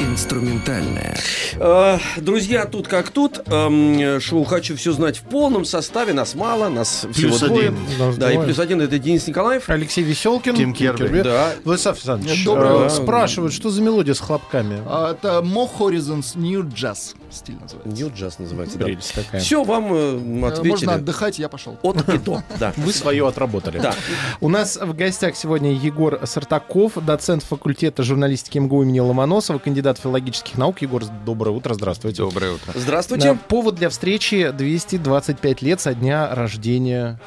Инструментальная. 0.00 1.16
Э, 1.56 1.98
Друзья, 2.18 2.66
тут 2.66 2.86
как 2.88 3.10
тут. 3.10 3.40
Эм, 3.46 4.20
Шоу 4.20 4.44
«Хочу 4.44 4.76
все 4.76 4.92
знать» 4.92 5.18
в 5.18 5.22
полном 5.22 5.64
составе. 5.64 6.12
Нас 6.12 6.34
мало, 6.34 6.68
нас 6.68 7.06
всего 7.12 7.30
Плюс 7.30 7.40
двое. 7.40 7.68
один. 7.68 7.78
Нас 7.98 8.16
Да, 8.16 8.30
и 8.30 8.34
двое. 8.34 8.46
плюс 8.46 8.58
один 8.58 8.80
это 8.80 8.98
Денис 8.98 9.26
Николаев. 9.26 9.68
Алексей 9.68 10.02
Веселкин. 10.04 10.54
Тим 10.54 10.72
Керби. 10.72 11.22
Да. 11.22 11.52
Владислав 11.64 11.96
Александрович, 11.96 12.44
Доброе 12.44 12.86
э, 12.86 12.90
спрашивают, 12.90 13.52
что 13.52 13.70
за 13.70 13.82
мелодия 13.82 14.14
с 14.14 14.20
хлопками? 14.20 14.80
А, 14.86 15.12
Это 15.12 15.40
Mo 15.44 15.68
Horizons 15.78 16.36
New 16.38 16.62
Jazz 16.68 17.14
стиль 17.30 17.56
называется. 17.60 18.02
Нью 18.02 18.12
джаз 18.14 18.38
называется. 18.38 18.78
Да. 18.78 18.84
Прелесть 18.86 19.14
такая. 19.14 19.40
Все, 19.40 19.62
вам 19.64 19.92
э, 19.92 20.08
Э, 20.18 20.46
ответили. 20.46 20.68
Можно 20.70 20.94
отдыхать, 20.94 21.38
я 21.38 21.48
пошел. 21.48 21.78
От 21.82 22.08
и 22.08 22.18
до. 22.18 22.42
Да. 22.58 22.72
Вы 22.76 22.92
свое 22.92 23.26
отработали. 23.26 23.78
Да. 23.78 23.94
У 24.40 24.48
нас 24.48 24.76
в 24.76 24.94
гостях 24.94 25.36
сегодня 25.36 25.72
Егор 25.72 26.20
Сартаков, 26.24 27.04
доцент 27.04 27.42
факультета 27.42 28.02
журналистики 28.02 28.58
МГУ 28.58 28.82
имени 28.82 29.00
Ломоносова, 29.00 29.58
кандидат 29.58 29.98
филологических 29.98 30.56
наук. 30.58 30.82
Егор, 30.82 31.04
доброе 31.24 31.50
утро, 31.50 31.74
здравствуйте. 31.74 32.22
Доброе 32.22 32.52
утро. 32.52 32.72
Здравствуйте. 32.74 33.38
повод 33.48 33.76
для 33.76 33.88
встречи 33.88 34.50
225 34.50 35.62
лет 35.62 35.80
со 35.80 35.94
дня 35.94 36.34
рождения 36.34 37.20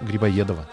Грибоедова. 0.00 0.66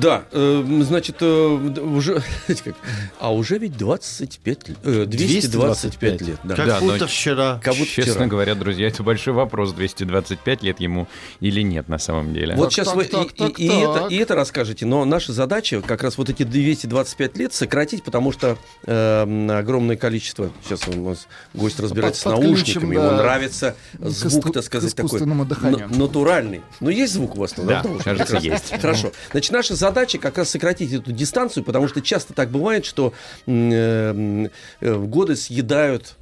Да, 0.00 0.24
э, 0.32 0.64
значит, 0.82 1.16
э, 1.20 1.26
уже, 1.26 2.22
знаете 2.46 2.62
как, 2.64 2.74
а 3.18 3.32
уже 3.34 3.58
ведь 3.58 3.76
25, 3.76 4.68
лет, 4.68 4.78
э, 4.84 5.04
225 5.06 6.20
лет. 6.22 6.38
Да. 6.42 6.54
Как 6.54 6.66
Да, 6.66 6.80
но 6.80 6.92
будто 6.92 7.06
вчера. 7.06 7.60
Как 7.62 7.74
будто 7.74 7.90
Честно 7.90 8.12
вчера. 8.14 8.26
говоря, 8.26 8.54
друзья, 8.54 8.88
это 8.88 9.02
большой 9.02 9.34
вопрос, 9.34 9.72
225 9.72 10.62
лет 10.62 10.80
ему 10.80 11.06
или 11.40 11.60
нет 11.62 11.88
на 11.88 11.98
самом 11.98 12.32
деле. 12.32 12.54
Вот 12.56 12.64
Так, 12.64 12.72
сейчас 12.72 12.86
так, 12.88 12.96
вы 12.96 13.04
так, 13.04 13.26
и, 13.26 13.36
так, 13.36 13.58
и- 13.60 13.66
и 13.66 13.68
так. 13.68 13.78
это, 13.96 14.06
и 14.08 14.16
это 14.16 14.34
расскажете, 14.34 14.86
но 14.86 15.04
наша 15.04 15.32
задача 15.32 15.82
как 15.82 16.02
раз 16.02 16.16
вот 16.18 16.30
эти 16.30 16.44
225 16.44 17.36
лет 17.36 17.52
сократить, 17.52 18.02
потому 18.02 18.32
что 18.32 18.56
э, 18.86 19.48
огромное 19.58 19.96
количество, 19.96 20.50
сейчас 20.64 20.88
у 20.88 20.92
нас 21.00 21.26
гость 21.52 21.78
разбирается 21.78 22.24
Под- 22.24 22.38
с 22.38 22.40
наушниками, 22.40 22.56
подключим, 22.86 22.92
ему 22.92 23.10
да, 23.10 23.16
нравится 23.16 23.76
звук, 23.98 24.52
так 24.52 24.64
сказать, 24.64 24.94
такой 24.94 25.20
дыханию. 25.20 25.88
натуральный. 25.90 26.62
Ну, 26.80 26.88
есть 26.90 27.12
звук 27.12 27.36
у 27.36 27.40
вас? 27.40 27.52
Да, 27.56 27.82
в 27.82 27.84
наушниках? 27.84 28.04
кажется, 28.04 28.36
есть. 28.38 28.80
Хорошо. 28.80 29.12
Значит, 29.32 29.52
наша 29.52 29.74
задача 29.74 29.89
как 29.92 30.38
раз 30.38 30.50
сократить 30.50 30.92
эту 30.92 31.12
дистанцию, 31.12 31.64
потому 31.64 31.88
что 31.88 32.00
часто 32.00 32.34
так 32.34 32.50
бывает, 32.50 32.84
что 32.84 33.12
э, 33.46 34.48
э, 34.80 34.94
годы 34.94 35.36
съедают 35.36 36.16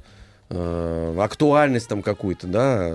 э, 0.49 1.15
актуальность 1.19 1.87
там 1.87 2.01
какую-то, 2.01 2.47
да, 2.47 2.89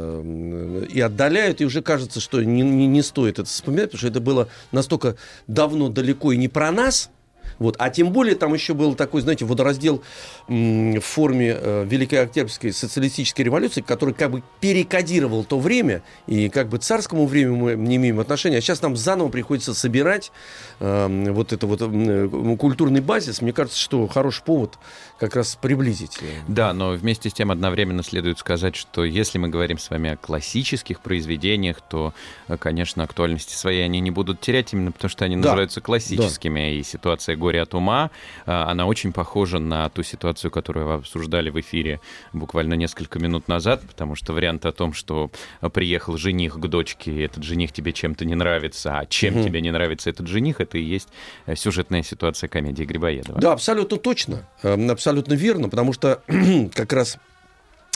и 0.89 1.01
отдаляют, 1.01 1.61
и 1.61 1.65
уже 1.65 1.83
кажется, 1.83 2.21
что 2.21 2.43
не, 2.43 2.63
не, 2.63 2.87
не 2.87 3.03
стоит 3.03 3.39
это 3.39 3.49
вспоминать, 3.49 3.87
потому 3.87 3.99
что 3.99 4.09
это 4.09 4.21
было 4.21 4.49
настолько 4.73 5.17
давно, 5.47 5.89
далеко 5.89 6.33
и 6.33 6.37
не 6.37 6.49
про 6.49 6.71
нас, 6.71 7.11
вот. 7.59 7.77
А 7.79 7.91
тем 7.91 8.11
более 8.11 8.35
там 8.35 8.55
еще 8.55 8.75
был 8.75 8.95
такой, 8.95 9.23
знаете, 9.23 9.45
водораздел 9.45 10.03
в 10.49 11.01
форме 11.01 11.57
э, 11.59 11.85
Великой 11.87 12.23
Октябрьской 12.23 12.73
социалистической 12.73 13.45
революции, 13.45 13.81
который 13.81 14.15
как 14.15 14.31
бы 14.31 14.43
перекодировал 14.61 15.45
то 15.45 15.59
время, 15.59 16.03
и 16.27 16.49
как 16.49 16.69
бы 16.69 16.79
царскому 16.79 17.27
времени 17.27 17.57
мы 17.57 17.75
не 17.75 17.97
имеем 17.97 18.21
отношения, 18.21 18.59
а 18.59 18.61
сейчас 18.61 18.83
нам 18.83 18.97
заново 18.97 19.29
приходится 19.29 19.75
собирать 19.75 20.33
э, 20.81 21.31
вот 21.31 21.53
это 21.53 21.67
вот 21.67 21.83
м, 21.83 22.57
культурный 22.57 23.01
базис. 23.01 23.41
Мне 23.41 23.53
кажется, 23.53 23.79
что 23.79 24.07
хороший 24.07 24.43
повод 24.45 24.79
как 25.19 25.37
раз 25.37 25.57
приблизить. 25.57 26.19
Да, 26.49 26.73
но 26.73 26.91
вместе 26.91 27.31
с 27.31 27.33
тем 27.33 27.51
одновременно 27.51 28.03
следует 28.03 28.39
сказать, 28.39 28.75
что 28.75 29.05
если 29.05 29.39
мы 29.39 29.49
говорим 29.49 29.79
с 29.79 29.89
вами 29.91 30.11
о 30.11 30.17
классических 30.17 31.01
произведениях, 31.01 31.81
то, 31.81 32.13
э, 32.49 32.57
конечно, 32.57 33.05
актуальности 33.05 33.55
своей 33.55 33.85
они 33.85 34.01
не 34.01 34.11
будут 34.11 34.41
терять, 34.41 34.73
именно 34.73 34.91
потому 34.93 35.09
что 35.09 35.25
они 35.25 35.37
Да. 35.37 35.43
называются 35.51 35.81
классическими. 35.81 36.75
И 36.75 36.83
ситуация 36.83 37.37
«Горе 37.37 37.63
от 37.63 37.75
ума», 37.75 38.11
э, 38.47 38.51
она 38.53 38.87
очень 38.87 39.13
похожа 39.13 39.59
на 39.59 39.89
ту 39.89 40.03
ситуацию, 40.03 40.51
которую 40.51 40.87
вы 40.87 40.93
обсуждали 40.95 41.51
в 41.51 41.61
эфире 41.61 42.01
буквально 42.33 42.75
несколько 42.75 43.19
минут 43.19 43.47
назад, 43.49 43.83
потому 43.87 44.17
что 44.17 44.33
вариант 44.33 44.67
о 44.67 44.73
том, 44.73 44.93
что 44.95 45.31
э, 45.61 45.69
приехал 45.71 46.17
жених 46.17 46.55
к 46.59 46.67
дочке, 46.67 47.13
и 47.13 47.21
этот 47.21 47.45
жених 47.45 47.73
тебе 47.73 47.93
чем-то 47.93 48.25
не 48.25 48.35
нравится, 48.35 48.99
а 48.99 49.07
чем 49.07 49.35
Мгм. 49.35 49.45
тебе 49.45 49.61
не 49.61 49.71
нравится 49.71 50.11
этот 50.11 50.27
жених, 50.27 50.61
это 50.61 50.77
и 50.79 50.83
есть 50.83 51.09
сюжетная 51.55 52.03
ситуация 52.03 52.49
комедии 52.49 52.85
Грибоедова. 52.85 53.41
Да, 53.41 53.53
абсолютно 53.53 53.97
точно, 53.97 54.49
э, 54.63 54.75
абсолютно 55.15 55.35
верно, 55.35 55.69
потому 55.69 55.93
что 55.93 56.23
как 56.75 56.93
раз 56.93 57.19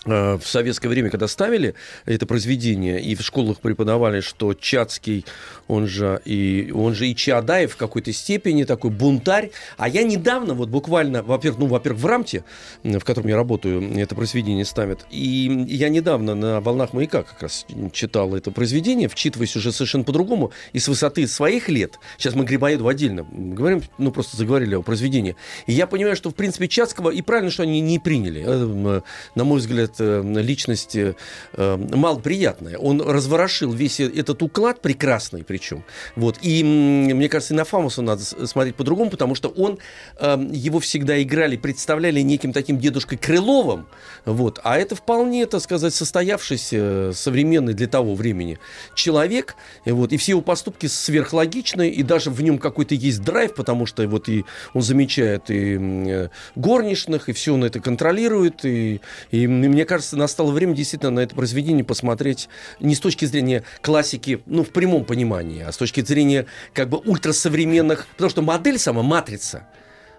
в 0.08 0.42
советское 0.44 0.88
время, 0.88 1.10
когда 1.10 1.28
ставили 1.28 1.74
это 2.06 2.26
произведение, 2.26 3.00
и 3.00 3.14
в 3.14 3.22
школах 3.22 3.60
преподавали, 3.60 4.20
что 4.20 4.54
Чацкий, 4.54 5.24
он 5.66 5.86
же 5.86 6.20
и, 6.24 6.72
он 6.74 6.94
же 6.94 7.08
и 7.08 7.14
Чаадаев 7.14 7.72
в 7.72 7.76
какой-то 7.76 8.12
степени 8.12 8.64
такой 8.64 8.90
бунтарь. 8.90 9.50
А 9.76 9.88
я 9.88 10.02
недавно, 10.02 10.54
вот 10.54 10.68
буквально, 10.68 11.22
во-первых, 11.22 11.60
ну, 11.60 11.66
во-первых, 11.66 12.02
в 12.02 12.06
Рамте, 12.06 12.44
в 12.82 13.00
котором 13.00 13.28
я 13.28 13.36
работаю, 13.36 13.98
это 13.98 14.14
произведение 14.14 14.64
ставят, 14.64 15.06
и 15.10 15.64
я 15.68 15.88
недавно 15.88 16.34
на 16.34 16.60
«Волнах 16.60 16.92
маяка» 16.92 17.22
как 17.22 17.42
раз 17.42 17.66
читал 17.92 18.34
это 18.34 18.50
произведение, 18.50 19.08
вчитываясь 19.08 19.56
уже 19.56 19.72
совершенно 19.72 20.04
по-другому, 20.04 20.52
и 20.72 20.78
с 20.78 20.88
высоты 20.88 21.26
своих 21.26 21.68
лет, 21.68 21.98
сейчас 22.16 22.34
мы 22.34 22.44
Грибоеду 22.44 22.88
отдельно 22.88 23.26
говорим, 23.30 23.82
ну, 23.98 24.10
просто 24.10 24.36
заговорили 24.36 24.74
о 24.74 24.82
произведении, 24.82 25.36
и 25.66 25.72
я 25.72 25.86
понимаю, 25.86 26.16
что, 26.16 26.30
в 26.30 26.34
принципе, 26.34 26.68
Чацкого, 26.68 27.10
и 27.10 27.22
правильно, 27.22 27.50
что 27.50 27.64
они 27.64 27.80
не 27.80 27.98
приняли. 27.98 28.42
Э, 28.46 28.62
м, 28.62 29.02
На 29.34 29.44
мой 29.44 29.58
взгляд, 29.58 29.92
э, 29.97 29.97
личность 30.00 30.96
э, 30.96 31.14
э, 31.54 31.76
малоприятная. 31.76 32.78
Он 32.78 33.00
разворошил 33.00 33.72
весь 33.72 34.00
э- 34.00 34.10
этот 34.14 34.42
уклад 34.42 34.80
прекрасный 34.80 35.44
причем. 35.44 35.84
Вот. 36.16 36.38
И 36.42 36.62
мне 36.64 37.28
кажется, 37.28 37.54
и 37.54 37.56
на 37.56 37.64
Фамуса 37.64 38.02
надо 38.02 38.22
смотреть 38.24 38.76
по-другому, 38.76 39.10
потому 39.10 39.34
что 39.34 39.48
он, 39.48 39.78
э, 40.18 40.48
его 40.52 40.80
всегда 40.80 41.20
играли, 41.22 41.56
представляли 41.56 42.20
неким 42.20 42.52
таким 42.52 42.78
дедушкой 42.78 43.18
Крыловым, 43.18 43.86
вот. 44.24 44.60
а 44.64 44.78
это 44.78 44.94
вполне, 44.94 45.46
так 45.46 45.60
сказать, 45.60 45.94
состоявшийся, 45.94 46.76
э, 46.78 47.12
современный 47.14 47.74
для 47.74 47.86
того 47.86 48.14
времени 48.14 48.58
человек, 48.94 49.54
вот. 49.84 50.12
и 50.12 50.16
все 50.16 50.32
его 50.32 50.42
поступки 50.42 50.86
сверхлогичны, 50.86 51.88
и 51.88 52.02
даже 52.02 52.30
в 52.30 52.40
нем 52.42 52.58
какой-то 52.58 52.94
есть 52.94 53.22
драйв, 53.22 53.54
потому 53.54 53.86
что 53.86 54.06
вот 54.08 54.28
и 54.28 54.44
он 54.74 54.82
замечает 54.82 55.50
и 55.50 55.76
э, 55.80 56.28
горничных, 56.54 57.28
и 57.28 57.32
все 57.32 57.54
он 57.54 57.64
это 57.64 57.80
контролирует, 57.80 58.64
и, 58.64 59.00
и 59.30 59.44
м- 59.44 59.72
мне 59.78 59.84
кажется, 59.84 60.16
настало 60.16 60.50
время 60.50 60.74
действительно 60.74 61.12
на 61.12 61.20
это 61.20 61.36
произведение 61.36 61.84
посмотреть 61.84 62.48
не 62.80 62.96
с 62.96 63.00
точки 63.00 63.26
зрения 63.26 63.62
классики, 63.80 64.40
ну, 64.46 64.64
в 64.64 64.70
прямом 64.70 65.04
понимании, 65.04 65.62
а 65.62 65.70
с 65.70 65.76
точки 65.76 66.00
зрения 66.00 66.46
как 66.72 66.88
бы 66.88 66.98
ультрасовременных, 66.98 68.08
потому 68.08 68.28
что 68.28 68.42
модель 68.42 68.80
сама, 68.80 69.04
матрица, 69.04 69.68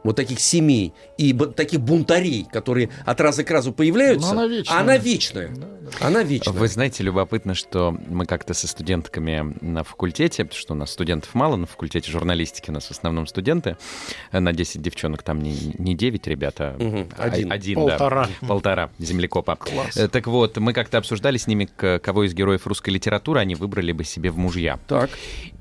вот 0.04 0.16
таких 0.16 0.40
семей 0.40 0.94
и 1.18 1.34
таких 1.34 1.82
бунтарей, 1.82 2.46
которые 2.52 2.90
от 3.06 3.20
раза 3.22 3.44
к 3.44 3.52
разу 3.52 3.72
появляются, 3.74 4.34
Но 4.34 4.42
она 4.42 4.48
вечная. 4.48 4.80
она 4.80 4.98
вечная. 4.98 5.52
Она 6.00 6.24
вечная. 6.24 6.54
Вы 6.54 6.68
знаете, 6.68 7.04
любопытно, 7.04 7.56
что 7.56 7.98
мы 8.08 8.26
как-то 8.26 8.54
со 8.54 8.68
студентками 8.68 9.56
на 9.62 9.84
факультете, 9.84 10.44
потому 10.46 10.60
что 10.60 10.74
у 10.74 10.78
нас 10.78 10.92
студентов 10.92 11.34
мало, 11.34 11.56
на 11.56 11.66
факультете 11.66 12.12
журналистики 12.12 12.70
у 12.70 12.74
нас 12.74 12.86
в 12.86 12.92
основном 12.92 13.28
студенты, 13.28 13.78
на 14.32 14.54
10 14.54 14.82
девчонок 14.82 15.24
там 15.24 15.42
не, 15.42 15.74
не 15.78 15.96
9 15.96 16.28
ребята, 16.28 16.76
Мгм, 16.80 17.10
а 17.18 17.24
один. 17.24 17.52
один 17.52 17.76
Полтора. 17.76 18.30
да, 18.42 18.48
полтора 18.48 18.90
землекопа. 19.00 19.56
Класс. 19.56 19.98
Э, 19.98 20.08
Так 20.08 20.28
вот, 20.28 20.58
мы 20.58 20.74
как-то 20.74 20.98
обсуждали 21.00 21.38
с 21.38 21.48
ними, 21.48 21.66
к- 21.66 22.00
кого 22.00 22.24
из 22.26 22.34
героев 22.34 22.68
русской 22.68 22.92
литературы 22.92 23.40
они 23.40 23.56
выбрали 23.56 23.92
бы 23.92 24.04
себе 24.04 24.32
в 24.32 24.38
мужья. 24.38 24.80
Так. 24.88 25.10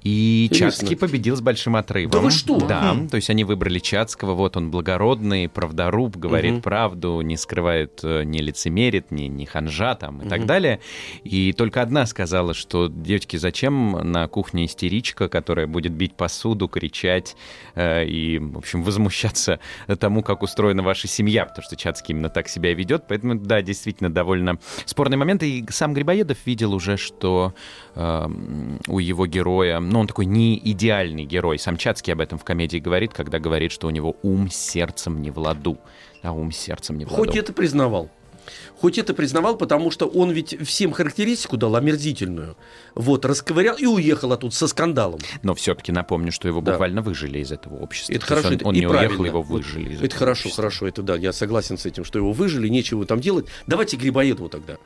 И. 0.05 0.51
Чацкий 0.55 0.97
победил 0.97 1.37
с 1.37 1.41
большим 1.41 1.77
отрывом. 1.77 2.11
Да 2.11 2.19
вы 2.21 2.31
что? 2.31 2.59
Да, 2.61 2.97
то 3.11 3.17
есть 3.17 3.31
они 3.31 3.45
выбрали 3.45 3.79
Чацкого, 3.79 4.28
вот 4.35 4.57
он 4.57 4.71
благородный, 4.71 5.49
правдоруб, 5.49 6.17
говорит 6.17 6.55
Мгм. 6.55 6.63
правду, 6.63 7.21
не 7.21 7.37
скрывает, 7.37 8.01
э, 8.03 8.25
не 8.25 8.41
лицемерит, 8.41 9.11
не, 9.11 9.29
не 9.29 9.47
ханжа 9.47 9.95
там 9.95 10.23
и 10.23 10.29
так 10.29 10.47
далее. 10.47 10.81
И 11.25 11.53
только 11.53 11.83
одна 11.83 12.07
сказала, 12.07 12.55
что, 12.55 12.89
девочки, 12.89 13.37
зачем 13.37 13.93
на 14.13 14.29
кухне 14.29 14.67
истеричка, 14.67 15.29
которая 15.29 15.67
будет 15.67 15.93
бить 15.93 16.15
посуду, 16.15 16.69
кричать 16.69 17.37
э, 17.75 18.05
и, 18.07 18.39
в 18.39 18.59
общем, 18.59 18.83
возмущаться 18.83 19.61
тому, 19.99 20.23
как 20.23 20.43
устроена 20.43 20.83
ваша 20.83 21.09
семья, 21.09 21.45
потому 21.45 21.65
что 21.65 21.77
Чацкий 21.77 22.15
именно 22.15 22.29
так 22.29 22.49
себя 22.49 22.75
ведет. 22.75 23.05
Поэтому, 23.09 23.35
да, 23.35 23.63
действительно, 23.63 24.13
довольно 24.13 24.59
спорный 24.85 25.17
момент. 25.17 25.43
И 25.43 25.65
сам 25.71 25.95
Грибоедов 25.95 26.39
видел 26.47 26.75
уже, 26.75 26.97
что 26.97 27.55
э, 27.95 28.29
у 28.87 28.99
его 28.99 29.27
героя, 29.27 29.81
ну, 29.81 30.01
он 30.01 30.07
такой 30.07 30.27
не 30.27 30.59
идеальный 30.59 31.25
герой. 31.25 31.59
Сам 31.59 31.77
Чацкий 31.77 32.13
об 32.13 32.21
этом 32.21 32.39
в 32.39 32.45
комедии 32.45 32.79
говорит, 32.79 33.13
когда 33.13 33.39
говорит, 33.39 33.73
что 33.73 33.87
у 33.87 33.91
него 33.91 34.17
ум 34.23 34.51
сердцем 34.51 35.21
не 35.23 35.31
в 35.31 35.39
ладу. 35.39 35.79
А 36.23 36.33
ум 36.33 36.51
сердцем 36.53 36.99
не 36.99 37.05
в 37.05 37.11
ладу. 37.13 37.25
Хоть 37.25 37.37
это 37.37 37.53
признавал. 37.53 38.11
Хоть 38.81 38.97
это 38.97 39.13
признавал, 39.13 39.57
потому 39.57 39.91
что 39.91 40.07
он 40.07 40.31
ведь 40.31 40.57
всем 40.67 40.93
характеристику 40.93 41.59
дал 41.59 41.77
омерзительную. 41.77 42.57
Вот, 42.95 43.25
расковырял 43.27 43.77
и 43.77 43.85
уехал 43.85 44.33
оттуда 44.33 44.55
со 44.55 44.67
скандалом. 44.69 45.21
Но 45.43 45.55
все-таки 45.55 45.93
напомню, 45.93 46.33
что 46.33 46.49
его 46.49 46.61
Да. 46.63 46.73
буквально 46.73 47.03
выжили 47.03 47.41
из 47.41 47.53
этого 47.53 47.77
общества. 47.77 48.13
Это 48.13 48.21
То 48.23 48.27
хорошо, 48.27 48.49
Он, 48.49 48.55
это 48.55 48.67
он 48.69 48.75
и 48.75 48.79
не 48.81 48.87
уехал, 48.87 48.99
правильно. 49.01 49.27
его 49.27 49.43
Вот 49.43 49.53
выжили 49.65 49.93
из 49.95 50.03
Это 50.03 50.17
хорошо, 50.17 50.41
общества. 50.49 50.63
хорошо, 50.63 50.87
это 50.89 51.03
да, 51.03 51.17
я 51.17 51.33
согласен 51.35 51.77
с 51.77 51.85
этим, 51.85 52.05
что 52.05 52.19
его 52.19 52.33
выжили, 52.33 52.69
нечего 52.69 53.05
там 53.05 53.21
делать. 53.21 53.47
Давайте 53.67 53.97
Грибоедову 53.99 54.49
тогда. 54.49 54.79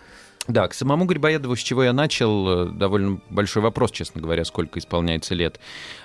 Да, 0.49 0.67
к 0.67 0.75
самому 0.75 1.05
Грибоедову, 1.05 1.55
с 1.55 1.61
чего 1.61 1.85
я 1.85 1.93
начал, 1.93 2.67
э, 2.67 2.71
довольно 2.71 3.21
большой 3.31 3.63
вопрос, 3.63 3.93
честно 3.93 4.21
говоря, 4.21 4.45
сколько 4.45 4.79
исполняется 4.79 5.35
лет 5.35 5.61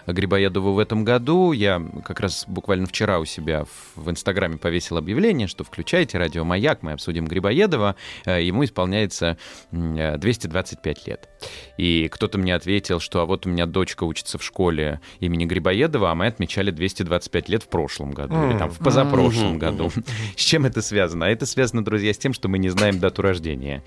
Грибоедову 0.06 0.74
в 0.74 0.80
этом 0.80 1.04
году. 1.04 1.52
Я 1.52 1.82
как 2.06 2.20
раз 2.20 2.46
буквально 2.48 2.86
вчера 2.86 3.20
у 3.20 3.26
себя 3.26 3.66
в, 3.96 4.10
Инстаграме 4.10 4.58
повесил 4.58 4.98
объявление, 4.98 5.48
что 5.48 5.64
включайте 5.64 6.18
радио 6.18 6.44
«Маяк», 6.44 6.84
мы 6.84 6.94
обсудим 6.94 7.26
Грибоедова, 7.26 7.96
Э, 8.26 8.42
ему 8.42 8.64
исполняется 8.64 9.38
м, 9.72 9.96
э, 9.96 10.18
225 10.18 11.08
лет. 11.08 11.30
И 11.78 12.08
кто-то 12.10 12.38
мне 12.38 12.56
ответил, 12.56 13.00
что 13.00 13.22
а 13.22 13.26
вот 13.26 13.46
у 13.46 13.50
меня 13.50 13.66
дочка 13.66 14.04
учится 14.04 14.38
в 14.38 14.44
школе 14.44 15.02
имени 15.20 15.46
Грибоедова, 15.46 16.12
а 16.12 16.16
мы 16.16 16.28
отмечали 16.28 16.72
225 16.72 17.50
лет 17.50 17.64
в 17.64 17.70
прошлом 17.70 18.12
году, 18.12 18.50
или 18.50 18.58
там 18.58 18.70
в 18.70 18.80
позапрошлом 18.80 19.60
году. 19.60 19.92
С 20.36 20.42
чем 20.42 20.66
это 20.66 20.82
связано? 20.82 21.26
А 21.26 21.30
это 21.30 21.46
связано, 21.46 21.84
друзья, 21.84 22.14
с 22.14 22.18
тем, 22.18 22.34
что 22.34 22.48
мы 22.48 22.58
не 22.58 22.70
знаем 22.70 23.00
дату 23.00 23.22
рождения 23.22 23.84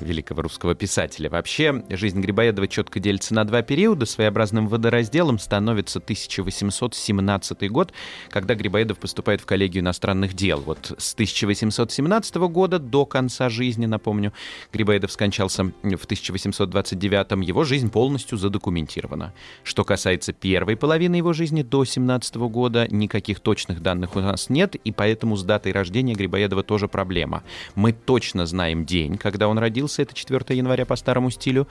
великого 0.00 0.42
русского 0.42 0.74
писателя. 0.74 1.30
Вообще, 1.30 1.84
жизнь 1.90 2.20
Грибоедова 2.20 2.68
четко 2.68 3.00
делится 3.00 3.34
на 3.34 3.44
два 3.44 3.62
периода. 3.62 4.06
Своеобразным 4.06 4.68
водоразделом 4.68 5.38
становится 5.38 5.98
1817 5.98 7.70
год, 7.70 7.92
когда 8.30 8.54
Грибоедов 8.54 8.98
поступает 8.98 9.40
в 9.40 9.46
коллегию 9.46 9.82
иностранных 9.82 10.34
дел. 10.34 10.60
Вот 10.60 10.94
с 10.98 11.14
1817 11.14 12.36
года 12.36 12.78
до 12.78 13.06
конца 13.06 13.48
жизни, 13.48 13.86
напомню, 13.86 14.32
Грибоедов 14.72 15.12
скончался 15.12 15.64
в 15.64 16.04
1829 16.04 17.46
его 17.46 17.64
жизнь 17.64 17.90
полностью 17.90 18.38
задокументирована. 18.38 19.32
Что 19.64 19.84
касается 19.84 20.32
первой 20.32 20.76
половины 20.76 21.16
его 21.16 21.32
жизни 21.32 21.62
до 21.62 21.84
17 21.84 22.36
года, 22.36 22.86
никаких 22.90 23.40
точных 23.40 23.82
данных 23.82 24.16
у 24.16 24.20
нас 24.20 24.50
нет, 24.50 24.74
и 24.74 24.92
поэтому 24.92 25.36
с 25.36 25.44
датой 25.44 25.72
рождения 25.72 26.14
Грибоедова 26.14 26.62
тоже 26.62 26.88
проблема. 26.88 27.42
Мы 27.74 27.92
точно 27.92 28.46
знаем 28.46 28.84
день, 28.84 29.16
когда 29.18 29.48
он 29.48 29.58
родился, 29.58 29.71
это 30.02 30.14
4 30.14 30.56
января 30.56 30.86
по 30.86 30.96
старому 30.96 31.30
стилю, 31.30 31.68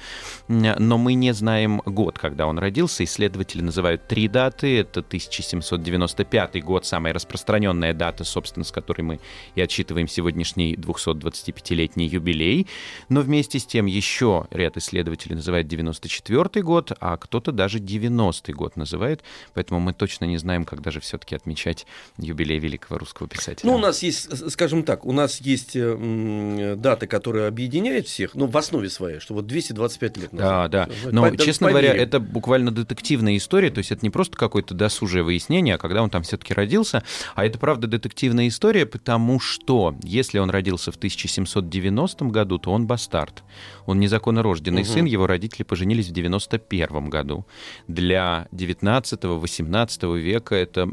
но 0.48 0.98
мы 0.98 1.14
не 1.14 1.34
знаем 1.34 1.82
год, 1.86 2.18
когда 2.18 2.48
он 2.48 2.60
родился. 2.60 3.04
Исследователи 3.04 3.62
называют 3.62 4.08
три 4.08 4.28
даты. 4.28 4.80
Это 4.80 5.02
1795 5.02 6.64
год, 6.64 6.86
самая 6.86 7.14
распространенная 7.14 7.94
дата, 7.94 8.24
собственно, 8.24 8.64
с 8.64 8.72
которой 8.72 9.02
мы 9.02 9.20
и 9.56 9.62
отсчитываем 9.62 10.08
сегодняшний 10.08 10.76
225-летний 10.76 12.08
юбилей. 12.08 12.68
Но 13.10 13.22
вместе 13.22 13.60
с 13.60 13.66
тем 13.66 13.86
еще 13.86 14.48
ряд 14.52 14.78
исследователей 14.78 15.36
называет 15.36 15.68
94 15.68 16.64
год, 16.64 16.92
а 17.00 17.18
кто-то 17.18 17.52
даже 17.52 17.80
90 17.80 18.54
год 18.54 18.76
называет. 18.76 19.22
Поэтому 19.54 19.80
мы 19.80 19.94
точно 19.94 20.26
не 20.26 20.38
знаем, 20.38 20.66
когда 20.66 20.92
же 20.92 21.00
все-таки 21.00 21.36
отмечать 21.36 21.86
юбилей 22.18 22.60
великого 22.60 23.00
русского 23.00 23.28
писателя. 23.28 23.70
Ну, 23.70 23.76
у 23.76 23.80
нас 23.80 24.04
есть, 24.04 24.52
скажем 24.52 24.84
так, 24.84 25.06
у 25.06 25.12
нас 25.12 25.42
есть 25.42 25.76
э, 25.76 26.76
даты, 26.78 27.08
которые 27.08 27.48
объединяют 27.48 27.91
всех, 28.02 28.36
ну, 28.36 28.46
в 28.48 28.58
основе 28.58 28.90
своей, 28.90 29.20
что 29.20 29.34
вот 29.34 29.48
225 29.48 30.18
лет 30.18 30.30
Да, 30.32 30.38
назад. 30.68 30.72
да. 30.72 30.90
По- 31.04 31.12
Но, 31.12 31.22
даже 31.32 31.38
честно 31.38 31.68
по 31.68 31.72
говоря, 31.72 31.94
это 31.94 32.20
буквально 32.20 32.72
детективная 32.72 33.36
история, 33.38 33.70
то 33.70 33.80
есть 33.80 33.92
это 33.92 34.06
не 34.06 34.10
просто 34.10 34.38
какое-то 34.38 34.74
досужее 34.74 35.24
выяснение, 35.24 35.76
а 35.76 35.78
когда 35.78 36.02
он 36.04 36.10
там 36.10 36.24
все-таки 36.24 36.54
родился, 36.54 37.04
а 37.36 37.46
это 37.46 37.60
правда 37.60 37.88
детективная 37.88 38.48
история, 38.48 38.86
потому 38.86 39.40
что 39.40 39.96
если 40.04 40.40
он 40.40 40.50
родился 40.50 40.92
в 40.92 40.96
1790 40.96 42.26
году, 42.26 42.58
то 42.58 42.72
он 42.72 42.88
бастард. 42.88 43.44
Он 43.86 44.00
незаконно 44.00 44.44
рожденный 44.44 44.84
Мгм. 44.84 44.92
сын, 44.92 45.06
его 45.06 45.28
родители 45.28 45.64
поженились 45.64 46.08
в 46.08 46.12
91 46.12 47.10
году. 47.10 47.46
Для 47.88 48.48
19-18 48.52 50.18
века 50.18 50.56
это 50.56 50.90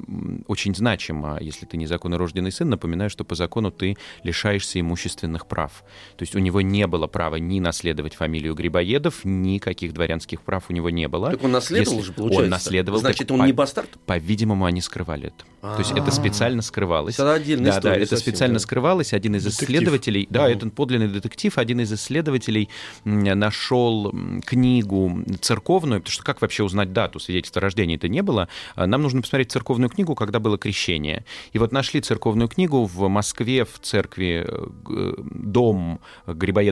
очень 0.47 0.75
значимо. 0.75 1.39
Если 1.41 1.67
ты 1.67 1.77
незаконно 1.77 2.19
рожденный 2.19 2.53
сын, 2.53 2.69
напоминаю, 2.69 3.11
что 3.11 3.25
по 3.25 3.35
закону 3.35 3.71
ты 3.71 3.97
лишаешься 4.23 4.81
имущественных 4.81 5.47
прав. 5.47 5.85
То 6.17 6.23
есть 6.23 6.35
у 6.35 6.39
него 6.39 6.61
не 6.61 6.87
было 6.89 7.07
права 7.07 7.37
ни 7.37 7.61
наследовать 7.61 8.15
фамилию 8.15 8.55
Грибоедов, 8.55 9.25
никаких 9.25 9.93
дворянских 9.95 10.41
прав 10.43 10.65
у 10.69 10.73
него 10.73 10.91
не 10.91 11.07
было. 11.09 11.31
Так 11.31 11.45
он 11.45 11.53
наследовал 11.53 11.99
Если 11.99 12.07
же, 12.09 12.13
получается. 12.15 12.45
Он 12.45 12.51
наследовал. 12.51 12.99
Значит, 13.01 13.29
так 13.29 13.35
он 13.35 13.41
по- 13.43 13.47
не 13.47 13.53
бастард? 13.53 13.91
По-видимому, 14.07 14.65
они 14.65 14.81
скрывали 14.81 15.29
это. 15.29 15.45
То 15.61 15.79
есть 15.81 15.91
это 15.93 16.05
А. 16.07 16.11
специально 16.13 16.63
скрывалось. 16.63 17.15
Это 17.15 17.35
отдельная 17.35 17.67
Да, 17.67 17.73
да, 17.73 17.79
история 17.79 18.03
это 18.03 18.17
совсем, 18.17 18.33
специально 18.33 18.55
да. 18.55 18.61
скрывалось. 18.61 19.13
Один 19.13 19.37
из 19.37 19.45
Детектив. 19.45 19.69
исследователей, 19.69 20.27
да, 20.31 20.49
Мгм. 20.49 20.57
это 20.57 20.71
подлинный 20.71 21.09
детектив, 21.09 21.59
один 21.59 21.81
из 21.81 21.93
исследователей 21.93 22.69
нашел 23.05 24.15
книгу 24.47 25.25
церковную, 25.41 26.01
потому 26.01 26.13
что 26.13 26.23
как 26.25 26.41
вообще 26.41 26.63
узнать 26.63 26.93
дату 26.93 27.19
свидетельства 27.21 27.61
рождения 27.61 27.97
это 27.97 28.09
не 28.09 28.23
было. 28.23 28.49
А 28.75 28.87
Нам 28.87 29.03
нужно 29.03 29.21
посмотреть 29.23 29.51
церковную 29.53 29.91
книгу, 29.91 30.15
когда 30.15 30.39
было 30.41 30.59
крещение. 30.59 31.25
И 31.53 31.59
вот 31.59 31.73
нашли 31.73 32.01
церковную 32.01 32.49
книгу 32.49 32.85
в 32.85 33.09
Москве, 33.09 33.65
в 33.65 33.79
церкви, 33.81 34.45
э, 34.47 34.67
г- 34.85 35.15
дом 35.19 36.01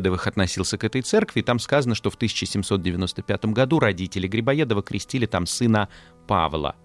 Грибоедовых 0.07 0.27
относился 0.27 0.79
к 0.79 0.85
этой 0.85 1.03
церкви, 1.03 1.43
там 1.43 1.59
сказано, 1.59 1.95
что 1.95 2.11
в 2.11 2.15
1795 2.15 3.47
году 3.47 3.81
родители 3.81 4.29
Грибоедова 4.29 4.83
крестили 4.83 5.27
там 5.27 5.47
сына 5.47 5.89
Павла. 6.29 6.77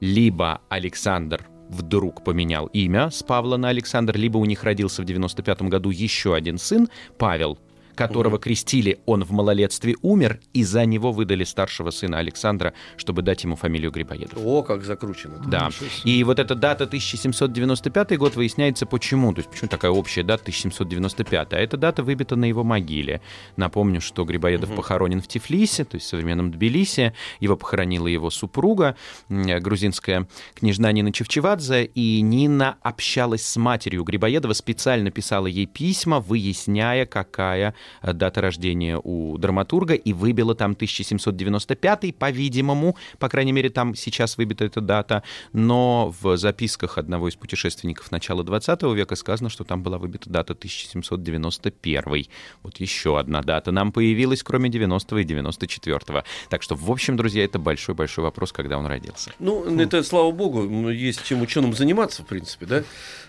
Либо 0.00 0.60
Александр 0.68 1.46
вдруг 1.68 2.22
поменял 2.24 2.66
имя 2.66 3.10
с 3.10 3.22
Павла 3.22 3.56
на 3.56 3.68
Александр, 3.70 4.16
либо 4.16 4.38
у 4.38 4.44
них 4.44 4.62
родился 4.62 5.02
в 5.02 5.04
95 5.04 5.62
году 5.62 5.90
еще 5.90 6.34
один 6.34 6.58
сын, 6.58 6.88
Павел, 7.18 7.58
которого 7.94 8.38
крестили, 8.38 8.98
он 9.06 9.24
в 9.24 9.30
малолетстве 9.32 9.96
умер, 10.02 10.40
и 10.52 10.64
за 10.64 10.84
него 10.84 11.12
выдали 11.12 11.44
старшего 11.44 11.90
сына 11.90 12.18
Александра, 12.18 12.74
чтобы 12.96 13.22
дать 13.22 13.44
ему 13.44 13.56
фамилию 13.56 13.90
Грибоедов. 13.90 14.38
О, 14.44 14.62
как 14.62 14.84
закручено. 14.84 15.42
Да. 15.46 15.70
И 16.04 16.22
вот 16.24 16.38
эта 16.38 16.54
дата 16.54 16.84
1795 16.84 18.18
год 18.18 18.36
выясняется 18.36 18.86
почему. 18.86 19.32
То 19.32 19.40
есть 19.40 19.50
почему 19.50 19.68
такая 19.68 19.90
общая 19.90 20.22
дата 20.22 20.42
1795? 20.42 21.52
А 21.52 21.56
эта 21.56 21.76
дата 21.76 22.02
выбита 22.02 22.36
на 22.36 22.44
его 22.44 22.64
могиле. 22.64 23.20
Напомню, 23.56 24.00
что 24.00 24.24
Грибоедов 24.24 24.74
похоронен 24.74 25.20
в 25.20 25.28
Тифлисе, 25.28 25.84
то 25.84 25.96
есть 25.96 26.06
в 26.06 26.08
современном 26.10 26.50
Тбилиси. 26.50 27.12
Его 27.40 27.56
похоронила 27.56 28.06
его 28.06 28.30
супруга, 28.30 28.96
м, 29.28 29.44
грузинская 29.60 30.26
княжна 30.54 30.92
Нина 30.92 31.12
Чевчевадзе. 31.12 31.84
И 31.84 32.20
Нина 32.20 32.76
общалась 32.82 33.46
с 33.46 33.56
матерью 33.56 34.04
Грибоедова, 34.04 34.52
специально 34.52 35.10
писала 35.10 35.46
ей 35.46 35.66
письма, 35.66 36.20
выясняя, 36.20 37.06
какая 37.06 37.70
э, 37.70 37.74
дата 38.02 38.40
рождения 38.40 38.98
у 39.02 39.36
драматурга, 39.38 39.94
и 39.94 40.12
выбила 40.12 40.54
там 40.54 40.72
1795, 40.72 42.16
по-видимому, 42.16 42.96
по 43.18 43.28
крайней 43.28 43.52
мере, 43.52 43.70
там 43.70 43.94
сейчас 43.94 44.36
выбита 44.36 44.64
эта 44.64 44.80
дата, 44.80 45.22
но 45.52 46.14
в 46.20 46.36
записках 46.36 46.98
одного 46.98 47.28
из 47.28 47.36
путешественников 47.36 48.10
начала 48.10 48.42
20 48.44 48.82
века 48.94 49.16
сказано, 49.16 49.50
что 49.50 49.64
там 49.64 49.82
была 49.82 49.98
выбита 49.98 50.30
дата 50.30 50.54
1791. 50.54 52.26
Вот 52.62 52.76
еще 52.78 53.18
одна 53.18 53.42
дата 53.42 53.72
нам 53.72 53.92
появилась, 53.92 54.42
кроме 54.42 54.68
90 54.70 55.16
и 55.18 55.24
94. 55.24 56.24
Так 56.48 56.62
что, 56.62 56.74
в 56.74 56.90
общем, 56.90 57.16
друзья, 57.16 57.44
это 57.44 57.58
большой-большой 57.58 58.24
вопрос, 58.24 58.52
когда 58.52 58.78
он 58.78 58.86
родился. 58.86 59.32
Ну, 59.38 59.64
это, 59.80 60.02
слава 60.02 60.30
богу, 60.30 60.62
м, 60.64 60.88
есть 60.90 61.24
чем 61.24 61.42
ученым 61.42 61.74
заниматься, 61.74 62.22
в 62.22 62.26
принципе, 62.26 62.66
да? 62.66 62.84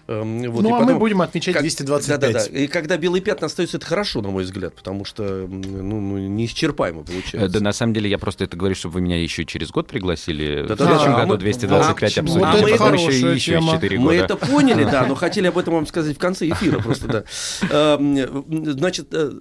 Эм, 0.07 0.51
вот, 0.51 0.61
ну, 0.63 0.69
и 0.69 0.71
а 0.71 0.79
потом- 0.79 0.93
мы 0.93 0.99
будем 0.99 1.21
отмечать 1.21 1.53
Как- 1.53 1.63
225. 1.63 2.33
Да-да-да. 2.33 2.59
И 2.59 2.67
когда 2.67 2.97
белые 2.97 3.21
пятна 3.21 3.47
остаются, 3.47 3.77
это 3.77 3.85
хорошо, 3.87 4.21
на 4.21 4.29
мой 4.29 4.44
взгляд, 4.45 4.73
потому 4.75 5.05
что 5.05 5.45
ну, 5.47 5.99
ну, 6.01 6.17
неисчерпаемо 6.17 7.01
Э, 7.01 7.03
получается. 7.05 7.49
Да, 7.49 7.59
на 7.59 7.73
самом 7.73 7.93
деле, 7.93 8.09
я 8.09 8.17
просто 8.17 8.43
это 8.45 8.55
говорю, 8.57 8.75
чтобы 8.75 8.93
вы 8.95 9.01
меня 9.01 9.21
еще 9.21 9.45
через 9.45 9.71
год 9.71 9.87
пригласили. 9.87 10.61
В 10.63 10.67
Да-да-да. 10.67 10.85
следующем 10.97 11.15
А 11.15 11.19
году 11.19 11.33
мы- 11.33 11.37
225 11.39 12.17
а, 12.17 12.21
обсудим, 12.21 12.39
вот 12.45 12.55
это 12.69 12.77
потом 12.77 12.93
еще 12.95 13.33
еще 13.35 13.51
тема. 13.53 13.73
4 13.73 13.99
Мы 13.99 14.03
года. 14.05 14.15
это 14.25 14.35
поняли, 14.37 14.83
да, 14.85 15.05
но 15.07 15.15
хотели 15.15 15.47
об 15.47 15.57
этом 15.57 15.73
вам 15.73 15.85
сказать 15.87 16.15
в 16.15 16.19
конце 16.19 16.47
эфира 16.49 16.79
просто, 16.79 17.07
да. 17.07 17.23
Эм, 17.69 18.45
Значит, 18.75 19.07
э, 19.13 19.31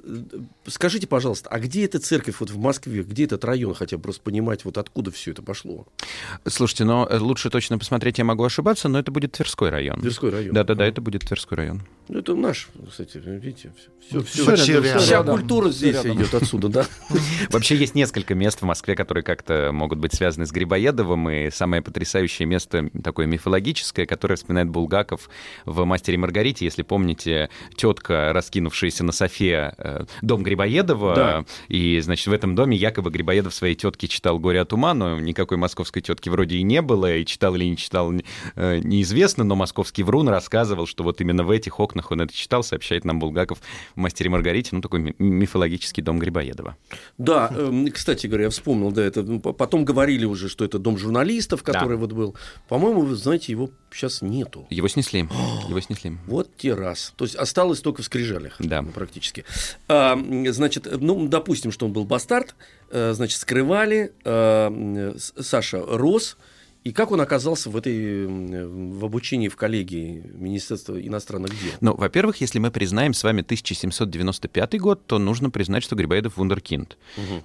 скажите, 0.67 1.07
пожалуйста, 1.07 1.49
а 1.51 1.59
где 1.59 1.85
эта 1.85 1.99
церковь 1.99 2.37
вот 2.41 2.51
в 2.51 2.59
Москве, 2.59 3.03
где 3.03 3.25
этот 3.25 3.45
район, 3.45 3.75
хотя 3.75 3.97
бы 3.97 4.03
просто 4.03 4.23
понимать, 4.23 4.65
вот 4.65 4.79
откуда 4.79 5.11
все 5.11 5.31
это 5.33 5.43
пошло? 5.43 5.87
Слушайте, 6.47 6.85
но 6.85 7.07
э, 7.11 7.19
лучше 7.19 7.51
точно 7.51 7.79
посмотреть, 7.79 8.19
я 8.19 8.25
могу 8.25 8.45
ошибаться, 8.45 8.89
но 8.89 8.99
это 8.99 9.11
будет 9.11 9.33
Тверской 9.33 9.71
район. 9.71 10.01
Тверской 10.01 10.31
район. 10.31 10.55
Да-да-да, 10.55 10.87
это 10.87 11.01
будет 11.01 11.23
Тверской 11.23 11.57
район. 11.59 11.83
Ну, 12.09 12.19
это 12.19 12.35
наш, 12.35 12.69
кстати, 12.91 13.19
видите, 13.25 13.73
все, 14.07 14.21
Всё 14.23 14.57
все, 14.57 14.73
рядом, 14.83 14.94
вся 14.99 15.17
рядом. 15.19 15.39
культура 15.39 15.71
здесь 15.71 15.95
рядом. 15.97 16.17
идет 16.17 16.35
отсюда, 16.35 16.69
да. 16.69 16.87
Вообще 17.51 17.77
есть 17.77 17.95
несколько 17.95 18.35
мест 18.35 18.61
в 18.61 18.65
Москве, 18.65 18.95
которые 18.95 19.25
как-то 19.25 19.71
могут 19.73 19.99
быть 19.99 20.15
связаны 20.15 20.47
с 20.47 20.53
Грибоедовым, 20.53 21.29
и 21.31 21.51
самое 21.51 21.83
потрясающее 21.83 22.47
место 22.47 22.91
такое 23.03 23.27
мифологическое, 23.27 24.07
которое 24.07 24.37
вспоминает 24.37 24.69
Булгаков 24.69 25.29
в 25.65 25.85
«Мастере 25.85 26.19
Маргарите». 26.19 26.65
Если 26.65 26.83
помните, 26.83 27.51
тетка, 27.77 28.33
раскинувшаяся 28.33 29.05
на 29.05 29.13
софе, 29.13 29.75
э, 29.79 30.05
дом 30.23 30.43
Грибоедова, 30.43 31.15
Да. 31.15 31.45
и, 31.69 32.01
значит, 32.01 32.27
в 32.27 32.33
этом 32.33 32.55
доме 32.55 32.77
якобы 32.77 33.11
Грибоедов 33.11 33.55
своей 33.55 33.75
тетке 33.75 34.09
читал 34.09 34.39
«Горе 34.39 34.61
от 34.61 34.73
ума», 34.73 34.95
но 34.95 35.19
никакой 35.19 35.57
московской 35.57 36.03
тетки 36.03 36.29
вроде 36.29 36.57
и 36.57 36.63
не 36.63 36.83
было, 36.83 37.17
и 37.17 37.25
читал 37.25 37.55
или 37.55 37.65
не 37.65 37.77
читал, 37.77 38.13
э, 38.57 38.81
неизвестно, 38.83 39.45
но 39.45 39.57
московский 39.57 40.03
врун 40.03 40.29
рассказывал, 40.29 40.87
что 40.87 41.05
вот 41.05 41.21
именно 41.21 41.45
в 41.45 41.51
этих 41.51 41.81
окнах 41.81 42.11
он 42.11 42.21
это 42.23 42.35
читал, 42.35 42.63
сообщает 42.63 43.05
нам 43.05 43.19
Булгаков 43.19 43.59
в 43.95 44.01
«Мастере 44.01 44.31
Маргарите», 44.31 44.71
ну, 44.73 44.81
такой 44.85 45.00
ми- 45.00 45.14
мифологический 45.19 46.03
дом 46.03 46.19
Грибоедова. 46.19 46.76
Да, 47.19 47.50
эм, 47.57 47.88
кстати 47.91 48.26
говоря, 48.26 48.45
я 48.45 48.50
вспомнил, 48.50 48.93
да, 48.93 49.03
это 49.03 49.23
ну, 49.23 49.41
по- 49.41 49.53
потом 49.53 49.85
говорили 49.85 50.25
уже, 50.26 50.49
что 50.49 50.64
это 50.64 50.79
дом 50.79 50.99
журналистов, 50.99 51.62
который 51.62 51.97
вот 51.97 52.12
был. 52.12 52.37
По-моему, 52.69 53.00
вы 53.00 53.17
знаете, 53.17 53.53
его 53.53 53.71
сейчас 53.93 54.23
нету. 54.23 54.67
Его 54.71 54.88
снесли, 54.88 55.21
его 55.69 55.81
снесли. 55.81 56.19
Вот 56.26 56.57
те 56.57 56.75
раз. 56.75 57.12
То 57.17 57.25
есть 57.25 57.35
осталось 57.37 57.81
только 57.81 58.03
в 58.03 58.05
скрижалях. 58.05 58.57
Да. 58.59 58.83
Практически. 58.83 59.45
А, 59.88 60.17
значит, 60.50 60.87
ну, 61.00 61.26
допустим, 61.29 61.73
что 61.73 61.87
он 61.87 61.93
был 61.93 62.05
бастард, 62.05 62.55
э, 62.91 63.12
значит, 63.14 63.38
скрывали, 63.41 64.12
С- 64.25 65.33
Саша 65.41 65.83
рос, 65.87 66.37
и 66.85 66.93
как 66.93 67.11
он 67.11 67.21
оказался 67.23 67.71
в 67.71 67.76
этой, 67.79 68.26
м, 68.26 68.99
в 68.99 69.05
обучении 69.07 69.49
в 69.49 69.57
коллегии 69.57 70.23
Министерства 70.35 71.00
иностранных 71.00 71.50
дел? 71.50 71.73
Ну, 71.81 71.95
во-первых, 71.97 72.43
если 72.43 72.59
мы 72.59 72.71
признаем 72.71 73.14
с 73.14 73.25
вами 73.25 73.41
1795 73.41 74.79
год, 74.79 75.07
то 75.07 75.19
нужно 75.19 75.49
признать, 75.49 75.83
что 75.83 75.97
Грибоедов 75.97 76.37
вундеркинд. 76.37 76.99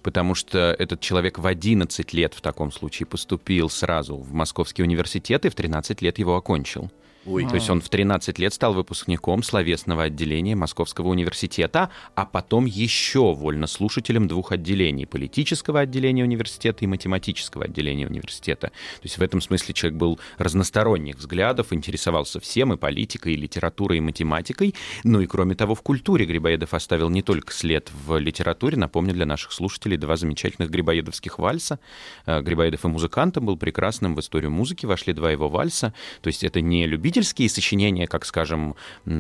Потому 0.03 0.36
что 0.36 0.75
этот 0.77 1.00
человек 1.00 1.39
в 1.39 1.48
11 1.48 2.13
лет 2.13 2.34
в 2.34 2.41
таком 2.41 2.74
случае 2.74 3.08
поступил 3.08 3.69
сразу 3.69 4.17
в 4.17 4.34
Московский 4.34 4.84
университет 4.84 5.46
и 5.46 5.50
в 5.50 5.55
13 5.55 6.01
лет 6.01 6.19
его 6.19 6.36
окончил. 6.36 6.91
Ой. 7.29 7.48
То 7.48 7.55
есть 7.55 7.69
он 7.69 7.79
в 7.79 7.89
13 7.89 8.39
лет 8.39 8.53
стал 8.53 8.74
выпускником 8.74 9.43
словесного 9.43 10.03
отделения 10.03 10.55
Московского 10.55 11.09
университета, 11.09 11.91
а 12.15 12.25
потом 12.25 12.65
еще 12.65 13.33
вольнослушателем 13.33 14.27
двух 14.27 14.51
отделений– 14.51 15.05
политического 15.07 15.81
отделения 15.81 16.24
университета 16.24 16.83
и 16.86 16.88
математического 16.88 17.65
отделения 17.65 18.07
университета. 18.07 18.67
То 18.69 19.03
есть 19.03 19.19
в 19.19 19.21
этом 19.21 19.41
смысле 19.41 19.75
человек 19.75 20.00
был 20.00 20.19
разносторонних 20.38 21.17
взглядов, 21.17 21.71
интересовался 21.71 22.39
всем, 22.39 22.74
и 22.74 22.77
политикой, 22.77 23.33
и 23.33 23.38
литературой, 23.38 24.00
и 24.00 24.01
математикой. 24.01 24.74
Ну 25.03 25.21
и 25.21 25.27
кроме 25.27 25.53
того, 25.53 25.75
в 25.75 25.83
культуре 25.83 26.25
Грибоедов 26.25 26.74
оставил 26.74 27.09
не 27.09 27.21
только 27.21 27.53
след 27.53 27.91
в 28.05 28.17
литературе. 28.17 28.75
Напомню 28.75 29.13
для 29.13 29.27
наших 29.27 29.51
слушателей 29.51 29.98
два 29.98 30.17
замечательных 30.17 30.71
грибоедовских 30.71 31.38
вальса. 31.38 31.79
Э, 32.25 32.41
Грибоедов 32.41 32.86
и 32.86 32.88
музыкантом 32.88 33.45
был 33.45 33.55
прекрасным 33.55 34.15
в 34.15 34.19
историю 34.19 34.50
музыки, 34.50 34.88
вошли 34.88 35.13
два 35.13 35.29
его 35.29 35.48
вальса. 35.48 35.93
То 36.21 36.27
есть 36.27 36.43
это 36.43 36.62
не 36.62 36.88
любительские 37.19 37.49
сочинения, 37.49 38.07
как, 38.07 38.25
скажем, 38.25 38.75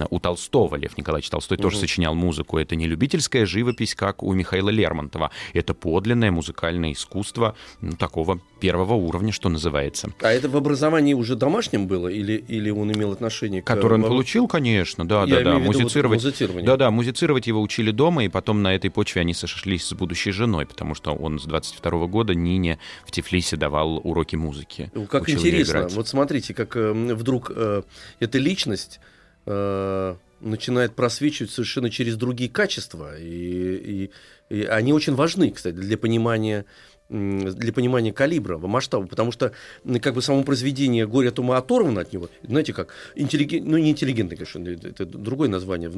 у 0.09 0.19
Толстого. 0.19 0.75
Лев 0.75 0.97
Николаевич 0.97 1.29
Толстой 1.29 1.57
тоже 1.57 1.77
сочинял 1.77 2.15
музыку. 2.15 2.57
Это 2.57 2.75
не 2.75 2.87
любительская 2.87 3.45
живопись, 3.45 3.95
как 3.95 4.23
у 4.23 4.33
Михаила 4.33 4.69
Лермонтова. 4.69 5.31
Это 5.53 5.73
подлинное 5.73 6.31
музыкальное 6.31 6.93
искусство 6.93 7.55
ну, 7.81 7.93
такого 7.93 8.39
первого 8.59 8.93
уровня, 8.93 9.31
что 9.31 9.49
называется. 9.49 10.09
А 10.21 10.31
это 10.31 10.49
в 10.49 10.55
образовании 10.55 11.13
уже 11.13 11.35
домашнем 11.35 11.87
было, 11.87 12.07
или, 12.07 12.43
или 12.47 12.69
он 12.69 12.91
имел 12.91 13.11
отношение 13.11 13.61
к... 13.61 13.67
Который 13.67 13.93
он 13.95 14.05
э, 14.05 14.07
получил, 14.07 14.47
конечно, 14.47 15.07
да, 15.07 15.23
Я 15.23 15.37
да, 15.37 15.43
да. 15.43 15.57
вот 15.57 15.67
Музицировать. 15.67 16.23
музицирование. 16.23 16.65
Да, 16.65 16.77
да, 16.77 16.91
музицировать 16.91 17.47
его 17.47 17.61
учили 17.61 17.91
дома, 17.91 18.25
и 18.25 18.29
потом 18.29 18.61
на 18.61 18.75
этой 18.75 18.89
почве 18.89 19.21
они 19.21 19.33
сошлись 19.33 19.85
с 19.85 19.93
будущей 19.93 20.31
женой, 20.31 20.65
потому 20.65 20.95
что 20.95 21.13
он 21.13 21.39
с 21.39 21.45
22 21.45 22.07
года 22.07 22.35
Нине 22.35 22.79
в 23.05 23.11
Тифлисе 23.11 23.55
давал 23.55 24.01
уроки 24.03 24.35
музыки. 24.35 24.91
Как 25.09 25.29
интересно. 25.29 25.87
Вот 25.89 26.07
смотрите, 26.07 26.53
как 26.53 26.75
э, 26.75 26.91
вдруг 26.91 27.51
э, 27.79 27.83
эта 28.19 28.37
личность 28.37 28.99
э, 29.45 30.15
начинает 30.41 30.95
просвечивать 30.95 31.51
совершенно 31.51 31.89
через 31.89 32.15
другие 32.15 32.49
качества. 32.49 33.17
И, 33.19 33.25
и- 33.29 34.11
и 34.49 34.63
они 34.63 34.93
очень 34.93 35.13
важны, 35.15 35.51
кстати, 35.51 35.75
для 35.75 35.97
понимания 35.97 36.65
для 37.09 37.73
понимания 37.73 38.13
калибра, 38.13 38.59
масштаба, 38.59 39.07
потому 39.07 39.31
что 39.31 39.51
как 39.99 40.13
бы 40.13 40.21
само 40.21 40.43
произведение 40.43 41.07
«Горе 41.07 41.29
от 41.29 41.39
ума» 41.39 41.57
оторвано 41.57 42.01
от 42.01 42.13
него, 42.13 42.29
знаете 42.43 42.71
как, 42.71 42.93
интеллиген... 43.15 43.65
ну 43.65 43.79
не 43.79 43.89
интеллигентный, 43.89 44.37
конечно, 44.37 44.59
это 44.87 45.05
другое 45.05 45.49
название, 45.49 45.89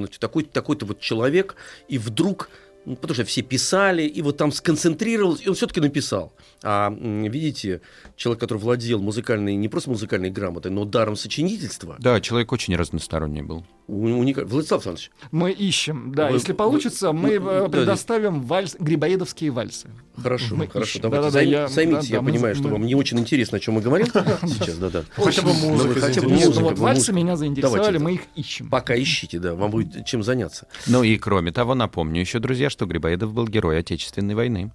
такой-то 0.52 0.86
вот 0.86 1.02
человек, 1.02 1.56
и 1.90 1.98
вдруг 1.98 2.50
потому 2.86 3.14
что 3.14 3.24
все 3.26 3.42
писали, 3.42 4.04
и 4.04 4.22
вот 4.22 4.38
там 4.38 4.52
сконцентрировался, 4.52 5.44
и 5.44 5.48
он 5.50 5.56
все-таки 5.56 5.80
написал. 5.82 6.34
А 6.64 6.90
видите, 6.92 7.82
человек, 8.16 8.40
который 8.40 8.58
владел 8.60 9.02
музыкальной, 9.02 9.56
не 9.56 9.68
просто 9.70 9.90
музыкальной 9.90 10.30
грамотой, 10.30 10.72
но 10.72 10.86
даром 10.86 11.16
сочинительства, 11.16 11.96
Да, 12.00 12.20
человек 12.22 12.52
очень 12.52 12.76
разносторонний 12.76 13.42
был. 13.42 13.66
у- 13.88 14.08
уника- 14.08 14.46
Владислав 14.46 14.86
Александрович, 14.88 15.12
Мы 15.32 15.52
ищем, 15.52 16.14
да. 16.16 16.28
Вы- 16.30 16.36
Если 16.36 16.52
вы- 16.54 16.58
получится, 16.58 17.12
мы 17.12 17.40
вы- 17.40 17.52
э, 17.52 17.62
да, 17.64 17.70
предоставим 17.70 18.42
вальс, 18.44 18.76
грибоедовские 18.80 19.52
вальсы. 19.52 19.90
Хорошо, 20.16 20.56
Мы 20.56 20.68
хорошо, 20.68 20.90
ищем. 20.90 21.02
давайте 21.02 21.26
Да-да-да, 21.26 21.44
займ- 21.44 21.50
я- 21.50 21.68
займитесь, 21.68 22.08
да, 22.10 22.14
я 22.16 22.20
да, 22.20 22.22
мы- 22.22 22.32
понимаю, 22.32 22.56
что 22.56 22.64
мы- 22.66 22.72
вам 22.72 22.86
не 22.86 22.96
очень 22.96 23.20
интересно, 23.20 23.58
о 23.58 23.60
чем 23.60 23.76
мы 23.76 23.82
говорим 23.82 24.08
сейчас, 24.48 24.78
да-да. 24.78 25.04
Хотя 25.16 25.42
бы 25.42 25.50
Ну, 25.54 25.70
музыка 25.72 26.00
хотя 26.02 26.22
бы 26.22 26.30
музыка, 26.30 26.60
вот 26.62 26.80
вальсы 26.80 27.14
меня 27.14 27.36
заинтересовали, 27.38 27.98
мы 27.98 28.14
их 28.16 28.22
ищем. 28.36 28.70
Пока 28.70 28.96
ищите, 29.02 29.40
да, 29.40 29.54
вам 29.56 29.72
будет 29.72 30.06
чем 30.06 30.24
заняться. 30.24 30.68
Ну 30.88 31.04
и 31.04 31.18
кроме 31.18 31.52
того, 31.52 31.76
напомню 31.76 32.22
еще, 32.22 32.40
друзья, 32.40 32.70
что 32.70 32.86
Грибоедов 32.86 33.34
был 33.34 33.48
герой 33.48 33.80
Отечественной 33.80 34.36
войны. 34.36 34.72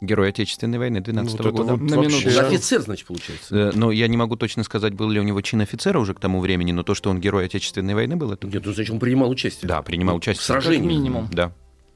Герой 0.00 0.28
Отечественной 0.28 0.78
войны 0.78 1.00
12 1.00 1.32
Вот 1.32 1.40
это 1.40 1.50
года. 1.50 1.72
вот 1.72 1.80
На 1.80 1.96
вообще- 1.96 2.24
минуту. 2.28 2.40
Офицер, 2.46 2.80
значит, 2.82 3.04
получается. 3.08 3.56
Э, 3.56 3.72
Ну, 3.74 3.90
я 3.90 4.06
не 4.06 4.16
могу 4.16 4.36
точно 4.36 4.62
сказать, 4.62 4.94
был 4.94 5.10
ли 5.10 5.18
у 5.18 5.24
него 5.24 5.40
чин 5.40 5.60
офицера 5.60 5.98
уже 5.98 6.14
к 6.14 6.20
тому 6.20 6.38
времени, 6.38 6.70
но 6.70 6.84
то, 6.84 6.94
что 6.94 7.10
он 7.10 7.18
герой 7.20 7.46
Отечественной 7.46 7.94
войны 7.94 8.14
был, 8.14 8.30
это... 8.30 8.46
Нет, 8.46 8.62
ну, 8.64 8.72
значит, 8.72 8.92
он 8.92 9.00
принимал 9.00 9.28
участие. 9.28 9.66
Да, 9.68 9.82
принимал 9.82 10.14
В 10.14 10.18
участие. 10.18 10.44
сражении. 10.44 10.78
Как 10.78 10.86
минимум. 10.88 11.28
Да. 11.32 11.50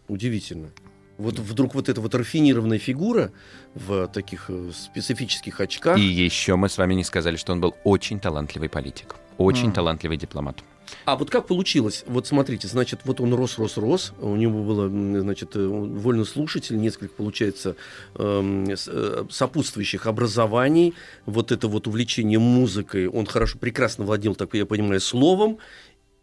Удивительно. 0.08 0.70
Вот 1.18 1.38
вдруг 1.38 1.74
вот 1.74 1.88
эта 1.88 2.00
вот 2.00 2.14
рафинированная 2.14 2.78
фигура 2.78 3.30
в 3.74 4.08
таких 4.08 4.46
э, 4.48 4.70
специфических 4.74 5.60
очках. 5.60 5.98
И 5.98 6.02
еще 6.02 6.56
мы 6.56 6.68
с 6.68 6.78
вами 6.78 6.94
не 6.94 7.04
сказали, 7.04 7.36
что 7.36 7.52
он 7.52 7.60
был 7.60 7.74
очень 7.84 8.18
талантливый 8.18 8.68
политик. 8.68 9.16
Очень 9.38 9.66
М. 9.66 9.72
талантливый 9.72 10.16
дипломат. 10.16 10.62
А 11.04 11.16
вот 11.16 11.30
как 11.30 11.46
получилось? 11.46 12.04
Вот 12.06 12.26
смотрите, 12.26 12.68
значит, 12.68 13.00
вот 13.04 13.20
он 13.20 13.34
рос, 13.34 13.58
рос, 13.58 13.76
рос. 13.76 14.12
У 14.20 14.36
него 14.36 14.62
было, 14.62 14.88
значит, 14.88 15.56
э, 15.56 15.66
вольно 15.66 16.24
слушатель, 16.24 16.76
несколько, 16.78 17.14
получается, 17.14 17.76
эм, 18.16 18.66
э, 18.68 19.24
сопутствующих 19.30 20.06
образований. 20.06 20.94
Вот 21.26 21.50
это 21.50 21.68
вот 21.68 21.86
увлечение 21.86 22.38
музыкой. 22.38 23.06
Он 23.08 23.26
хорошо, 23.26 23.58
прекрасно 23.58 24.04
владел, 24.04 24.34
так 24.34 24.54
я 24.54 24.66
понимаю, 24.66 25.00
словом. 25.00 25.58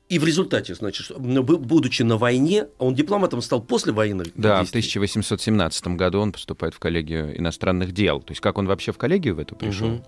И 0.10 0.18
в 0.18 0.26
результате, 0.26 0.74
значит, 0.74 1.12
бу- 1.12 1.58
будучи 1.58 2.02
на 2.02 2.18
войне, 2.18 2.66
он 2.80 2.96
дипломатом 2.96 3.42
стал 3.44 3.62
после 3.62 3.94
военных 3.94 4.28
Да, 4.36 4.58
в 4.58 4.72
действий. 4.72 4.80
1817 4.80 5.88
году 5.96 6.20
он 6.20 6.32
поступает 6.32 6.74
в 6.74 6.80
коллегию 6.80 7.38
иностранных 7.38 7.92
дел. 7.94 8.20
То 8.20 8.32
есть 8.32 8.42
как 8.42 8.58
он 8.58 8.66
вообще 8.66 8.92
в 8.92 8.98
коллегию 8.98 9.36
в 9.36 9.40
эту 9.40 9.56
пришел? 9.56 9.88
Мгм. 9.88 10.04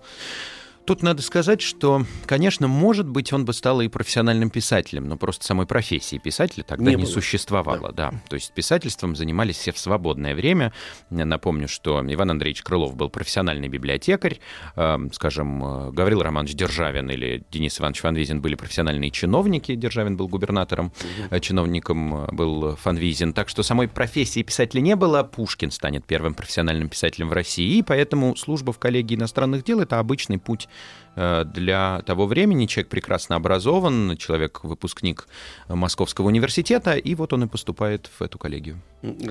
Тут 0.84 1.02
надо 1.02 1.22
сказать, 1.22 1.60
что, 1.60 2.04
конечно, 2.26 2.66
может 2.66 3.06
быть, 3.06 3.32
он 3.32 3.44
бы 3.44 3.52
стал 3.52 3.80
и 3.82 3.88
профессиональным 3.88 4.50
писателем, 4.50 5.08
но 5.08 5.16
просто 5.16 5.46
самой 5.46 5.66
профессии 5.66 6.18
писателя 6.18 6.64
тогда 6.64 6.90
Не 6.90 6.96
не, 6.96 7.02
было. 7.04 7.10
существовало, 7.10 7.92
да. 7.92 8.12
То 8.28 8.34
есть 8.34 8.52
писательством 8.52 9.14
занимались 9.14 9.58
все 9.58 9.72
в 9.72 9.78
свободное 9.78 10.34
время. 10.34 10.72
Я 11.10 11.24
напомню, 11.24 11.68
что 11.68 12.02
Иван 12.04 12.32
Андреевич 12.32 12.62
Крылов 12.62 12.96
был 12.96 13.10
профессиональный 13.10 13.68
библиотекарь, 13.68 14.40
э, 14.74 14.98
скажем, 15.12 15.92
Гаврил 15.92 16.22
Романович 16.22 16.54
Державин 16.54 17.10
или 17.10 17.44
Денис 17.52 17.78
Иванович 17.78 18.00
Фанвизин 18.00 18.40
были 18.40 18.56
профессиональные 18.56 19.12
чиновники, 19.12 19.76
Державин 19.76 20.16
был 20.16 20.26
губернатором, 20.26 20.92
э, 21.30 21.38
чиновником 21.38 22.24
э, 22.24 22.32
был 22.32 22.74
Фанвизин. 22.74 23.34
Так 23.34 23.48
что 23.48 23.62
самой 23.62 23.86
профессии 23.86 24.42
писателя 24.42 24.80
не 24.80 24.96
было, 24.96 25.22
Пушкин 25.22 25.70
станет 25.70 26.04
первым 26.06 26.34
профессиональным 26.34 26.88
писателем 26.88 27.28
в 27.28 27.32
России, 27.32 27.78
и 27.78 27.82
поэтому 27.82 28.34
служба 28.34 28.72
в 28.72 28.80
коллегии 28.80 29.14
иностранных 29.14 29.62
дел— 29.62 29.78
это 29.80 30.00
обычный 30.00 30.38
путь 30.38 30.68
для 31.14 32.02
того 32.06 32.26
времени. 32.26 32.64
Человек 32.66 32.88
прекрасно 32.88 33.36
образован, 33.36 34.16
человек 34.16 34.64
выпускник 34.64 35.28
Московского 35.68 36.28
университета, 36.28 36.94
и 36.94 37.14
вот 37.14 37.32
он 37.34 37.44
и 37.44 37.46
поступает 37.46 38.08
в 38.18 38.22
эту 38.22 38.38
коллегию. 38.38 38.80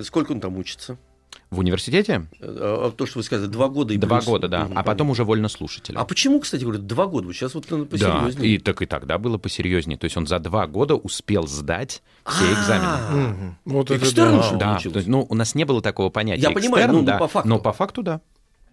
Сколько 0.04 0.34
он 0.34 0.40
там 0.42 0.58
учится? 0.58 0.98
В 1.50 1.60
университете? 1.60 2.28
Э, 2.40 2.88
а 2.88 2.92
То, 2.92 3.06
что 3.06 3.20
вы 3.20 3.24
сказали, 3.24 3.48
два 3.50 3.68
года 3.70 3.94
и 3.94 3.98
Два 3.98 4.18
плюс. 4.18 4.26
года, 4.28 4.48
да. 4.50 4.66
Мгм, 4.66 4.78
А 4.78 4.84
потом 4.84 5.10
уже 5.10 5.24
вольнослушатель. 5.24 5.96
А 5.98 6.04
почему, 6.06 6.40
кстати, 6.42 6.64
говорят, 6.64 6.86
два 6.88 7.08
года? 7.08 7.28
Вот 7.28 7.34
сейчас 7.36 7.56
вот 7.56 7.70
надо 7.72 7.86
Да, 7.86 7.90
посерьезнее. 7.90 8.50
и 8.54 8.58
так 8.58 8.82
и 8.82 8.86
тогда 8.86 9.18
было 9.18 9.38
посерьезнее. 9.38 9.98
То 9.98 10.06
есть 10.06 10.18
он 10.18 10.28
за 10.28 10.40
два 10.40 10.68
года 10.68 10.96
успел 10.96 11.48
сдать 11.48 12.04
все 12.26 12.44
А, 12.50 12.54
экзамены. 12.54 13.56
Вот 13.66 13.92
это 13.92 14.04
Экстерн 14.04 14.58
да. 14.58 14.78
Да, 14.84 15.02
ну, 15.08 15.26
у 15.30 15.36
нас 15.36 15.56
не 15.56 15.64
было 15.64 15.82
такого 15.82 16.10
понятия. 16.10 16.42
Я 16.42 16.52
понимаю, 16.52 16.86
экстерн, 16.86 17.06
ну, 17.06 17.18
по 17.18 17.28
факту. 17.28 17.50
Но 17.50 17.60
по 17.60 17.72
факту, 17.74 18.04
да. 18.04 18.22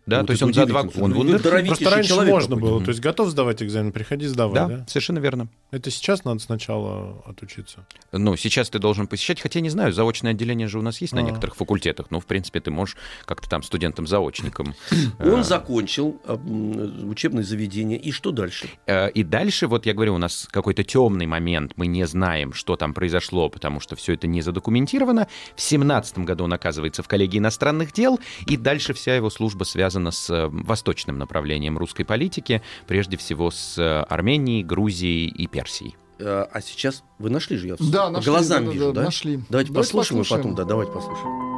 Да, 0.08 0.18
Вот 0.18 0.26
то 0.28 0.30
есть 0.32 0.42
это 0.42 0.46
он 0.48 0.54
за 0.54 0.66
два 0.66 0.80
он 0.80 0.90
Ну, 1.10 1.16
вундеркинд. 1.16 1.66
Просто 1.68 1.90
раньше 1.90 2.14
можно 2.14 2.56
какой-то. 2.56 2.56
было. 2.56 2.82
То 2.84 2.88
есть 2.90 3.00
готов 3.00 3.28
сдавать 3.28 3.62
экзамен, 3.62 3.92
приходи 3.92 4.26
сдавай, 4.26 4.54
Да, 4.54 4.66
да? 4.68 4.86
совершенно 4.88 5.18
верно. 5.18 5.48
Это 5.70 5.90
сейчас 5.90 6.24
надо 6.24 6.40
сначала 6.40 7.22
отучиться. 7.26 7.84
Ну, 8.12 8.34
сейчас 8.36 8.70
ты 8.70 8.78
должен 8.78 9.06
посещать, 9.06 9.40
хотя 9.40 9.60
не 9.60 9.68
знаю, 9.68 9.92
заочное 9.92 10.30
отделение 10.32 10.66
же 10.66 10.78
у 10.78 10.82
нас 10.82 11.00
есть 11.02 11.12
на 11.12 11.20
А. 11.20 11.22
некоторых 11.22 11.56
факультетах. 11.56 12.06
Ну, 12.10 12.20
в 12.20 12.24
принципе, 12.26 12.60
ты 12.60 12.70
можешь 12.70 12.96
как-то 13.26 13.50
там 13.50 13.62
студентом-заочником. 13.62 14.74
Он 15.18 15.40
э, 15.40 15.42
закончил 15.42 16.20
а, 16.24 16.34
м, 16.36 17.10
учебное 17.10 17.42
заведение. 17.44 17.98
И 17.98 18.10
что 18.12 18.30
дальше? 18.30 18.68
Э, 18.86 19.10
И 19.10 19.22
дальше, 19.24 19.66
вот 19.66 19.84
я 19.84 19.92
говорю, 19.92 20.14
у 20.14 20.18
нас 20.18 20.48
какой-то 20.50 20.84
темный 20.84 21.26
момент, 21.26 21.72
мы 21.76 21.86
не 21.86 22.06
знаем, 22.06 22.54
что 22.54 22.76
там 22.76 22.94
произошло, 22.94 23.50
потому 23.50 23.80
что 23.80 23.94
все 23.94 24.14
это 24.14 24.26
не 24.26 24.40
задокументировано. 24.40 25.28
В 25.54 25.60
семнадцатом 25.60 26.24
году 26.24 26.44
он 26.44 26.52
оказывается 26.54 27.02
в 27.02 27.08
коллегии 27.08 27.38
иностранных 27.38 27.92
дел, 27.92 28.18
и 28.46 28.56
дальше 28.56 28.94
вся 28.94 29.14
его 29.14 29.28
служба 29.28 29.64
связана 29.64 29.97
с 30.10 30.30
э, 30.30 30.48
восточным 30.50 31.18
направлением 31.18 31.76
русской 31.78 32.04
политики, 32.04 32.62
прежде 32.86 33.16
всего 33.16 33.50
с 33.50 33.76
э, 33.78 34.02
Арменией, 34.08 34.62
Грузией 34.62 35.26
и 35.28 35.46
Персией. 35.48 35.96
э, 36.20 36.46
а 36.52 36.60
сейчас 36.60 37.02
вы 37.18 37.30
нашли 37.30 37.56
же, 37.56 37.66
я 37.68 37.76
в- 37.76 37.90
Да, 37.90 38.08
нашли, 38.10 38.30
глазам 38.30 38.64
да, 38.64 38.66
да, 38.70 38.72
вижу, 38.74 38.86
да, 38.86 38.92
да? 38.92 39.02
нашли. 39.06 39.40
Давайте, 39.50 39.72
послушаем, 39.72 40.20
и 40.20 40.22
послушаем. 40.24 40.42
потом, 40.42 40.54
да, 40.56 40.64
давайте 40.64 40.92
послушаем. 40.92 41.48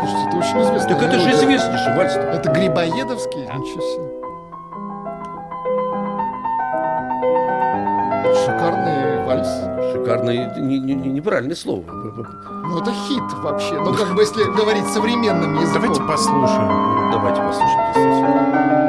Слушайте, 0.00 0.28
это 0.28 0.36
очень 0.38 0.62
известно. 0.62 0.88
Так 0.88 1.02
это 1.02 1.18
же 1.20 1.30
известнейший 1.30 1.96
вальс 1.96 2.14
Это 2.14 2.50
Грибоедовский? 2.52 3.40
Ничего 3.42 3.80
себе. 3.82 4.20
Вальс. 8.24 8.46
Шикарное, 9.92 10.54
не- 10.58 10.78
не- 10.78 10.94
не- 10.94 11.10
неправильное 11.10 11.56
слово. 11.56 11.84
Ну, 11.90 12.78
это 12.80 12.92
хит 12.92 13.22
вообще. 13.42 13.74
Ну, 13.80 13.92
как 13.94 14.14
бы, 14.14 14.22
если 14.22 14.44
говорить 14.44 14.86
современным 14.86 15.54
языком. 15.60 15.82
Давайте 15.82 16.02
послушаем. 16.02 17.10
Давайте 17.12 17.40
послушаем. 17.42 18.79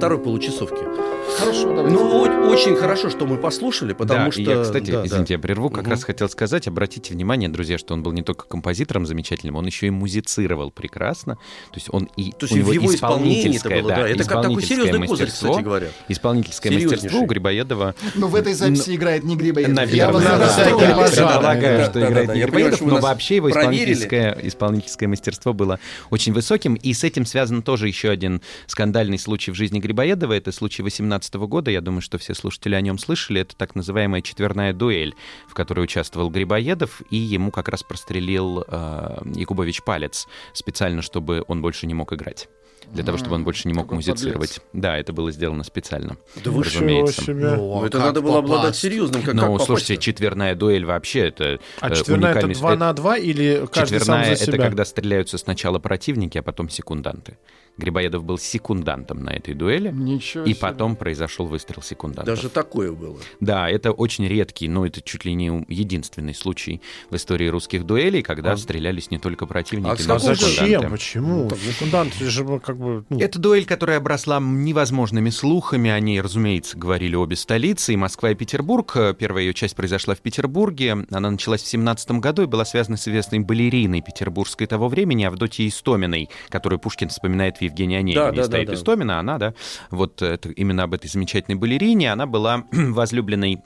Второй 0.00 0.18
получасовке. 0.18 1.09
Хорошо, 1.40 1.74
давайте. 1.74 1.96
Ну, 1.96 2.24
о- 2.24 2.48
очень 2.50 2.76
хорошо, 2.76 3.10
что 3.10 3.26
мы 3.26 3.36
послушали, 3.36 3.92
потому 3.92 4.26
да, 4.26 4.32
что... 4.32 4.40
я, 4.42 4.62
кстати, 4.62 4.90
да, 4.90 5.00
да. 5.00 5.06
извините, 5.06 5.34
я 5.34 5.38
прерву, 5.38 5.70
как 5.70 5.82
Мгм. 5.82 5.90
раз 5.92 6.04
хотел 6.04 6.28
сказать, 6.28 6.68
обратите 6.68 7.14
внимание, 7.14 7.48
друзья, 7.48 7.78
что 7.78 7.94
он 7.94 8.02
был 8.02 8.12
не 8.12 8.22
только 8.22 8.46
композитором 8.46 9.06
замечательным, 9.06 9.56
он 9.56 9.66
еще 9.66 9.86
и 9.86 9.90
музицировал 9.90 10.70
прекрасно. 10.70 11.34
То 11.36 11.76
есть 11.76 11.88
он 11.90 12.08
и 12.16 12.32
То 12.32 12.44
есть 12.46 12.52
у 12.52 12.56
него 12.56 12.70
в 12.70 12.72
его 12.72 12.94
исполнении 12.94 13.40
это 13.40 13.56
исполнительское, 13.56 13.82
было, 13.82 13.88
да. 13.90 14.08
Это 14.08 14.18
как 14.24 14.42
такой 14.42 14.62
исполнительское 14.62 14.76
серьезный 14.78 15.08
козырь, 15.08 15.26
мастерство, 15.26 15.50
кстати 15.50 15.64
говоря. 15.64 15.86
Исполнительское 16.08 16.72
мастерство 16.72 17.20
у 17.20 17.26
Грибоедова 17.26 17.94
Но 18.14 18.28
в 18.28 18.34
этой 18.34 18.54
записи 18.54 18.96
играет 18.96 19.24
не 19.24 19.36
Грибоедов. 19.36 19.74
Наверное, 19.74 19.96
Я 19.96 20.12
да, 20.12 20.20
да, 20.20 20.38
да, 20.38 20.56
да, 20.56 21.06
предполагаю, 21.06 21.78
да, 21.78 21.84
что 21.84 22.00
да, 22.00 22.08
играет 22.08 22.26
да, 22.28 22.34
не 22.34 22.42
Грибоедов, 22.42 22.80
но 22.82 22.98
вообще 22.98 23.36
его 23.36 23.50
исполнительское, 23.50 24.38
исполнительское 24.42 25.08
мастерство 25.08 25.52
было 25.52 25.78
очень 26.10 26.32
высоким, 26.32 26.74
и 26.74 26.92
с 26.92 27.04
этим 27.04 27.24
связан 27.26 27.62
тоже 27.62 27.88
еще 27.88 28.10
один 28.10 28.42
скандальный 28.66 29.18
случай 29.18 29.50
в 29.50 29.54
жизни 29.54 29.78
Грибоедова, 29.78 30.32
это 30.32 30.52
случай 30.52 30.82
18 30.82 31.29
года, 31.38 31.70
я 31.70 31.80
думаю, 31.80 32.00
что 32.02 32.18
все 32.18 32.34
слушатели 32.34 32.74
о 32.74 32.80
нем 32.80 32.98
слышали, 32.98 33.40
это 33.40 33.56
так 33.56 33.74
называемая 33.74 34.22
четверная 34.22 34.72
дуэль, 34.72 35.14
в 35.48 35.54
которой 35.54 35.80
участвовал 35.80 36.30
Грибоедов, 36.30 37.02
и 37.10 37.16
ему 37.16 37.50
как 37.50 37.68
раз 37.68 37.82
прострелил 37.82 38.64
э, 38.66 39.18
Якубович 39.34 39.82
палец 39.82 40.26
специально, 40.52 41.02
чтобы 41.02 41.44
он 41.48 41.62
больше 41.62 41.86
не 41.86 41.94
мог 41.94 42.12
играть. 42.12 42.48
Для 42.92 43.04
того, 43.04 43.18
чтобы 43.18 43.34
он 43.36 43.44
больше 43.44 43.68
не 43.68 43.74
мог 43.74 43.84
Какой 43.84 43.96
музицировать. 43.96 44.60
Да, 44.72 44.96
это 44.96 45.12
было 45.12 45.30
сделано 45.30 45.62
специально. 45.62 46.16
Да 46.42 46.50
вы 46.50 46.64
разумеется. 46.64 47.22
себе. 47.22 47.54
Ну, 47.54 47.84
это 47.84 47.98
как 47.98 48.06
надо 48.08 48.20
было 48.22 48.38
обладать 48.38 48.62
попасть? 48.68 48.80
серьезным, 48.80 49.22
как, 49.22 49.34
Но, 49.34 49.56
как 49.58 49.66
слушайте, 49.66 49.96
четверная 49.98 50.54
дуэль 50.56 50.84
вообще 50.84 51.28
это 51.28 51.60
А 51.80 51.90
э, 51.90 51.94
четверная 51.94 52.30
это 52.30 52.46
уникальный- 52.46 52.54
2 52.54 52.76
на 52.76 52.92
2 52.94 53.16
или 53.18 53.66
каждый 53.72 54.00
сам 54.00 54.22
Четверная 54.22 54.24
за 54.36 54.42
это 54.42 54.52
себя? 54.52 54.64
когда 54.64 54.84
стреляются 54.84 55.38
сначала 55.38 55.78
противники, 55.78 56.38
а 56.38 56.42
потом 56.42 56.68
секунданты. 56.68 57.38
Грибоедов 57.76 58.24
был 58.24 58.38
секундантом 58.38 59.22
на 59.22 59.30
этой 59.30 59.54
дуэли, 59.54 59.90
Ничего 59.90 60.44
и 60.44 60.48
себе. 60.52 60.60
потом 60.60 60.96
произошел 60.96 61.46
выстрел 61.46 61.82
секундантов. 61.82 62.26
Даже 62.34 62.48
такое 62.50 62.92
было. 62.92 63.16
Да, 63.40 63.68
это 63.70 63.92
очень 63.92 64.26
редкий, 64.26 64.68
но 64.68 64.86
это 64.86 65.00
чуть 65.00 65.24
ли 65.24 65.34
не 65.34 65.64
единственный 65.68 66.34
случай 66.34 66.80
в 67.10 67.16
истории 67.16 67.48
русских 67.48 67.84
дуэлей, 67.86 68.22
когда 68.22 68.52
А- 68.52 68.56
стрелялись 68.56 69.10
не 69.10 69.18
только 69.18 69.46
противники, 69.46 70.02
а 70.02 70.08
но 70.08 70.16
и 70.16 70.18
зачем? 70.18 70.48
секунданты. 70.48 70.88
Почему? 70.90 71.50
Секундант 71.50 72.14
же 72.14 72.44
ну, 72.44 72.60
как 72.60 72.76
бы... 72.76 73.04
ну, 73.08 73.18
Это 73.18 73.38
дуэль, 73.38 73.64
которая 73.64 73.98
обросла 73.98 74.40
невозможными 74.40 75.30
слухами. 75.30 75.90
О 75.90 75.98
ней, 76.00 76.20
разумеется, 76.20 76.76
говорили 76.76 77.14
обе 77.14 77.36
столицы, 77.36 77.94
и 77.94 77.96
Москва, 77.96 78.30
и 78.30 78.34
Петербург. 78.34 78.92
Первая 79.18 79.44
ее 79.44 79.54
часть 79.54 79.74
произошла 79.76 80.14
в 80.14 80.20
Петербурге. 80.20 81.06
Она 81.10 81.30
началась 81.30 81.62
в 81.62 81.66
17 81.66 82.12
году 82.12 82.42
и 82.42 82.46
была 82.46 82.64
связана 82.64 82.96
с 82.96 83.08
известной 83.08 83.38
балериной 83.40 84.00
петербургской 84.02 84.66
того 84.66 84.88
времени, 84.88 85.24
Авдотьей 85.24 85.68
Истоминой, 85.68 86.28
которую 86.48 86.78
Пушкин 86.78 87.08
вспоминает 87.08 87.56
в 87.58 87.62
Евгении 87.70 87.96
Онегине. 87.96 88.24
Да, 88.24 88.32
да, 88.32 88.44
стоит 88.44 88.66
да, 88.66 88.72
да. 88.72 88.78
Истомина, 88.78 89.18
она, 89.18 89.38
да, 89.38 89.54
вот 89.90 90.22
это, 90.22 90.50
именно 90.50 90.84
об 90.84 90.94
этой 90.94 91.08
замечательной 91.08 91.56
балерине. 91.56 92.12
Она 92.12 92.26
была 92.26 92.64
возлюбленной 92.72 93.60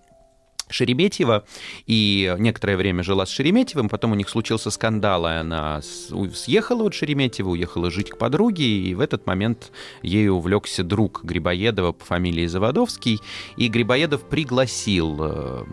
Шереметьева, 0.68 1.44
и 1.87 2.35
некоторое 2.38 2.77
время 2.77 3.03
жила 3.03 3.27
с 3.27 3.31
Шереметьевым, 3.31 3.88
потом 3.88 4.12
у 4.12 4.14
них 4.14 4.29
случился 4.29 4.70
скандал, 4.70 5.27
и 5.27 5.33
она 5.33 5.81
съехала 5.83 6.85
от 6.85 6.94
Шереметьева, 6.94 7.50
уехала 7.50 7.90
жить 7.90 8.11
к 8.11 8.18
подруге, 8.18 8.64
и 8.64 8.94
в 8.94 9.00
этот 9.00 9.27
момент 9.27 9.72
ею 10.03 10.35
увлекся 10.35 10.83
друг 10.83 11.24
Грибоедова 11.24 11.92
по 11.92 12.05
фамилии 12.05 12.46
Заводовский, 12.46 13.20
и 13.57 13.68
Грибоедов 13.68 14.22
пригласил 14.22 15.16
э, 15.20 15.64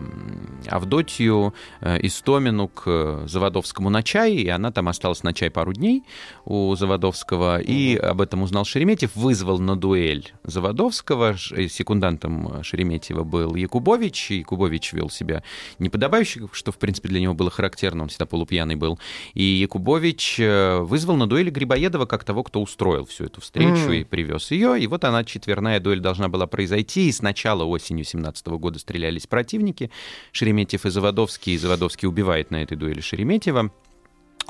Авдотью 0.66 1.54
э, 1.80 1.98
Истомину 2.06 2.68
к 2.68 3.24
Заводовскому 3.26 3.90
на 3.90 4.02
чай, 4.02 4.34
и 4.34 4.48
она 4.48 4.70
там 4.70 4.88
осталась 4.88 5.22
на 5.22 5.32
чай 5.32 5.50
пару 5.50 5.72
дней 5.72 6.02
у 6.44 6.74
Заводовского, 6.74 7.60
и 7.60 7.96
об 7.96 8.20
этом 8.20 8.42
узнал 8.42 8.64
Шереметьев, 8.64 9.14
вызвал 9.16 9.58
на 9.58 9.76
дуэль 9.76 10.32
Заводовского, 10.44 11.36
э, 11.52 11.68
секундантом 11.68 12.62
Шереметьева 12.62 13.24
был 13.24 13.54
Якубович, 13.54 14.30
и 14.30 14.42
Якубович 14.82 14.92
вел 14.92 15.10
себя 15.10 15.42
неподобающе, 15.78 16.48
что, 16.52 16.72
в 16.72 16.78
принципе, 16.78 17.08
для 17.08 17.20
него 17.20 17.34
было 17.34 17.50
характерно, 17.50 18.02
он 18.02 18.08
всегда 18.08 18.26
полупьяный 18.26 18.74
был, 18.74 18.98
и 19.34 19.42
Якубович 19.42 20.36
э, 20.40 20.78
вызвал 20.80 21.16
на 21.16 21.26
дуэль 21.26 21.50
Грибоедова 21.50 22.06
как 22.06 22.24
того, 22.24 22.42
кто 22.42 22.60
устроил 22.60 23.06
всю 23.06 23.24
эту 23.24 23.40
встречу 23.40 23.88
М. 23.88 23.92
и 23.92 24.04
привез 24.04 24.50
ее, 24.50 24.80
и 24.80 24.86
вот 24.86 25.04
она, 25.04 25.24
четверная 25.24 25.80
дуэль, 25.80 26.00
должна 26.00 26.28
была 26.28 26.46
произойти, 26.46 27.08
и 27.08 27.12
сначала 27.12 27.64
осенью 27.64 28.04
17 28.04 28.46
года 28.58 28.78
стрелялись 28.78 29.26
противники, 29.26 29.90
Шереметьев 30.32 30.86
и 30.86 30.90
Заводовский, 30.90 31.54
и 31.54 31.58
Заводовский 31.58 32.08
убивает 32.08 32.50
на 32.50 32.62
этой 32.62 32.76
дуэли 32.76 33.00
Шереметьева, 33.00 33.70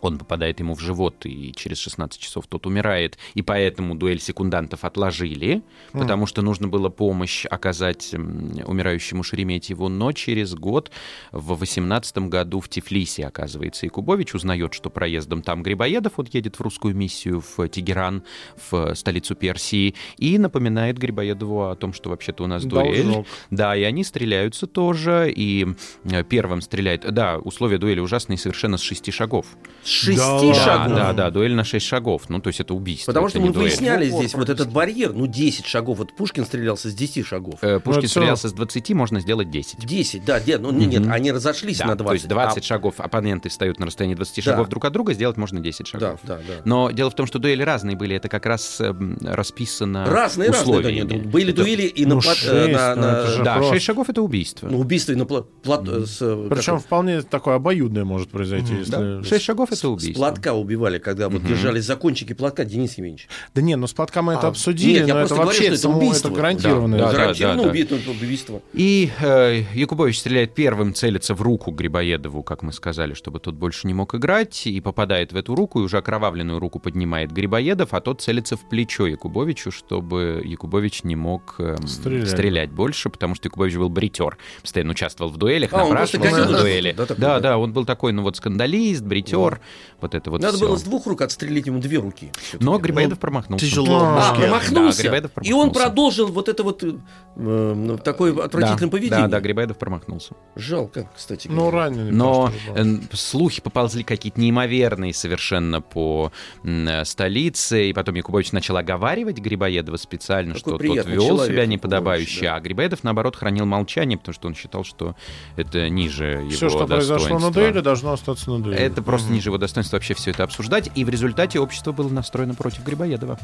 он 0.02 0.18
попадает 0.18 0.60
ему 0.60 0.74
в 0.74 0.80
живот, 0.80 1.24
и 1.24 1.52
через 1.54 1.78
16 1.78 2.20
часов 2.20 2.46
тот 2.48 2.66
умирает, 2.66 3.18
и 3.34 3.42
поэтому 3.42 3.94
дуэль 3.94 4.20
секундантов 4.20 4.84
отложили, 4.84 5.62
потому 5.92 6.26
что 6.26 6.42
нужно 6.42 6.68
было 6.68 6.88
помощь 6.88 7.46
оказать 7.46 8.12
умирающему 8.12 9.22
Шереметьеву, 9.22 9.88
но 9.88 10.12
через 10.12 10.54
год, 10.54 10.90
в 11.30 11.56
18 11.56 12.18
году 12.28 12.60
в 12.60 12.68
Тифлисе, 12.68 13.26
оказывается, 13.26 13.86
Якубович 13.86 14.34
узнает, 14.34 14.74
что 14.74 14.90
проездом 14.90 15.40
там 15.42 15.62
Грибоедов, 15.62 16.14
он 16.16 16.26
едет 16.32 16.56
в 16.56 16.60
русскую 16.60 16.96
миссию 16.96 17.40
в 17.40 17.68
Тегеран, 17.68 18.24
в 18.70 18.94
столицу 18.96 19.36
Персии, 19.36 19.94
и 20.18 20.36
напоминает 20.36 20.98
Грибоедову 20.98 21.68
о 21.68 21.76
том, 21.76 21.92
что 21.92 22.10
вообще-то 22.10 22.42
у 22.42 22.46
нас 22.48 22.64
дуэль. 22.64 23.04
Должок. 23.04 23.26
Да, 23.50 23.76
и 23.76 23.82
они 23.84 24.02
стреляются 24.02 24.66
тоже, 24.66 25.32
и 25.34 25.68
э, 26.04 26.24
первым 26.24 26.60
стреляет... 26.60 27.12
Да, 27.12 27.38
условия 27.38 27.78
дуэли 27.78 28.00
ужасные 28.00 28.36
совершенно 28.36 28.78
с 28.78 28.80
шести 28.80 29.12
шагов. 29.12 29.46
С 29.84 29.91
шести 29.92 30.16
Да 30.48 30.54
шагов. 30.54 30.96
да, 30.96 31.12
да, 31.12 31.30
дуэль 31.30 31.54
на 31.54 31.64
6 31.64 31.84
шагов. 31.86 32.22
Ну, 32.28 32.40
то 32.40 32.48
есть 32.48 32.60
это 32.60 32.74
убийство. 32.74 33.10
Потому 33.12 33.26
это 33.26 33.36
что 33.38 33.46
мы 33.46 33.52
дуэль. 33.52 33.68
выясняли 33.68 34.04
В 34.06 34.08
упор 34.14 34.20
здесь 34.24 34.34
вот 34.34 34.48
этот 34.48 34.70
барьер, 34.72 35.12
ну 35.12 35.26
10 35.26 35.66
шагов. 35.66 35.98
Вот 35.98 36.14
Пушкин 36.16 36.44
стрелялся 36.46 36.90
с 36.90 36.94
10 36.94 37.26
шагов. 37.26 37.54
Э, 37.62 37.78
Пушкин 37.80 38.00
это 38.04 38.08
стрелялся 38.08 38.48
с 38.48 38.52
20, 38.52 38.90
можно 38.94 39.20
сделать 39.20 39.50
10. 39.50 39.84
10, 39.86 40.24
да, 40.24 40.40
нет, 40.40 40.60
ну 40.60 40.70
не- 40.72 40.86
нет, 40.86 41.06
они 41.08 41.32
разошлись 41.32 41.78
Да, 41.78 41.86
на 41.86 41.96
20. 41.96 42.06
то 42.08 42.14
есть 42.14 42.28
20 42.28 42.64
а- 42.64 42.66
шагов 42.66 42.94
оппоненты 42.98 43.48
встают 43.48 43.78
на 43.78 43.86
расстоянии 43.86 44.14
20 44.14 44.44
Да. 44.44 44.52
шагов 44.52 44.68
друг 44.68 44.84
от 44.84 44.92
друга, 44.92 45.12
сделать 45.14 45.36
можно 45.36 45.60
10 45.60 45.86
шагов. 45.86 46.20
Да, 46.24 46.36
да, 46.36 46.42
да. 46.46 46.54
Но 46.64 46.90
дело 46.90 47.10
в 47.10 47.14
том, 47.14 47.26
что 47.26 47.38
дуэли 47.38 47.62
разные 47.62 47.96
были, 47.96 48.16
это 48.16 48.28
как 48.28 48.46
раз 48.46 48.80
эм, 48.80 49.18
расписано 49.22 50.06
Разные, 50.06 50.48
разные, 50.48 50.50
да, 50.50 50.58
условиями. 50.60 51.12
нет. 51.14 51.26
Были 51.26 51.52
дуэли 51.52 51.82
и 51.82 52.06
на 52.06 52.14
Ну, 52.16 52.20
плат- 52.20 52.36
шесть, 52.36 52.52
э, 52.52 52.68
на- 52.72 52.94
ну, 52.94 53.02
на- 53.02 53.06
это 53.18 53.42
Да, 53.44 53.54
просто. 53.56 53.74
6 53.74 53.84
шагов 53.86 54.08
это 54.08 54.22
убийство. 54.22 54.68
ну, 54.68 54.78
убийство 54.80 55.12
и 55.12 55.16
на 55.16 55.22
пла- 55.22 55.46
плат- 55.62 55.86
э, 55.88 56.04
с, 56.06 56.18
э, 56.20 56.46
Причем 56.50 56.76
как- 56.76 56.84
вполне 56.86 57.22
такое 57.22 57.56
обоюдное 57.56 58.04
может 58.04 58.30
произойти, 58.30 58.74
если... 58.74 58.90
Да, 58.92 59.24
6 59.24 59.44
шагов 59.44 59.72
это 59.72 59.81
с 59.88 59.90
убийство. 59.90 60.20
платка 60.20 60.54
убивали, 60.54 60.98
когда 60.98 61.28
вот 61.28 61.44
держались 61.44 61.84
за 61.84 61.96
кончики 61.96 62.32
платка 62.32 62.64
Денис 62.64 62.92
Евгеньевич. 62.98 63.28
Да 63.54 63.62
не, 63.62 63.76
ну 63.76 63.86
с 63.86 63.92
платком 63.92 64.26
мы 64.26 64.34
это 64.34 64.46
А, 64.46 64.50
обсудили, 64.50 65.00
нет, 65.00 65.08
я 65.08 65.14
но 65.14 65.20
это 65.20 65.28
говорю, 65.34 65.46
вообще 65.46 65.64
что 65.64 65.74
это 65.74 65.88
убийство. 65.96 66.28
это 66.28 66.36
гарантированное. 66.36 66.98
Да, 66.98 67.06
да, 67.06 67.12
Гарантированно 67.18 67.62
да. 67.64 67.68
убийство, 67.70 67.96
убийство. 68.10 68.62
И 68.72 69.10
э, 69.20 69.62
Якубович 69.74 70.18
стреляет 70.20 70.54
первым, 70.54 70.94
целится 70.94 71.34
в 71.34 71.42
руку 71.42 71.70
Грибоедову, 71.70 72.42
как 72.42 72.62
мы 72.62 72.72
сказали, 72.72 73.14
чтобы 73.14 73.40
тот 73.40 73.54
больше 73.54 73.86
не 73.86 73.94
мог 73.94 74.14
играть, 74.14 74.66
и 74.66 74.80
попадает 74.80 75.32
в 75.32 75.36
эту 75.36 75.54
руку, 75.54 75.80
и 75.80 75.82
уже 75.84 75.98
окровавленную 75.98 76.58
руку 76.58 76.78
поднимает 76.78 77.32
Грибоедов, 77.32 77.94
а 77.94 78.00
тот 78.00 78.20
целится 78.20 78.56
в 78.56 78.68
плечо 78.68 79.06
Якубовичу, 79.06 79.70
чтобы 79.70 80.42
Якубович 80.44 81.04
не 81.04 81.16
мог 81.16 81.56
эм, 81.58 81.86
Стрелять. 81.86 82.28
стрелять. 82.28 82.70
больше, 82.70 83.08
потому 83.10 83.34
что 83.34 83.46
Якубович 83.46 83.76
был 83.76 83.88
бритер, 83.88 84.36
постоянно 84.60 84.90
участвовал 84.92 85.30
в 85.32 85.36
дуэлях, 85.36 85.72
А, 85.72 85.78
напрашивался 85.78 86.36
на 86.46 86.58
дуэли. 86.58 86.92
да, 86.96 87.06
Да, 87.06 87.14
да. 87.16 87.40
да, 87.40 87.58
он 87.58 87.72
был 87.72 87.84
такой, 87.84 88.12
ну 88.12 88.22
вот 88.22 88.36
скандалист, 88.36 89.02
бритер, 89.02 89.60
вот 90.00 90.14
это 90.14 90.30
вот 90.30 90.40
Надо 90.40 90.56
всё. 90.56 90.68
было 90.68 90.76
с 90.76 90.82
двух 90.82 91.06
рук 91.06 91.20
отстрелить 91.22 91.66
ему 91.66 91.80
две 91.80 91.98
руки. 91.98 92.30
Но 92.60 92.78
Грибоедов 92.78 93.18
промахнулся. 93.18 93.64
Тяжело. 93.66 93.98
А, 94.02 94.34
Да, 94.34 94.40
промахнулся. 94.40 94.98
да, 94.98 95.02
Грибоедов 95.02 95.30
и 95.42 95.52
он 95.52 95.70
промахнулся. 95.70 95.80
продолжил 95.80 96.26
вот 96.28 96.48
это 96.48 96.62
вот 96.62 96.82
э, 96.84 97.98
такое 98.02 98.32
отвратительное 98.32 98.90
да, 98.90 98.96
поведение. 98.96 99.22
Да, 99.22 99.28
да, 99.28 99.40
Грибоедов 99.40 99.78
промахнулся. 99.78 100.34
Жалко, 100.56 101.08
кстати. 101.14 101.48
Ну, 101.48 101.70
говоря. 101.70 101.78
раненый. 101.78 102.10
Но 102.12 102.50
э, 102.74 102.84
слухи 103.12 103.60
поползли 103.60 104.02
какие-то 104.02 104.40
неимоверные 104.40 105.14
совершенно 105.14 105.80
по 105.80 106.32
э, 106.64 107.04
столице, 107.04 107.90
и 107.90 107.92
потом 107.92 108.16
Якубович 108.16 108.52
начал 108.52 108.76
оговаривать 108.76 109.38
Грибоедова 109.38 109.96
специально, 109.96 110.54
Такой 110.54 110.78
что 110.78 110.78
тот 110.78 111.06
вел 111.06 111.26
человек, 111.26 111.52
себя 111.52 111.66
неподобающе, 111.66 112.42
да. 112.46 112.56
а 112.56 112.60
Грибоедов, 112.60 113.04
наоборот, 113.04 113.36
хранил 113.36 113.66
молчание, 113.66 114.18
потому 114.18 114.34
что 114.34 114.48
он 114.48 114.54
считал, 114.54 114.84
что 114.84 115.14
это 115.56 115.88
ниже 115.88 116.24
его 116.24 116.50
Все, 116.50 116.68
что 116.68 116.86
произошло 116.86 117.38
на 117.38 117.50
дуэли, 117.50 117.80
должно 117.80 118.12
остаться 118.12 118.50
на 118.50 118.58
дуэли. 118.60 118.78
Это 118.78 119.02
просто 119.02 119.32
ниже 119.32 119.50
его 119.52 119.58
достоинства 119.58 119.96
вообще 119.96 120.14
все 120.14 120.30
это 120.30 120.44
обсуждать, 120.44 120.90
и 120.94 121.04
в 121.04 121.08
результате 121.08 121.60
общество 121.60 121.92
было 121.92 122.08
настроено 122.08 122.54
против 122.54 122.84
Грибоедова. 122.84 123.38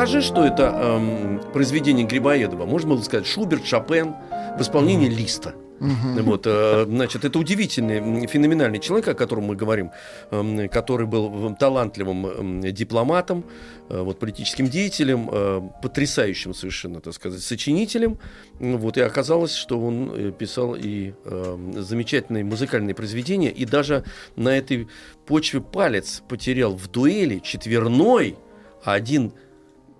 Скажи, 0.00 0.22
что 0.22 0.46
это 0.46 0.62
эм, 0.62 1.42
произведение 1.52 2.06
Грибоедова. 2.06 2.64
Можно 2.64 2.94
было 2.94 3.02
сказать 3.02 3.26
Шуберт, 3.26 3.66
Шопен 3.66 4.14
в 4.56 4.62
исполнении 4.62 5.10
Листа. 5.10 5.52
Вот, 5.78 6.46
э, 6.46 6.86
значит, 6.86 7.26
это 7.26 7.38
удивительный, 7.38 8.26
феноменальный 8.26 8.78
человек, 8.78 9.08
о 9.08 9.14
котором 9.14 9.44
мы 9.44 9.56
говорим, 9.56 9.90
эм, 10.30 10.70
который 10.70 11.06
был 11.06 11.48
м, 11.48 11.54
талантливым 11.54 12.26
м, 12.26 12.60
дипломатом, 12.62 13.44
э, 13.90 14.00
вот, 14.00 14.18
политическим 14.18 14.68
деятелем, 14.68 15.28
э, 15.30 15.60
потрясающим 15.82 16.54
совершенно, 16.54 17.02
так 17.02 17.12
сказать, 17.12 17.42
сочинителем. 17.42 18.18
Вот, 18.58 18.96
и 18.96 19.02
оказалось, 19.02 19.54
что 19.54 19.78
он 19.78 20.12
э, 20.14 20.32
писал 20.32 20.76
и 20.78 21.12
э, 21.24 21.72
замечательные 21.76 22.44
музыкальные 22.44 22.94
произведения, 22.94 23.50
и 23.50 23.66
даже 23.66 24.04
на 24.36 24.56
этой 24.56 24.88
почве 25.26 25.60
палец 25.60 26.22
потерял 26.26 26.74
в 26.74 26.88
дуэли 26.88 27.38
четверной, 27.38 28.36
а 28.82 28.94
один 28.94 29.34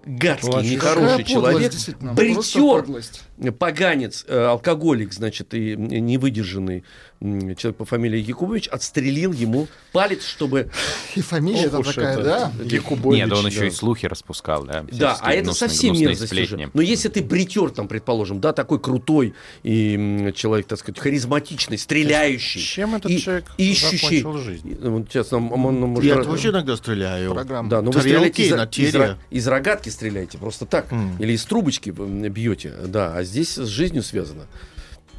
гадкий, 0.04 0.50
Плачешь. 0.50 0.70
нехороший 0.70 1.24
человек, 1.24 1.72
бритер, 2.14 3.52
поганец, 3.52 4.24
э, 4.26 4.44
алкоголик, 4.44 5.12
значит, 5.12 5.54
и 5.54 5.76
невыдержанный 5.76 6.84
человек 7.20 7.76
по 7.76 7.84
фамилии 7.84 8.18
Якубович 8.18 8.66
отстрелил 8.68 9.32
ему 9.32 9.68
палец, 9.92 10.24
чтобы... 10.24 10.70
И 11.16 11.20
фамилия 11.20 11.66
Ох 11.66 11.72
там 11.72 11.82
такая, 11.82 12.12
это 12.14 12.22
да? 12.22 12.52
Якубович, 12.64 13.24
Нет, 13.24 13.32
он 13.32 13.42
да. 13.42 13.48
еще 13.50 13.66
и 13.66 13.70
слухи 13.70 14.06
распускал, 14.06 14.64
да. 14.64 14.86
Да, 14.90 15.18
а 15.20 15.32
это 15.34 15.50
гнусные- 15.50 15.54
совсем 15.54 15.98
мерзость 15.98 16.32
уже. 16.32 16.70
Но 16.72 16.80
если 16.80 17.08
ты 17.08 17.22
бритер, 17.22 17.70
там, 17.70 17.88
предположим, 17.88 18.40
да, 18.40 18.52
такой 18.54 18.80
крутой 18.80 19.34
и 19.62 20.32
человек, 20.34 20.66
так 20.66 20.78
сказать, 20.78 20.98
харизматичный, 20.98 21.76
стреляющий, 21.76 22.60
Чем 22.60 22.94
этот 22.94 23.10
и- 23.10 23.18
человек 23.20 23.44
ищущий... 23.58 24.20
закончил 24.22 24.38
жизнь? 24.38 24.70
И, 24.70 24.74
Вот 24.88 25.08
сейчас 25.10 25.30
нам, 25.30 26.00
Я 26.00 26.16
вообще 26.22 26.48
иногда 26.48 26.76
стреляю. 26.76 27.34
Программа. 27.34 27.68
Да, 27.68 27.82
но 27.82 27.90
вы 27.90 28.00
Тарелки 28.00 28.42
стреляете 28.42 28.82
из, 28.82 28.88
из, 28.88 28.94
ро- 28.94 29.16
из 29.30 29.46
рогатки 29.46 29.88
стреляете, 29.90 30.38
просто 30.38 30.64
так. 30.64 30.90
М. 30.90 31.16
Или 31.18 31.32
из 31.32 31.44
трубочки 31.44 31.90
бьете, 31.90 32.72
да, 32.86 33.14
а 33.14 33.24
здесь 33.24 33.56
с 33.56 33.66
жизнью 33.66 34.02
связано. 34.02 34.46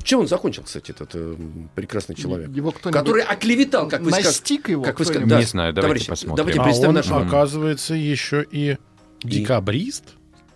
Чем 0.04 0.22
он 0.22 0.28
закончил, 0.28 0.64
кстати, 0.64 0.92
этот 0.92 1.12
э, 1.14 1.36
прекрасный 1.76 2.16
человек? 2.16 2.50
Его 2.50 2.72
Который 2.72 3.24
оклеветал, 3.24 3.88
как 3.88 4.02
вы 4.02 4.12
сказали. 4.12 4.72
его 4.72 4.84
Как 4.84 5.00
вы 5.00 5.06
сказали, 5.06 5.26
кто-нибудь? 5.26 5.46
Не 5.46 5.50
знаю, 5.50 5.74
давайте 5.74 5.88
товарищи, 6.06 6.10
посмотрим. 6.10 6.36
Давайте 6.38 6.60
А 6.60 6.64
представим 6.64 6.90
он, 6.90 6.96
нашего... 6.96 7.22
оказывается, 7.26 7.94
еще 7.94 8.46
и 8.50 8.78
декабрист. 9.24 10.04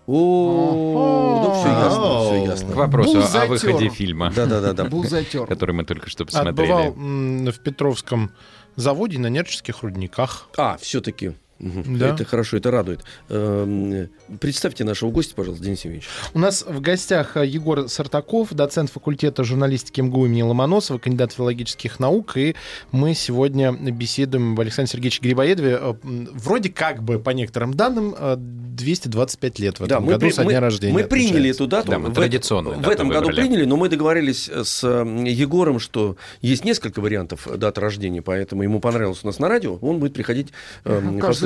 О, 0.08 1.42
ну 1.44 1.54
все 1.60 1.70
ясно, 1.70 2.26
все 2.26 2.46
ясно. 2.52 2.74
К 2.74 2.76
вопросу 2.76 3.18
о 3.18 3.22
Бузатер. 3.22 3.50
выходе 3.50 3.90
фильма, 3.90 4.32
Да-да-да. 4.36 4.84
Был 4.90 5.04
затер. 5.04 5.48
который 5.48 5.72
мы 5.74 5.84
только 5.84 6.10
что 6.10 6.26
посмотрели. 6.26 6.72
Отбывал 6.72 7.52
в 7.52 7.60
Петровском 7.60 8.32
заводе 8.76 9.18
на 9.18 9.28
Нерческих 9.28 9.82
рудниках. 9.82 10.50
А, 10.58 10.78
все-таки. 10.80 11.34
Да. 11.60 12.10
Это 12.13 12.26
хорошо, 12.26 12.58
это 12.58 12.70
радует. 12.70 13.02
Эм, 13.30 14.10
Представьте 14.39 14.84
нашего 14.84 15.10
гостя, 15.12 15.36
пожалуйста, 15.36 15.63
Денис 15.63 15.80
Евгеньевич. 15.86 16.10
У 16.34 16.39
нас 16.39 16.65
в 16.68 16.82
гостях 16.82 17.38
э, 17.38 17.46
Егор 17.46 17.88
Сартаков, 17.88 18.54
доцент 18.54 18.89
факультета 18.91 19.44
журналистики 19.44 20.02
МГУ 20.02 20.26
имени 20.26 20.41
Ломоносова, 20.41 20.98
кандидат 20.98 21.32
филологических 21.32 22.00
наук. 22.00 22.36
И 22.38 22.56
мы 22.91 23.13
сегодня 23.13 23.72
беседуем 23.72 24.54
об 24.54 24.60
Александре 24.60 24.91
Сергеевиче 24.91 25.22
Грибоедове. 25.22 25.78
Э, 25.82 25.94
Вроде 26.04 26.70
как 26.70 27.02
бы, 27.04 27.20
по 27.20 27.30
некоторым 27.30 27.74
данным, 27.74 28.13
э, 28.18 28.36
225 28.38 29.60
лет 29.60 29.80
в 29.80 29.84
этом 29.84 30.06
году 30.06 30.20
при- 30.28 30.32
со 30.32 30.44
дня 30.44 30.60
рождения. 30.60 30.94
мы 30.94 31.04
приняли 31.06 31.30
отмечается. 31.50 31.63
эту 31.63 31.68
дату. 31.70 31.91
Да, 31.91 32.00
мы 32.00 32.10
в, 32.10 32.13
традиционную 32.13 32.78
в 32.80 32.89
этом 32.89 33.08
году 33.10 33.28
выбрали. 33.28 33.48
приняли, 33.48 33.65
но 33.65 33.78
мы 33.78 33.88
договорились 33.89 34.50
с 34.50 34.84
э, 34.84 35.24
Егором, 35.28 35.80
что 35.80 36.18
есть 36.41 36.65
несколько 36.65 37.00
вариантов 37.00 37.48
даты 37.58 37.80
рождения, 37.80 38.22
поэтому 38.22 38.63
ему 38.63 38.80
понравилось 38.82 39.20
у 39.24 39.28
нас 39.28 39.39
на 39.39 39.48
радио. 39.48 39.76
Он 39.82 40.00
будет 40.00 40.13
приходить 40.13 40.50
э, 40.84 41.00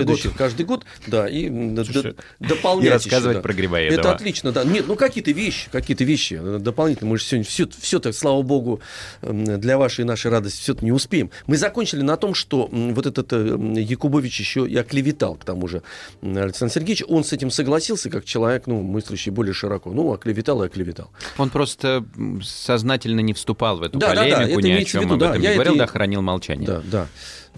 Каждый 0.06 0.16
последующий- 0.16 0.38
каждый 0.38 0.66
год, 0.66 0.86
да, 1.08 1.28
и 1.28 1.50
Слушай, 1.86 2.16
дополнять 2.40 2.86
И 2.86 2.90
рассказывать 2.90 3.26
еще, 3.26 3.34
да. 3.36 3.42
про 3.42 3.54
Грибоедова. 3.54 4.00
Это 4.00 4.12
отлично, 4.14 4.52
да. 4.52 4.64
Нет, 4.64 4.86
ну 4.88 4.96
какие-то 4.96 5.32
вещи, 5.32 5.70
какие-то 5.72 6.04
вещи 6.04 6.40
э, 6.42 6.60
дополнительно. 6.60 7.10
Мы 7.10 7.18
же 7.18 7.24
сегодня 7.24 7.46
все, 7.46 7.68
все 7.80 8.00
так, 8.00 8.14
слава 8.14 8.42
богу, 8.42 8.82
для 9.22 9.78
вашей 9.78 10.02
и 10.02 10.04
нашей 10.06 10.32
радости 10.32 10.62
все 10.62 10.74
это 10.74 10.84
не 10.86 10.92
успеем. 10.92 11.30
Мы 11.48 11.58
закончили 11.58 12.02
на 12.02 12.18
том, 12.18 12.34
что 12.34 12.68
вот 12.72 13.06
этот 13.06 13.32
э, 13.34 13.58
Якубович 13.78 14.40
еще 14.40 14.68
и 14.68 14.76
оклеветал, 14.76 15.36
к 15.36 15.46
тому 15.46 15.68
же, 15.68 15.82
Александр 16.22 16.74
Сергеевич. 16.74 17.04
Он 17.08 17.24
с 17.24 17.34
этим 17.34 17.52
согласился, 17.52 18.10
как 18.10 18.26
человек, 18.26 18.68
ну, 18.68 18.82
мыслящий 18.82 19.32
более 19.32 19.54
широко. 19.54 19.92
Ну, 19.92 20.12
оклеветал 20.14 20.64
и 20.64 20.68
оклеветал. 20.68 21.10
Он 21.38 21.50
просто 21.50 22.06
сознательно 22.44 23.20
не 23.22 23.34
вступал 23.34 23.78
в 23.78 23.84
эту 23.84 24.00
Да, 24.00 24.14
да, 24.14 24.16
да, 24.16 24.38
полемику, 24.38 24.60
это 24.60 24.68
ни 24.68 24.72
о 24.74 24.84
чем 24.86 25.02
виду, 25.04 25.14
об 25.16 25.20
да, 25.20 25.30
этом 25.32 25.42
я 25.42 25.50
не 25.50 25.56
говорил, 25.56 25.74
это 25.74 25.84
да, 25.84 25.88
хранил 25.88 26.22
молчание. 26.22 26.68
Да, 26.68 26.82
да. 26.84 27.08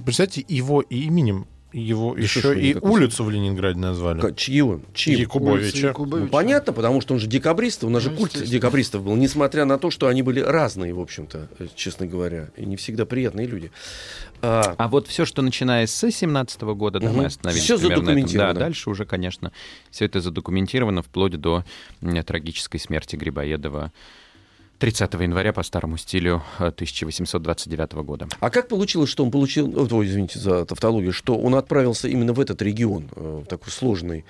Представьте, 0.05 0.43
его 0.47 0.81
именем 0.81 1.47
его 1.73 2.15
Да 2.15 2.21
еще 2.21 2.59
и 2.59 2.75
улицу 2.75 3.23
в 3.23 3.29
Ленинграде 3.29 3.79
назвали. 3.79 4.19
К- 4.19 4.35
Чьи 4.35 4.61
он? 4.61 4.81
Чьи? 4.93 5.15
Якубовича. 5.15 5.87
Якубовича. 5.87 6.25
Ну, 6.25 6.29
понятно, 6.31 6.73
потому 6.73 7.01
что 7.01 7.13
он 7.13 7.19
же 7.19 7.27
декабрист, 7.27 7.83
у 7.83 7.89
нас 7.89 8.03
же 8.03 8.11
Ну, 8.11 8.17
культ 8.17 8.31
естественно. 8.33 8.51
декабристов 8.59 9.03
был, 9.03 9.15
несмотря 9.15 9.65
на 9.65 9.77
то, 9.77 9.89
что 9.91 10.07
они 10.07 10.21
были 10.21 10.39
разные, 10.41 10.93
в 10.93 10.99
общем-то, 10.99 11.47
э, 11.59 11.67
честно 11.75 12.05
говоря, 12.07 12.49
и 12.57 12.65
не 12.65 12.75
всегда 12.75 13.05
приятные 13.05 13.47
люди. 13.47 13.71
А, 14.41 14.73
А 14.77 14.87
вот 14.87 15.07
все, 15.07 15.25
что 15.25 15.41
начиная 15.41 15.85
с 15.87 16.11
17 16.11 16.73
года, 16.73 16.99
да, 16.99 17.07
Мгм. 17.09 17.17
мы 17.17 17.25
остановились 17.25 17.65
этом. 17.69 17.77
задокументировано. 17.81 18.53
Да, 18.53 18.59
дальше 18.59 18.89
уже, 18.89 19.05
конечно, 19.05 19.51
все 19.91 20.05
это 20.05 20.19
задокументировано 20.19 21.01
вплоть 21.03 21.39
до 21.39 21.63
трагической 22.25 22.79
смерти 22.79 23.15
Грибоедова 23.15 23.91
30 24.81 25.13
января 25.13 25.53
по 25.53 25.61
старому 25.61 25.97
стилю 25.97 26.41
э, 26.57 26.69
1829 26.69 27.93
года. 28.03 28.27
а 28.39 28.49
как 28.49 28.67
получилось, 28.67 29.11
что 29.11 29.23
он 29.23 29.29
получил, 29.29 29.87
ой, 29.95 30.07
извините 30.07 30.39
за 30.39 30.65
тавтологию, 30.65 31.13
что 31.13 31.37
он 31.37 31.53
отправился 31.53 32.07
именно 32.07 32.33
в 32.33 32.39
этот 32.39 32.63
регион, 32.63 33.07
э, 33.15 33.41
в 33.45 33.47
такой 33.47 33.71
сложный 33.71 34.25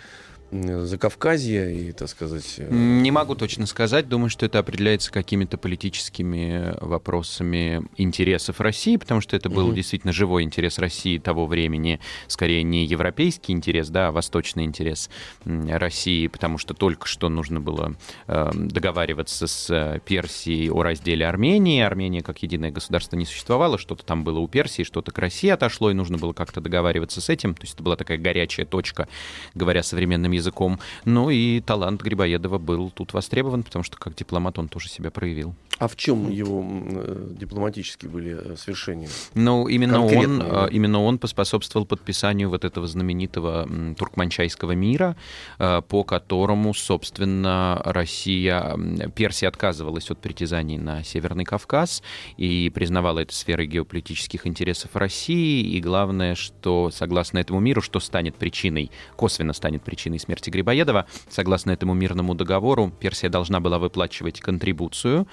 м, 0.52 0.86
Закавказье 0.86 1.74
и, 1.76 1.92
так 1.92 2.10
сказать... 2.10 2.56
э, 2.58 2.68
Не 2.72 3.12
могу 3.12 3.36
точно 3.36 3.66
сказать. 3.66 4.08
Думаю, 4.10 4.30
что 4.30 4.46
это 4.46 4.60
определяется 4.60 5.12
какими-то 5.12 5.58
политическими 5.58 6.76
вопросами 6.82 7.84
интересов 7.98 8.60
России, 8.62 8.98
потому 8.98 9.22
что 9.22 9.36
это 9.36 9.50
был 9.50 9.68
Мгм. 9.68 9.76
действительно 9.76 10.14
живой 10.14 10.44
интерес 10.44 10.78
России 10.80 11.18
того 11.18 11.46
времени, 11.46 12.00
скорее 12.28 12.64
не 12.64 12.86
европейский 12.86 13.54
интерес, 13.54 13.90
да, 13.90 14.10
а 14.10 14.12
восточный 14.12 14.64
интерес 14.66 15.10
России, 15.46 16.28
потому 16.28 16.58
что 16.58 16.74
только 16.74 17.08
что 17.08 17.30
нужно 17.30 17.60
было 17.62 17.96
э, 18.28 18.52
договариваться 18.54 19.48
с 19.48 19.70
э, 19.70 20.00
Персией 20.06 20.70
о 20.70 20.84
разделе 20.84 21.28
Армении. 21.28 21.82
Армения 21.82 22.22
как 22.22 22.44
единое 22.44 22.72
государство 22.72 23.16
не 23.16 23.26
существовало, 23.26 23.78
что-то 23.78 24.04
там 24.06 24.24
было 24.24 24.40
у 24.40 24.48
Персии, 24.48 24.84
что-то 24.84 25.12
к 25.12 25.18
России 25.18 25.50
отошло, 25.50 25.92
и 25.92 25.94
нужно 25.94 26.18
было 26.18 26.34
как-то 26.34 26.62
договариваться 26.62 27.22
с 27.22 27.30
этим. 27.30 27.54
То 27.56 27.64
есть 27.64 27.76
это 27.76 27.84
была 27.84 27.96
такая 27.96 28.18
горячая 28.18 28.66
точка, 28.66 29.08
говоря 29.54 29.84
современным 29.84 30.32
языком, 30.32 30.41
языком. 30.42 30.80
Ну 31.06 31.30
и 31.30 31.62
талант 31.62 32.02
Грибоедова 32.02 32.58
был 32.58 32.92
тут 32.92 33.14
востребован, 33.14 33.64
потому 33.64 33.84
что 33.84 33.98
как 33.98 34.16
дипломат 34.16 34.60
он 34.60 34.68
тоже 34.68 34.90
себя 34.90 35.10
проявил. 35.12 35.56
А 35.82 35.88
в 35.88 35.96
чем 35.96 36.30
его 36.30 36.64
э, 36.64 37.30
дипломатические 37.32 38.12
были 38.12 38.38
э, 38.40 38.56
свершения? 38.56 39.10
Ну, 39.34 39.68
именно 39.68 40.00
он, 40.04 40.10
Конкретно, 40.10 40.68
э, 40.68 40.70
именно 40.74 41.02
он 41.02 41.18
поспособствовал 41.18 41.88
подписанию 41.88 42.52
вот 42.52 42.66
этого 42.66 42.86
знаменитого 42.86 43.68
туркманчайского 43.98 44.74
мира, 44.74 45.18
э, 45.58 45.82
по 45.82 46.04
которому, 46.04 46.76
собственно, 46.76 47.82
Россия, 47.84 48.78
Персия 49.16 49.50
отказывалась 49.50 50.12
от 50.12 50.20
притязаний 50.20 50.78
на 50.78 51.04
Северный 51.04 51.46
Кавказ 51.46 52.04
и 52.38 52.70
признавала 52.70 53.18
это 53.18 53.34
сферой 53.34 53.66
геополитических 53.66 54.46
интересов 54.46 54.96
России. 54.96 55.64
И 55.64 55.82
главное, 55.82 56.36
что 56.36 56.92
согласно 56.92 57.40
этому 57.40 57.60
миру, 57.60 57.82
что 57.82 58.00
станет 58.00 58.36
причиной, 58.36 58.92
косвенно 59.16 59.54
станет 59.54 59.82
причиной 59.82 60.20
смерти 60.20 60.52
Грибоедова, 60.52 61.08
согласно 61.28 61.72
этому 61.72 61.96
мирному 61.96 62.36
договору, 62.36 62.94
Персия 63.00 63.32
должна 63.32 63.60
была 63.60 63.80
выплачивать 63.80 64.42
контрибуцию 64.42 65.26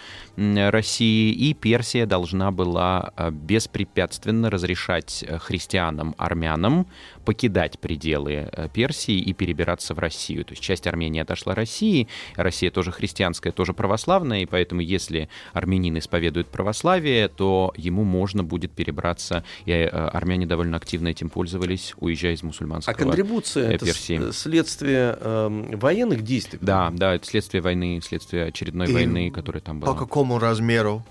России, 0.70 1.32
и 1.32 1.52
Персия 1.54 2.06
должна 2.06 2.50
была 2.50 3.12
э, 3.16 3.30
беспрепятственно 3.30 4.50
разрешать 4.50 5.24
э, 5.26 5.38
христианам, 5.38 6.14
армянам 6.18 6.86
покидать 7.24 7.78
пределы 7.78 8.48
э, 8.52 8.68
Персии 8.72 9.16
и 9.18 9.32
перебираться 9.32 9.94
в 9.94 9.98
Россию. 9.98 10.44
То 10.44 10.52
есть 10.52 10.62
часть 10.62 10.86
Армении 10.86 11.20
отошла 11.20 11.54
России, 11.54 12.08
Россия 12.36 12.70
тоже 12.70 12.92
христианская, 12.92 13.50
тоже 13.52 13.72
православная, 13.74 14.40
и 14.42 14.46
поэтому 14.46 14.80
если 14.80 15.28
армянин 15.52 15.98
исповедует 15.98 16.46
православие, 16.48 17.28
то 17.28 17.72
ему 17.76 18.04
можно 18.04 18.44
будет 18.44 18.72
перебраться, 18.72 19.44
и 19.66 19.72
э, 19.72 19.86
армяне 19.88 20.46
довольно 20.46 20.76
активно 20.76 21.08
этим 21.08 21.28
пользовались, 21.30 21.94
уезжая 21.98 22.34
из 22.34 22.42
А 22.42 22.46
мусульманского 22.46 22.94
контрибуция 22.94 23.70
э, 23.70 23.74
это 23.74 23.84
Персии. 23.86 24.30
с- 24.30 24.38
следствие 24.38 25.18
эм, 25.20 25.78
военных 25.78 26.22
действий? 26.22 26.58
Да, 26.62 26.90
да, 26.94 27.14
это 27.14 27.26
следствие 27.26 27.60
войны, 27.60 28.00
следствие 28.02 28.46
очередной 28.46 28.88
И 28.88 28.92
войны, 28.92 29.30
которая 29.30 29.60
там 29.60 29.80
была. 29.80 29.92
По 29.92 29.98
какому 29.98 30.27
размеру? 30.36 31.02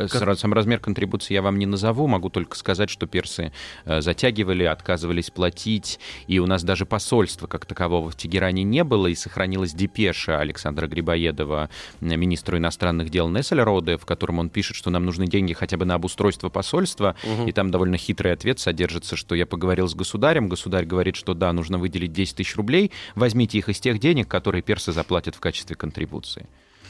Э, 0.00 0.06
с- 0.06 0.38
Сам 0.38 0.52
размер 0.52 0.78
контрибуции 0.78 1.34
я 1.34 1.42
вам 1.42 1.58
не 1.58 1.66
назову, 1.66 2.06
могу 2.06 2.30
только 2.30 2.56
сказать, 2.56 2.88
что 2.88 3.08
персы 3.08 3.50
э, 3.84 4.00
затягивали, 4.00 4.62
отказывались 4.62 5.28
платить, 5.28 5.98
и 6.28 6.38
у 6.38 6.46
нас 6.46 6.62
даже 6.62 6.86
посольства 6.86 7.48
как 7.48 7.66
такового 7.66 8.08
в 8.08 8.14
Тегеране 8.16 8.62
не 8.62 8.84
было, 8.84 9.08
и 9.08 9.16
сохранилась 9.16 9.74
депеша 9.74 10.38
Александра 10.38 10.86
Грибоедова, 10.86 11.68
министру 12.00 12.58
иностранных 12.58 13.10
дел 13.10 13.28
Нессельроде, 13.28 13.96
в 13.98 14.06
котором 14.06 14.38
он 14.38 14.50
пишет, 14.50 14.76
что 14.76 14.90
нам 14.90 15.04
нужны 15.04 15.26
деньги 15.26 15.52
хотя 15.52 15.76
бы 15.76 15.84
на 15.84 15.94
обустройство 15.96 16.48
посольства, 16.48 17.16
и 17.48 17.50
там 17.50 17.72
довольно 17.72 17.96
хитрый 17.96 18.32
ответ 18.32 18.60
содержится, 18.60 19.16
что 19.16 19.34
я 19.34 19.46
поговорил 19.46 19.88
с 19.88 19.96
государем, 19.96 20.48
государь 20.48 20.84
говорит, 20.84 21.16
что 21.16 21.34
да, 21.34 21.52
нужно 21.52 21.76
выделить 21.76 22.12
10 22.12 22.36
тысяч 22.36 22.54
рублей, 22.54 22.92
возьмите 23.16 23.58
их 23.58 23.68
из 23.68 23.80
тех 23.80 23.98
денег, 23.98 24.28
которые 24.28 24.62
персы 24.62 24.92
заплатят 24.92 25.34
в 25.34 25.40
качестве 25.40 25.74
контрибуции. 25.74 26.46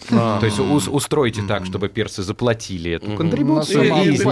То 0.09 0.41
есть 0.43 0.59
ус- 0.59 0.89
устройте 0.89 1.43
так, 1.47 1.67
чтобы 1.67 1.89
персы 1.89 2.23
заплатили 2.23 2.93
эту 2.93 3.17
контрибуцию, 3.17 3.85
и, 4.05 4.15
их 4.15 4.25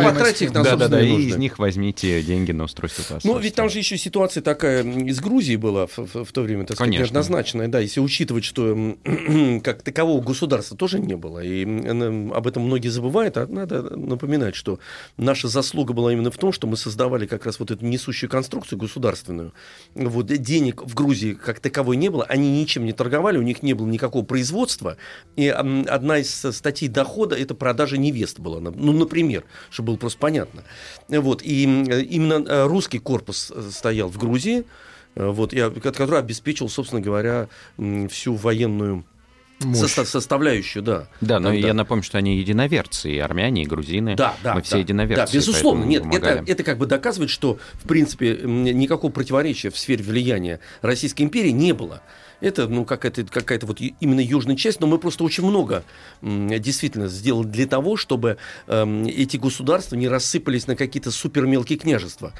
на 0.54 0.62
да, 0.62 0.76
да, 0.76 0.88
да, 0.88 0.98
собственные 0.98 1.20
и 1.20 1.28
из 1.28 1.36
них 1.36 1.58
возьмите 1.58 2.22
деньги 2.22 2.52
на 2.52 2.64
устройство 2.64 3.02
посольства. 3.02 3.28
Ну, 3.28 3.38
ведь 3.38 3.54
там 3.54 3.68
же 3.68 3.78
еще 3.78 3.98
ситуация 3.98 4.42
такая 4.42 4.84
из 4.84 5.20
Грузии 5.20 5.56
была 5.56 5.86
в, 5.86 6.32
то 6.32 6.42
время, 6.42 6.66
так 6.66 6.76
сказать, 6.76 6.92
неоднозначная, 6.92 7.68
да, 7.68 7.80
если 7.80 8.00
учитывать, 8.00 8.44
что 8.44 8.96
как 9.62 9.82
такового 9.82 10.22
государства 10.22 10.76
тоже 10.76 10.98
не 10.98 11.16
было, 11.16 11.40
и 11.40 11.64
об 11.64 12.46
этом 12.46 12.64
многие 12.64 12.88
забывают, 12.88 13.36
а 13.36 13.46
надо 13.46 13.96
напоминать, 13.96 14.54
что 14.54 14.78
наша 15.16 15.48
заслуга 15.48 15.92
была 15.92 16.12
именно 16.12 16.30
в 16.30 16.36
том, 16.36 16.52
что 16.52 16.66
мы 16.66 16.76
создавали 16.76 17.26
как 17.26 17.46
раз 17.46 17.58
вот 17.60 17.70
эту 17.70 17.84
несущую 17.84 18.30
конструкцию 18.30 18.78
государственную. 18.78 19.52
Вот 19.94 20.26
денег 20.26 20.82
в 20.82 20.94
Грузии 20.94 21.32
как 21.32 21.60
таковой 21.60 21.96
не 21.96 22.08
было, 22.08 22.24
они 22.24 22.60
ничем 22.60 22.84
не 22.84 22.92
торговали, 22.92 23.38
у 23.38 23.42
них 23.42 23.62
не 23.62 23.74
было 23.74 23.86
никакого 23.86 24.24
производства, 24.24 24.96
и 25.36 25.48
одна 25.60 26.18
из 26.18 26.30
статей 26.30 26.88
дохода 26.88 27.36
это 27.36 27.54
продажа 27.54 27.96
невест 27.98 28.38
была, 28.38 28.60
ну, 28.60 28.92
например, 28.92 29.44
чтобы 29.70 29.88
было 29.88 29.96
просто 29.96 30.18
понятно. 30.18 30.62
Вот, 31.08 31.42
и 31.42 31.64
м, 31.64 31.84
именно 31.84 32.44
э, 32.46 32.66
русский 32.66 32.98
корпус 32.98 33.52
э, 33.54 33.70
стоял 33.72 34.08
в 34.08 34.18
Грузии, 34.18 34.64
э, 35.14 35.26
вот, 35.28 35.52
и, 35.52 35.70
который 35.80 36.18
обеспечил, 36.18 36.68
собственно 36.68 37.00
говоря, 37.00 37.48
всю 38.10 38.34
военную 38.34 39.04
Мощь. 39.60 39.78
состав- 39.78 40.06
составляющую, 40.08 40.82
да. 40.82 41.08
Да, 41.22 41.40
но 41.40 41.50
Тогда. 41.50 41.68
я 41.68 41.74
напомню, 41.74 42.02
что 42.04 42.18
они 42.18 42.36
единоверцы, 42.36 43.10
и 43.10 43.18
армяне, 43.18 43.62
и 43.62 43.66
грузины. 43.66 44.14
Да, 44.14 44.34
да, 44.44 44.54
Мы 44.54 44.60
все 44.62 44.72
да, 44.74 44.78
единоверцы. 44.80 45.32
Да, 45.32 45.38
безусловно, 45.38 45.84
нет, 45.84 46.02
это, 46.02 46.10
помогали. 46.10 46.48
это 46.50 46.62
как 46.62 46.76
бы 46.78 46.84
доказывает, 46.86 47.30
что, 47.30 47.58
в 47.74 47.88
принципе, 47.88 48.38
никакого 48.44 49.10
противоречия 49.10 49.70
в 49.70 49.78
сфере 49.78 50.04
влияния 50.04 50.60
Российской 50.82 51.22
империи 51.22 51.50
не 51.50 51.72
было. 51.72 52.02
Это, 52.40 52.68
ну, 52.68 52.84
какая-то, 52.84 53.24
какая-то 53.24 53.66
вот 53.66 53.80
именно 53.80 54.20
южная 54.20 54.56
часть, 54.56 54.80
но 54.80 54.86
мы 54.86 54.98
просто 54.98 55.24
очень 55.24 55.44
много 55.44 55.84
действительно 56.22 57.08
сделали 57.08 57.46
для 57.46 57.66
того, 57.66 57.96
чтобы 57.96 58.36
эм, 58.66 59.06
эти 59.06 59.36
государства 59.36 59.96
не 59.96 60.08
рассыпались 60.08 60.66
на 60.66 60.76
какие-то 60.76 61.10
супермелкие 61.10 61.78
княжества. 61.78 62.32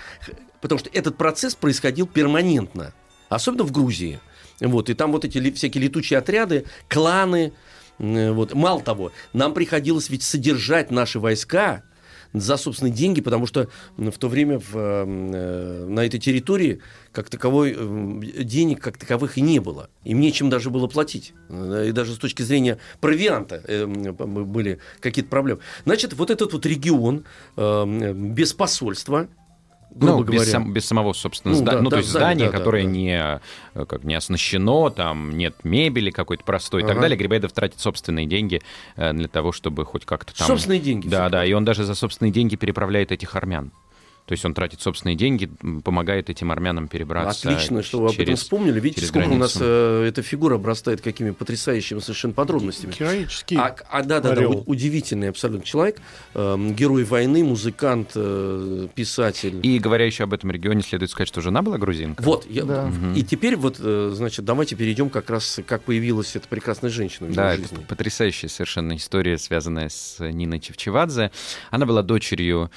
Потому 0.60 0.78
что 0.78 0.90
этот 0.92 1.16
процесс 1.16 1.54
происходил 1.54 2.06
перманентно, 2.06 2.92
особенно 3.28 3.64
в 3.64 3.72
Грузии. 3.72 4.20
Вот, 4.60 4.90
и 4.90 4.94
там 4.94 5.12
вот 5.12 5.24
эти 5.24 5.50
всякие 5.52 5.84
летучие 5.84 6.18
отряды, 6.18 6.64
кланы. 6.88 7.52
Вот. 7.98 8.54
Мало 8.54 8.82
того, 8.82 9.12
нам 9.32 9.54
приходилось 9.54 10.10
ведь 10.10 10.22
содержать 10.22 10.90
наши 10.90 11.18
войска 11.18 11.82
за 12.40 12.56
собственные 12.56 12.92
деньги, 12.92 13.20
потому 13.20 13.46
что 13.46 13.68
в 13.96 14.18
то 14.18 14.28
время 14.28 14.58
в, 14.58 14.74
э, 14.74 15.04
на 15.86 16.00
этой 16.04 16.20
территории 16.20 16.80
как 17.12 17.30
таковой 17.30 17.74
э, 17.76 18.42
денег 18.42 18.80
как 18.80 18.98
таковых 18.98 19.38
и 19.38 19.40
не 19.40 19.58
было. 19.58 19.88
Им 20.04 20.20
нечем 20.20 20.50
даже 20.50 20.70
было 20.70 20.86
платить. 20.86 21.32
Э, 21.48 21.86
И 21.88 21.92
даже 21.92 22.14
с 22.14 22.18
точки 22.18 22.42
зрения 22.42 22.78
провианта 23.00 23.62
э, 23.66 23.86
были 23.86 24.78
какие-то 25.00 25.30
проблемы. 25.30 25.60
Значит, 25.84 26.14
вот 26.14 26.30
этот 26.30 26.52
вот 26.52 26.66
регион 26.66 27.24
э, 27.56 28.12
без 28.12 28.52
посольства, 28.52 29.28
грубо 29.96 30.18
Ну, 30.18 30.24
без, 30.24 30.34
говоря. 30.34 30.50
сам- 30.50 30.72
без 30.72 30.84
самого, 30.86 31.12
собственно, 31.12 31.54
Ну, 31.54 31.60
зда- 31.62 31.64
да, 31.72 31.80
ну, 31.80 31.84
да, 31.84 31.90
то 31.90 31.96
есть 31.96 32.08
здание, 32.10 32.34
здание, 32.34 32.50
да, 32.52 32.58
которое 32.58 32.84
да. 32.84 32.90
Не, 32.90 33.40
э, 33.74 33.84
как, 33.86 34.04
не 34.04 34.14
оснащено, 34.14 34.90
там 34.90 35.36
нет 35.36 35.56
мебели 35.64 36.10
какой-то 36.10 36.44
простой 36.44 36.82
и 36.82 36.84
так 36.84 36.92
Ага. 36.92 37.02
далее. 37.02 37.16
Грибоедов 37.16 37.52
тратит 37.52 37.80
собственные 37.80 38.26
деньги 38.26 38.60
э, 38.96 39.12
для 39.12 39.28
того, 39.28 39.52
чтобы 39.52 39.84
хоть 39.84 40.04
как-то 40.04 40.36
там... 40.36 40.46
Собственные 40.46 40.80
деньги. 40.80 41.08
Да, 41.08 41.28
да, 41.28 41.44
и 41.44 41.52
он 41.52 41.64
даже 41.64 41.84
за 41.84 41.94
собственные 41.94 42.32
деньги 42.32 42.56
переправляет 42.56 43.10
этих 43.12 43.34
армян. 43.36 43.72
То 44.26 44.32
есть 44.32 44.44
он 44.44 44.54
тратит 44.54 44.80
собственные 44.80 45.14
деньги, 45.14 45.48
помогает 45.84 46.28
этим 46.30 46.50
армянам 46.50 46.88
перебраться. 46.88 47.48
Отлично, 47.48 47.82
что 47.84 48.00
вы 48.00 48.06
об 48.08 48.12
этом 48.14 48.26
через- 48.26 48.40
вспомнили. 48.40 48.80
Видите, 48.80 49.06
сколько 49.06 49.28
у 49.28 49.36
нас 49.36 49.56
границу. 49.56 49.60
э, 50.04 50.08
эта 50.08 50.22
фигура 50.22 50.56
обрастает 50.56 51.00
какими 51.00 51.30
потрясающими 51.30 52.00
совершенно 52.00 52.34
подробностями. 52.34 52.92
Героический. 52.98 53.56
А, 53.56 53.76
а, 53.88 54.02
да, 54.02 54.18
да, 54.20 54.30
да, 54.30 54.32
орел. 54.32 54.64
удивительный 54.66 55.28
абсолютно 55.28 55.64
человек, 55.64 56.00
эм, 56.34 56.74
герой 56.74 57.04
войны, 57.04 57.44
музыкант, 57.44 58.12
э, 58.16 58.88
писатель. 58.96 59.60
И 59.62 59.78
говоря 59.78 60.04
еще 60.06 60.24
об 60.24 60.32
этом 60.32 60.50
регионе, 60.50 60.82
следует 60.82 61.12
сказать, 61.12 61.28
что 61.28 61.40
жена 61.40 61.62
была 61.62 61.78
грузинка. 61.78 62.20
Вот, 62.24 62.46
я- 62.50 62.64
Да. 62.64 62.90
и 63.14 63.22
теперь 63.22 63.54
вот, 63.54 63.76
э, 63.78 64.10
значит, 64.12 64.44
давайте 64.44 64.74
перейдем 64.74 65.08
как 65.08 65.30
раз, 65.30 65.60
как 65.64 65.82
появилась 65.82 66.34
эта 66.34 66.48
прекрасная 66.48 66.90
женщина 66.90 67.28
в 67.28 67.32
Да, 67.32 67.52
это 67.54 67.62
жизни. 67.62 67.84
потрясающая 67.88 68.48
совершенно 68.48 68.96
история, 68.96 69.38
связанная 69.38 69.88
с 69.88 70.16
Ниной 70.18 70.58
Чевчевадзе. 70.58 71.30
Она 71.70 71.86
была 71.86 72.02
дочерью 72.02 72.72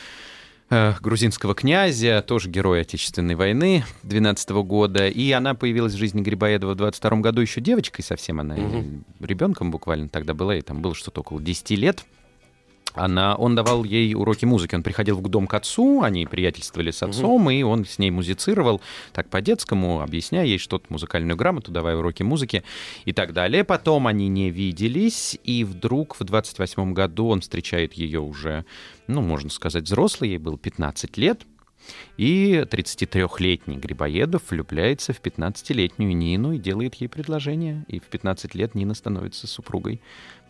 э, 0.69 0.93
грузинского 1.01 1.55
князя, 1.55 2.23
тоже 2.25 2.49
герой 2.49 2.81
Отечественной 2.81 3.35
войны 3.35 3.83
12 4.03 4.49
года, 4.49 5.07
и 5.07 5.31
она 5.31 5.53
появилась 5.53 5.93
в 5.93 5.97
жизни 5.97 6.21
Грибоедова 6.21 6.73
в 6.73 6.75
22 6.77 7.17
году 7.17 7.41
еще 7.41 7.61
девочкой 7.61 8.03
совсем, 8.03 8.39
она 8.39 8.55
Мгм. 8.55 9.05
ребенком 9.19 9.71
буквально 9.71 10.09
тогда 10.09 10.33
была, 10.33 10.53
ей 10.53 10.61
там 10.61 10.81
было 10.81 10.95
что-то 10.95 11.21
около 11.21 11.41
10 11.41 11.75
лет. 11.75 12.03
Она, 12.93 13.35
он 13.35 13.55
давал 13.55 13.83
ей 13.83 14.13
уроки 14.15 14.45
музыки. 14.45 14.75
Он 14.75 14.83
приходил 14.83 15.17
в 15.17 15.27
дом 15.29 15.47
к 15.47 15.53
отцу, 15.53 16.01
они 16.01 16.25
приятельствовали 16.25 16.91
с 16.91 17.03
отцом, 17.03 17.49
и 17.49 17.61
он 17.61 17.85
с 17.85 17.99
ней 17.99 18.11
музицировал 18.11 18.81
так 19.13 19.29
по-детскому, 19.29 20.01
объясняя 20.01 20.45
ей 20.45 20.57
что-то, 20.57 20.85
музыкальную 20.89 21.37
грамоту, 21.37 21.71
давая 21.71 21.97
уроки 21.97 22.23
музыки 22.23 22.63
и 23.05 23.13
так 23.13 23.33
далее. 23.33 23.63
Потом 23.63 24.07
они 24.07 24.27
не 24.27 24.49
виделись, 24.49 25.37
и 25.43 25.63
вдруг 25.63 26.19
в 26.19 26.23
28 26.23 26.93
году 26.93 27.27
он 27.27 27.41
встречает 27.41 27.93
ее 27.93 28.21
уже, 28.21 28.65
ну, 29.07 29.21
можно 29.21 29.49
сказать, 29.49 29.83
взрослой, 29.83 30.29
ей 30.29 30.37
было 30.37 30.57
15 30.57 31.17
лет, 31.17 31.45
и 32.17 32.65
33-летний 32.69 33.77
Грибоедов 33.77 34.43
влюбляется 34.49 35.13
в 35.13 35.21
15-летнюю 35.21 36.15
Нину 36.15 36.53
и 36.53 36.59
делает 36.59 36.95
ей 36.95 37.07
предложение. 37.07 37.85
И 37.87 37.99
в 37.99 38.03
15 38.03 38.55
лет 38.55 38.75
Нина 38.75 38.93
становится 38.93 39.47
супругой 39.47 40.01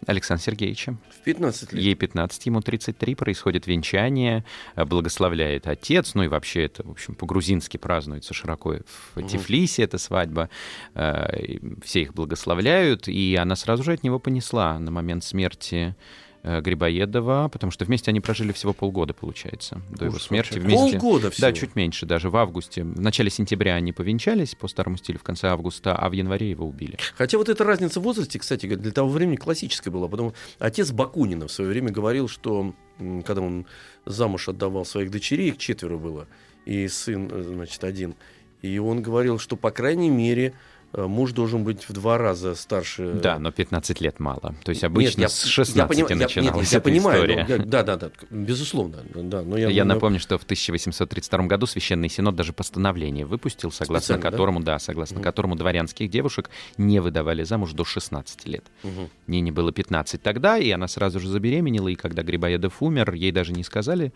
Александра 0.06 0.44
Сергеевича. 0.44 0.98
В 1.10 1.24
15 1.24 1.74
лет. 1.74 1.82
Ей 1.82 1.96
15, 1.96 2.46
ему 2.46 2.62
33, 2.62 3.16
происходит 3.16 3.68
венчание, 3.68 4.46
э, 4.76 4.86
благословляет 4.86 5.68
отец, 5.68 6.16
ну 6.16 6.24
и 6.24 6.28
вообще 6.28 6.66
это, 6.66 6.84
в 6.84 6.92
общем, 6.92 7.16
по-грузински 7.16 7.78
празднуется 7.78 8.34
широко 8.34 8.78
в 9.16 9.24
Тифлисе 9.24 9.84
эта 9.84 9.98
свадьба, 9.98 10.50
э, 10.96 11.58
все 11.84 12.02
их 12.02 12.14
благословляют, 12.14 13.08
и 13.08 13.36
она 13.36 13.56
сразу 13.56 13.84
же 13.84 13.94
от 13.94 14.04
него 14.04 14.20
понесла 14.20 14.80
на 14.80 14.92
момент 14.92 15.24
смерти 15.24 15.96
Грибоедова, 16.44 17.50
потому 17.52 17.72
что 17.72 17.86
вместе 17.86 18.12
они 18.12 18.22
прожили 18.22 18.52
всего 18.52 18.74
полгода, 18.74 19.14
получается, 19.14 19.82
до 19.90 20.06
его 20.06 20.16
Ужас 20.16 20.28
смерти. 20.28 20.54
вообще. 20.54 20.68
Вместе... 20.68 21.00
Полгода 21.00 21.32
всего. 21.32 21.48
Да, 21.48 21.54
чуть 21.54 21.76
меньше, 21.76 22.06
даже 22.06 22.30
в 22.30 22.38
августе. 22.38 22.84
В 22.84 23.02
начале 23.02 23.30
сентября 23.30 23.76
они 23.76 23.92
повенчались 23.92 24.56
по 24.56 24.68
старому 24.68 24.98
стилю, 24.98 25.20
в 25.20 25.24
конце 25.24 25.50
августа, 25.50 25.96
а 25.96 26.10
в 26.10 26.14
январе 26.14 26.50
его 26.50 26.68
убили. 26.68 26.98
Хотя 27.16 27.38
вот 27.38 27.50
эта 27.50 27.64
разница 27.64 28.00
в 28.00 28.04
возрасте, 28.04 28.40
кстати, 28.40 28.66
для 28.68 28.92
того 28.92 29.10
времени 29.10 29.36
классическая 29.36 29.92
была. 29.92 30.08
Потому 30.08 30.34
отец 30.60 30.92
Бакунина 30.92 31.48
в 31.48 31.52
свое 31.52 31.70
время 31.70 31.92
говорил, 31.92 32.28
что 32.28 32.74
когда 32.98 33.42
он 33.42 33.66
замуж 34.06 34.50
отдавал 34.50 34.86
своих 34.86 35.12
дочерей, 35.12 35.50
их 35.50 35.58
четверо 35.58 35.98
было, 35.98 36.28
и 36.66 36.88
сын, 36.88 37.30
э, 37.32 37.44
значит, 37.44 37.84
один, 37.84 38.16
и 38.62 38.78
он 38.78 39.02
говорил, 39.02 39.40
что, 39.40 39.56
по 39.56 39.72
крайней 39.72 40.10
мере, 40.10 40.48
э, 40.48 40.54
муж 40.94 41.34
должен 41.34 41.64
быть 41.64 41.88
в 41.88 41.94
два 41.94 42.18
раза 42.18 42.56
старше. 42.56 43.14
Да, 43.14 43.38
но 43.40 43.52
15 43.52 44.02
лет 44.02 44.20
мало. 44.20 44.56
То 44.64 44.70
есть 44.70 44.82
Нет, 44.82 44.92
обычно 44.92 45.22
я- 45.22 45.30
с 45.30 45.46
я 45.46 45.52
16 45.52 45.90
поним- 46.00 46.08
я- 46.10 46.16
нет, 46.16 46.28
начиналась 46.36 46.72
я 46.72 46.78
эта 46.80 46.84
понимаю, 46.90 47.18
история. 47.26 47.46
но 47.48 47.56
я- 47.56 47.66
да, 47.66 47.84
да, 47.84 47.96
да, 47.98 48.12
безусловно, 48.30 49.04
да, 49.14 49.42
но 49.42 49.58
я, 49.58 49.70
Я 49.70 49.84
ну, 49.86 49.94
напомню, 49.94 50.20
что 50.20 50.38
в 50.38 50.44
1832 50.44 51.48
году 51.48 51.66
Священный 51.66 52.10
Синод 52.10 52.36
даже 52.36 52.54
постановление 52.54 53.26
выпустил, 53.26 53.72
согласно 53.72 54.06
Специально, 54.16 54.24
да? 54.24 54.32
которому, 54.32 54.60
да, 54.62 54.80
согласно 54.80 55.16
Мгм. 55.18 55.24
которому 55.24 55.56
дворянских 55.56 56.10
девушек 56.10 56.50
не 56.78 57.00
выдавали 57.00 57.44
замуж 57.44 57.74
до 57.74 57.86
16 57.86 58.46
лет. 58.48 58.66
Мгм. 58.84 59.10
Нине 59.28 59.52
было 59.52 59.72
15 59.72 60.22
тогда, 60.24 60.58
и 60.58 60.70
она 60.72 60.88
сразу 60.88 61.20
же 61.20 61.28
забеременела, 61.30 61.90
и 61.90 61.96
когда 61.96 62.24
Грибоедов 62.24 62.82
умер, 62.82 63.14
ей 63.14 63.32
даже 63.32 63.54
не 63.54 63.64
сказали, 63.64 64.12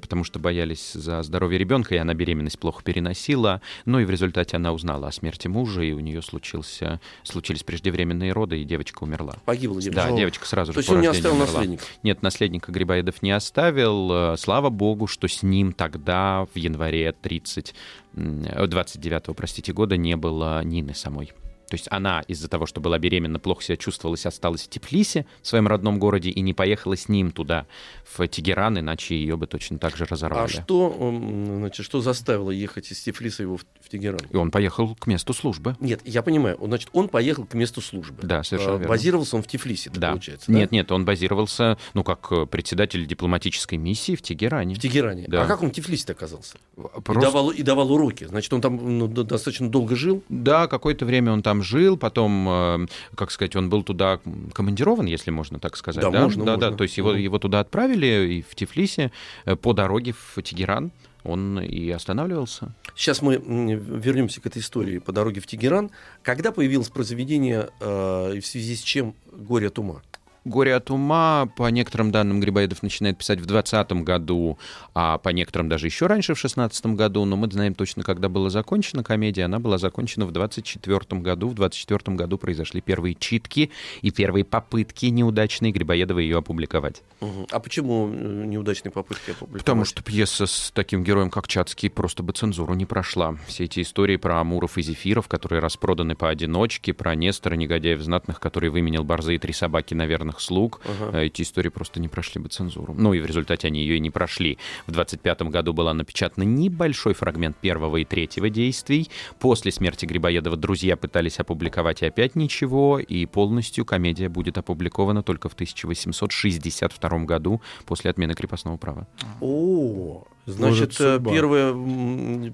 потому 0.00 0.24
что 0.24 0.38
боялись 0.38 0.92
за 0.92 1.22
здоровье 1.22 1.58
ребенка, 1.58 1.94
и 1.94 1.98
она 1.98 2.14
беременность 2.14 2.58
плохо 2.58 2.82
переносила. 2.82 3.60
Ну 3.84 3.98
и 4.00 4.04
в 4.04 4.10
результате 4.10 4.56
она 4.56 4.72
узнала 4.72 5.08
о 5.08 5.12
смерти 5.12 5.48
мужа, 5.48 5.82
и 5.82 5.92
у 5.92 6.00
нее 6.00 6.22
случился, 6.22 7.00
случились 7.22 7.62
преждевременные 7.62 8.32
роды, 8.32 8.60
и 8.60 8.64
девочка 8.64 9.04
умерла. 9.04 9.36
Погибла 9.44 9.80
девочка. 9.80 10.08
Да, 10.08 10.16
девочка 10.16 10.46
сразу 10.46 10.72
То 10.72 10.80
же 10.80 10.80
есть 10.80 10.88
по 10.88 10.94
он 10.94 11.00
не 11.00 11.06
оставил 11.08 11.36
умерла. 11.36 11.52
наследника. 11.52 11.84
Нет, 12.02 12.22
наследника 12.22 12.72
Грибоедов 12.72 13.22
не 13.22 13.30
оставил. 13.32 14.10
Э, 14.12 14.36
Слава 14.36 14.70
богу, 14.70 15.06
что 15.06 15.28
с 15.28 15.42
ним 15.42 15.72
тогда, 15.72 16.46
в 16.54 16.56
январе 16.58 17.12
30, 17.12 17.74
м, 18.16 18.44
э, 18.44 18.66
29 18.66 19.34
простите, 19.34 19.72
года 19.72 19.96
не 19.96 20.16
было 20.16 20.62
Нины 20.64 20.94
самой. 20.94 21.32
То 21.68 21.74
есть 21.76 21.86
она 21.90 22.22
из-за 22.28 22.48
того, 22.48 22.66
что 22.66 22.80
была 22.80 22.98
беременна, 22.98 23.38
плохо 23.38 23.62
себя 23.62 23.76
чувствовала, 23.76 24.16
осталась 24.24 24.62
в 24.64 24.68
Тифлисе, 24.68 25.26
в 25.42 25.46
своем 25.46 25.66
родном 25.66 25.98
городе, 25.98 26.30
и 26.30 26.40
не 26.40 26.52
поехала 26.54 26.96
с 26.96 27.08
ним 27.08 27.30
туда, 27.30 27.66
в 28.04 28.26
Тегеран, 28.28 28.78
иначе 28.78 29.14
ее 29.16 29.36
бы 29.36 29.46
точно 29.46 29.78
так 29.78 29.96
же 29.96 30.04
А 30.04 30.06
разорвали. 30.08 30.48
что, 30.48 30.96
м, 31.00 31.58
значит, 31.58 31.84
что 31.84 32.00
заставило 32.00 32.50
ехать 32.50 32.90
из 32.92 33.00
Тифлиса 33.02 33.42
его 33.42 33.56
в, 33.56 33.64
в 33.80 33.88
Тегеран? 33.88 34.20
И 34.30 34.36
он 34.36 34.50
поехал 34.50 34.94
к 34.94 35.06
месту 35.06 35.32
службы. 35.32 35.76
Нет, 35.80 36.00
я 36.04 36.22
понимаю. 36.22 36.56
Он, 36.56 36.68
значит, 36.68 36.90
он 36.92 37.08
поехал 37.08 37.44
к 37.46 37.54
месту 37.54 37.80
службы. 37.80 38.18
Да, 38.22 38.42
совершенно 38.42 38.74
А, 38.74 38.78
верно. 38.78 38.88
Базировался 38.88 39.36
он 39.36 39.42
в 39.42 39.46
Тифлисе, 39.46 39.90
Да. 39.94 40.10
получается. 40.10 40.52
да? 40.52 40.58
Нет, 40.58 40.70
нет, 40.72 40.92
он 40.92 41.04
базировался, 41.04 41.78
ну, 41.94 42.04
как 42.04 42.28
э, 42.30 42.46
председатель 42.46 43.06
дипломатической 43.06 43.76
миссии 43.78 44.14
в 44.16 44.22
Тегеране. 44.22 44.74
В 44.74 44.78
Тегеране. 44.80 45.24
Да. 45.28 45.44
А 45.44 45.46
как 45.46 45.62
он 45.62 45.70
в 45.70 45.72
Тифлисе 45.72 46.12
оказался? 46.12 46.56
И, 46.76 46.80
Просто- 47.00 47.20
давал, 47.20 47.50
и 47.50 47.62
давал 47.62 47.92
уроки. 47.92 48.24
Значит, 48.24 48.52
он 48.52 48.60
там 48.60 48.98
ну, 48.98 49.06
до- 49.08 49.24
достаточно 49.24 49.68
долго 49.68 49.96
жил. 49.96 50.22
Да, 50.28 50.66
какое-то 50.66 51.04
время 51.04 51.32
он 51.32 51.42
там 51.42 51.53
жил, 51.62 51.96
потом, 51.96 52.48
э, 52.48 52.86
как 53.14 53.30
сказать, 53.30 53.56
он 53.56 53.70
был 53.70 53.82
туда 53.82 54.20
командирован, 54.52 55.06
если 55.06 55.30
можно 55.30 55.58
так 55.58 55.76
сказать. 55.76 56.02
Да, 56.02 56.10
Да, 56.10 56.22
можно, 56.22 56.44
да, 56.44 56.52
можно. 56.52 56.70
да. 56.70 56.76
То 56.76 56.84
есть 56.84 56.96
его, 56.96 57.12
его 57.12 57.38
туда 57.38 57.60
отправили 57.60 58.38
и 58.38 58.42
в 58.42 58.54
Тифлисе 58.54 59.12
э, 59.44 59.56
по 59.56 59.72
дороге 59.72 60.12
в 60.12 60.42
Тегеран 60.42 60.92
он 61.24 61.58
и 61.58 61.90
останавливался. 61.90 62.74
Сейчас 62.94 63.22
мы 63.22 63.36
вернемся 63.36 64.40
к 64.40 64.46
этой 64.46 64.60
истории 64.60 64.98
по 64.98 65.10
дороге 65.10 65.40
в 65.40 65.46
Тегеран. 65.46 65.90
Когда 66.22 66.52
появилось 66.52 66.90
произведение 66.90 67.70
э, 67.80 68.34
и 68.36 68.40
в 68.40 68.46
связи 68.46 68.76
с 68.76 68.82
чем 68.82 69.14
«Горе 69.32 69.68
от 69.68 69.78
ума»? 69.78 70.02
«Горе 70.44 70.74
от 70.74 70.90
ума», 70.90 71.48
по 71.56 71.68
некоторым 71.68 72.10
данным, 72.10 72.40
Грибоедов 72.40 72.82
начинает 72.82 73.18
писать 73.18 73.40
в 73.40 73.46
20 73.46 73.92
году, 74.04 74.58
а 74.94 75.18
по 75.18 75.30
некоторым 75.30 75.68
даже 75.68 75.86
еще 75.86 76.06
раньше, 76.06 76.34
в 76.34 76.38
16 76.38 76.86
году. 76.86 77.24
Но 77.24 77.36
мы 77.36 77.50
знаем 77.50 77.74
точно, 77.74 78.02
когда 78.02 78.28
была 78.28 78.50
закончена 78.50 79.02
комедия. 79.02 79.44
Она 79.44 79.58
была 79.58 79.78
закончена 79.78 80.26
в 80.26 80.32
24 80.32 81.20
году. 81.22 81.48
В 81.48 81.54
24 81.54 82.16
году 82.16 82.36
произошли 82.38 82.80
первые 82.80 83.14
читки 83.14 83.70
и 84.02 84.10
первые 84.10 84.44
попытки 84.44 85.06
неудачные 85.06 85.72
Грибоедова 85.72 86.18
ее 86.18 86.38
опубликовать. 86.38 87.02
А 87.50 87.60
почему 87.60 88.10
э, 88.12 88.44
неудачные 88.44 88.92
попытки 88.92 89.30
опубликовать? 89.30 89.62
Потому 89.62 89.84
что 89.84 90.02
пьеса 90.02 90.46
с 90.46 90.70
таким 90.74 91.04
героем, 91.04 91.30
как 91.30 91.48
Чацкий, 91.48 91.88
просто 91.88 92.22
бы 92.22 92.32
цензуру 92.32 92.74
не 92.74 92.84
прошла. 92.84 93.36
Все 93.46 93.64
эти 93.64 93.80
истории 93.80 94.16
про 94.16 94.40
Амуров 94.40 94.76
и 94.78 94.82
Зефиров, 94.82 95.26
которые 95.28 95.60
распроданы 95.60 96.14
поодиночке, 96.14 96.92
про 96.92 97.14
Нестора, 97.14 97.54
негодяев 97.54 98.00
знатных, 98.00 98.40
который 98.40 98.70
выменил 98.70 99.04
борзые 99.04 99.38
три 99.38 99.52
собаки 99.52 99.94
на 99.94 100.06
верных 100.34 100.40
слуг, 100.40 100.80
Ага. 100.84 101.18
э, 101.18 101.26
эти 101.26 101.42
истории 101.42 101.68
просто 101.70 102.00
не 102.00 102.08
прошли 102.08 102.40
бы 102.40 102.48
цензуру. 102.48 102.94
Ну 102.96 103.14
и 103.14 103.20
в 103.20 103.26
результате 103.26 103.68
они 103.68 103.80
ее 103.80 103.96
и 103.96 104.00
не 104.00 104.10
прошли. 104.10 104.58
В 104.86 104.92
25 104.92 105.42
году 105.42 105.72
была 105.72 105.94
напечатана 105.94 106.44
небольшой 106.44 107.14
фрагмент 107.14 107.56
первого 107.56 107.98
и 107.98 108.04
третьего 108.04 108.50
действий. 108.50 109.08
После 109.38 109.70
смерти 109.72 110.06
Грибоедова 110.06 110.56
друзья 110.56 110.96
пытались 110.96 111.38
опубликовать 111.40 112.02
и 112.02 112.06
опять 112.06 112.36
ничего, 112.36 112.98
и 112.98 113.26
полностью 113.26 113.84
комедия 113.84 114.28
будет 114.28 114.58
опубликована 114.58 115.22
только 115.22 115.48
в 115.48 115.54
1862 115.54 117.18
году 117.24 117.60
после 117.86 118.10
отмены 118.10 118.34
крепостного 118.34 118.76
права. 118.76 119.06
О, 119.40 120.24
значит, 120.46 120.98
Может, 121.00 121.24
первая, 121.24 121.74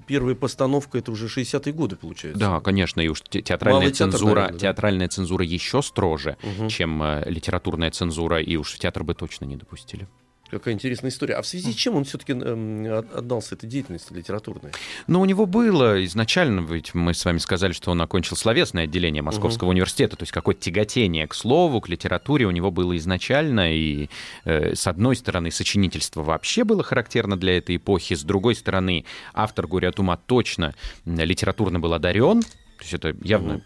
первая 0.07 0.35
постановка 0.35 0.97
это 0.97 1.11
уже 1.11 1.27
60-е 1.27 1.73
годы, 1.73 1.95
получается. 1.95 2.39
Да, 2.39 2.59
конечно, 2.59 3.01
и 3.01 3.07
уж 3.07 3.21
те- 3.21 3.41
театральная 3.41 3.81
Малый 3.81 3.91
театр, 3.93 4.11
цензура, 4.13 4.29
наверное, 4.35 4.53
да? 4.53 4.59
театральная 4.59 5.07
цензура 5.07 5.45
еще 5.45 5.81
строже, 5.81 6.37
Мгм. 6.43 6.69
чем 6.69 7.03
э, 7.03 7.23
литературная 7.29 7.91
цензура, 7.91 8.41
и 8.41 8.55
уж 8.55 8.73
в 8.73 8.79
театр 8.79 9.03
бы 9.03 9.13
точно 9.13 9.45
не 9.45 9.55
допустили. 9.57 10.07
Какая 10.51 10.73
интересная 10.73 11.09
история. 11.09 11.35
А 11.35 11.41
в 11.41 11.47
связи 11.47 11.71
с 11.71 11.75
чем 11.75 11.95
он 11.95 12.03
все-таки 12.03 12.33
отдался 12.33 13.55
этой 13.55 13.67
деятельности 13.67 14.11
литературной? 14.11 14.73
Но 15.07 15.21
у 15.21 15.25
него 15.25 15.45
было 15.45 16.03
изначально, 16.05 16.59
ведь 16.59 16.93
мы 16.93 17.13
с 17.13 17.23
вами 17.23 17.37
сказали, 17.37 17.71
что 17.71 17.91
он 17.91 18.01
окончил 18.01 18.35
словесное 18.35 18.83
отделение 18.83 19.21
Московского 19.21 19.69
университета, 19.69 20.17
то 20.17 20.23
есть 20.23 20.33
какое-то 20.33 20.59
тяготение 20.61 21.25
к 21.25 21.33
слову, 21.33 21.79
к 21.79 21.87
литературе 21.87 22.45
у 22.45 22.51
него 22.51 22.69
было 22.69 22.97
изначально, 22.97 23.73
и 23.73 24.09
э, 24.43 24.75
с 24.75 24.87
одной 24.87 25.15
стороны 25.15 25.51
сочинительство 25.51 26.21
вообще 26.21 26.65
было 26.65 26.83
характерно 26.83 27.37
для 27.37 27.57
этой 27.57 27.77
эпохи, 27.77 28.15
с 28.15 28.23
другой 28.23 28.55
стороны 28.55 29.05
автор 29.33 29.67
«Горе 29.67 29.87
от 29.87 29.99
ума» 29.99 30.17
точно 30.17 30.75
литературно 31.05 31.79
был 31.79 31.93
одарен, 31.93 32.41
то 32.41 32.81
есть 32.81 32.93
это 32.93 33.15
явно 33.23 33.61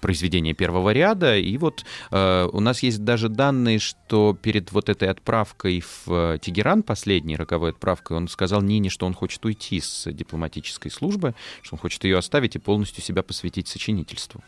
произведение 0.00 0.54
первого 0.54 0.90
ряда. 0.90 1.36
И 1.36 1.56
вот 1.58 1.84
э, 2.10 2.48
у 2.52 2.60
нас 2.60 2.82
есть 2.82 3.04
даже 3.04 3.28
данные, 3.28 3.78
что 3.78 4.36
перед 4.40 4.72
вот 4.72 4.88
этой 4.88 5.08
отправкой 5.08 5.80
в 5.80 6.34
э, 6.34 6.38
Тегеран, 6.40 6.82
последней 6.82 7.36
роковой 7.36 7.70
отправкой, 7.70 8.16
он 8.16 8.28
сказал 8.28 8.62
Нине, 8.62 8.90
что 8.90 9.06
он 9.06 9.14
хочет 9.14 9.44
уйти 9.44 9.80
с 9.80 10.10
дипломатической 10.12 10.90
службы, 10.90 11.34
что 11.62 11.76
он 11.76 11.80
хочет 11.80 12.04
ее 12.04 12.18
оставить 12.18 12.56
и 12.56 12.58
полностью 12.58 13.02
себя 13.02 13.22
посвятить 13.22 13.68
сочинительству. 13.68 14.42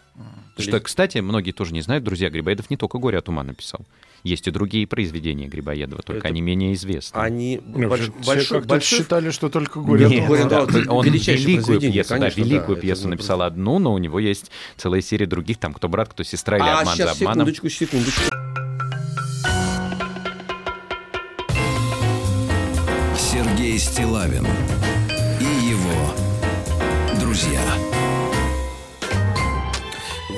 Что, 0.59 0.81
кстати, 0.81 1.19
многие 1.19 1.53
тоже 1.53 1.73
не 1.73 1.81
знают, 1.81 2.05
друзья, 2.05 2.31
Грибоедов 2.31 2.71
не 2.71 2.77
только 2.77 2.99
«Горе 2.99 3.19
от 3.19 3.29
ума» 3.29 3.43
написал. 3.43 3.87
Есть 4.23 4.47
и 4.49 4.51
другие 4.51 4.87
произведения 4.87 5.47
Грибоедова, 5.49 6.03
только 6.03 6.21
Это- 6.21 6.29
они 6.29 6.43
менее 6.43 6.75
известны. 6.75 7.17
Они 7.19 7.61
Ну, 7.65 7.89
больш- 7.89 8.07
как-то 8.49 8.69
большой 8.69 8.99
считали, 8.99 9.31
что 9.31 9.49
только 9.49 9.81
горе 9.81 10.07
от 10.07 10.13
Нет. 10.13 10.27
Горе, 10.29 10.45
да, 10.45 10.63
он 10.63 11.05
великую 11.07 11.81
пьесу, 11.81 12.09
конечно, 12.09 12.19
да, 12.19 12.29
великую 12.29 12.77
пьесу 12.77 13.09
написал 13.09 13.43
одну, 13.43 13.79
но 13.79 13.93
у 13.95 13.99
него 13.99 14.19
есть 14.21 14.51
целая 14.77 15.01
серия 15.01 15.27
других, 15.27 15.57
там 15.59 15.73
кто 15.73 15.89
брат, 15.89 16.09
кто 16.11 16.23
сестра 16.23 16.59
или 16.59 16.65
А, 16.65 16.81
обман 16.81 16.95
сейчас, 16.97 17.17
за 17.19 17.25
обманом. 17.25 17.47
секундочку, 17.55 17.69
секундочку. 17.71 18.23
Сергей 23.17 23.79
Стилавин 23.79 24.47
и 25.41 25.69
его 25.69 26.15
друзья. 27.21 27.61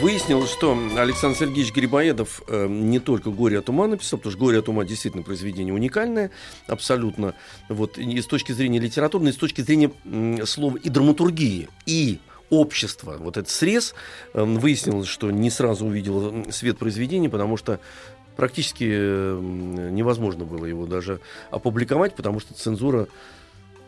Выяснилось, 0.03 0.51
что 0.51 0.77
Александр 0.97 1.39
Сергеевич 1.39 1.73
Грибоедов 1.73 2.43
э, 2.49 2.67
не 2.67 2.99
только 2.99 3.31
«Горе 3.31 3.61
от 3.61 3.69
ума» 3.69 3.87
написал, 3.87 4.19
потому 4.19 4.33
что 4.33 4.41
«Горе 4.41 4.59
от 4.59 4.69
ума» 4.69 4.85
действительно 4.85 5.23
произведение 5.23 5.73
уникальное, 5.73 6.33
абсолютно, 6.67 7.35
вот, 7.69 7.99
и 7.99 8.21
с 8.21 8.27
точки 8.27 8.51
зрения 8.51 8.81
литературной, 8.81 9.31
и 9.31 9.33
с 9.33 9.37
точки 9.37 9.61
зрения 9.61 9.93
м, 10.05 10.45
слова 10.45 10.77
и 10.77 10.89
драматургии, 10.89 11.69
и 11.87 12.19
общества. 12.51 13.15
Вот 13.21 13.37
этот 13.37 13.49
срез 13.49 13.95
э, 14.35 14.43
выяснилось, 14.43 15.07
что 15.07 15.31
не 15.31 15.51
сразу 15.51 15.87
увидел 15.87 16.51
свет 16.51 16.79
произведения, 16.79 17.31
потому 17.31 17.57
что 17.57 17.79
практически 18.35 18.89
э, 18.91 19.39
невозможно 19.41 20.45
было 20.45 20.65
его 20.65 20.87
даже 20.87 21.21
опубликовать, 21.53 22.17
потому 22.17 22.41
что 22.41 22.55
цензура 22.55 23.07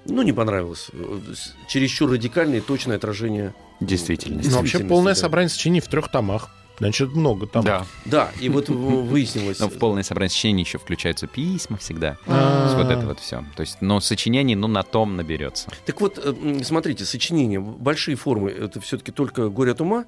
ну, 0.07 0.23
не 0.23 0.33
понравилась. 0.33 0.90
С- 1.35 1.55
Чересчур 1.69 2.11
радикальное 2.11 2.59
и 2.59 2.61
точное 2.61 2.97
отражение 2.97 3.55
Действительности. 3.81 4.51
Ну, 4.51 4.59
вообще 4.59 4.79
полное 4.81 5.14
да. 5.14 5.21
собрание 5.21 5.49
сочинений 5.49 5.81
в 5.81 5.88
трех 5.88 6.11
томах. 6.11 6.51
Значит, 6.79 7.14
много 7.14 7.47
там. 7.47 7.64
Да. 7.64 7.87
Да, 8.05 8.33
и 8.40 8.49
вот 8.49 8.69
выяснилось... 8.69 9.61
Но 9.61 9.69
в 9.69 9.79
полное 9.79 10.03
собрание 10.03 10.31
сочинений 10.31 10.64
еще 10.64 10.79
включаются 10.79 11.28
письма 11.28 11.76
всегда. 11.76 12.18
А. 12.26 12.74
Вот 12.76 12.91
это 12.91 13.07
вот 13.07 13.20
все. 13.20 13.45
То 13.55 13.61
есть, 13.61 13.78
но 13.81 14.01
сочинений, 14.01 14.57
ну, 14.57 14.66
на 14.66 14.83
том 14.83 15.16
наберется. 15.16 15.70
Так 15.87 16.01
вот, 16.01 16.18
э, 16.18 16.35
смотрите, 16.64 17.05
сочинения, 17.05 17.61
большие 17.61 18.16
формы, 18.16 18.51
это 18.51 18.81
все-таки 18.81 19.12
только 19.12 19.49
«Горе 19.51 19.72
от 19.72 19.81
ума»? 19.81 20.07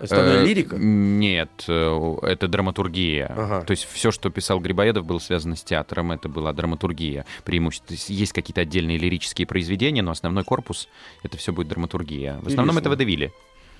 Остальное 0.00 0.42
Э, 0.42 0.44
лирика? 0.46 0.76
Нет, 0.76 1.64
э, 1.68 2.16
это 2.22 2.48
драматургия. 2.48 3.26
Ага. 3.26 3.60
То 3.62 3.72
есть 3.72 3.86
все, 3.90 4.10
что 4.10 4.30
писал 4.30 4.60
Грибоедов, 4.60 5.04
было 5.04 5.18
связано 5.18 5.56
с 5.56 5.62
театром, 5.62 6.12
это 6.12 6.28
была 6.28 6.52
драматургия. 6.52 7.26
Преимущество. 7.44 7.94
Есть 8.08 8.32
какие-то 8.32 8.62
отдельные 8.62 8.98
лирические 8.98 9.46
произведения, 9.46 10.02
но 10.02 10.10
основной 10.10 10.44
корпус 10.44 10.88
это 11.22 11.36
все 11.36 11.52
будет 11.52 11.68
драматургия. 11.68 12.38
В 12.40 12.48
основном 12.48 12.78
это 12.78 12.88
Интересно. 12.88 13.32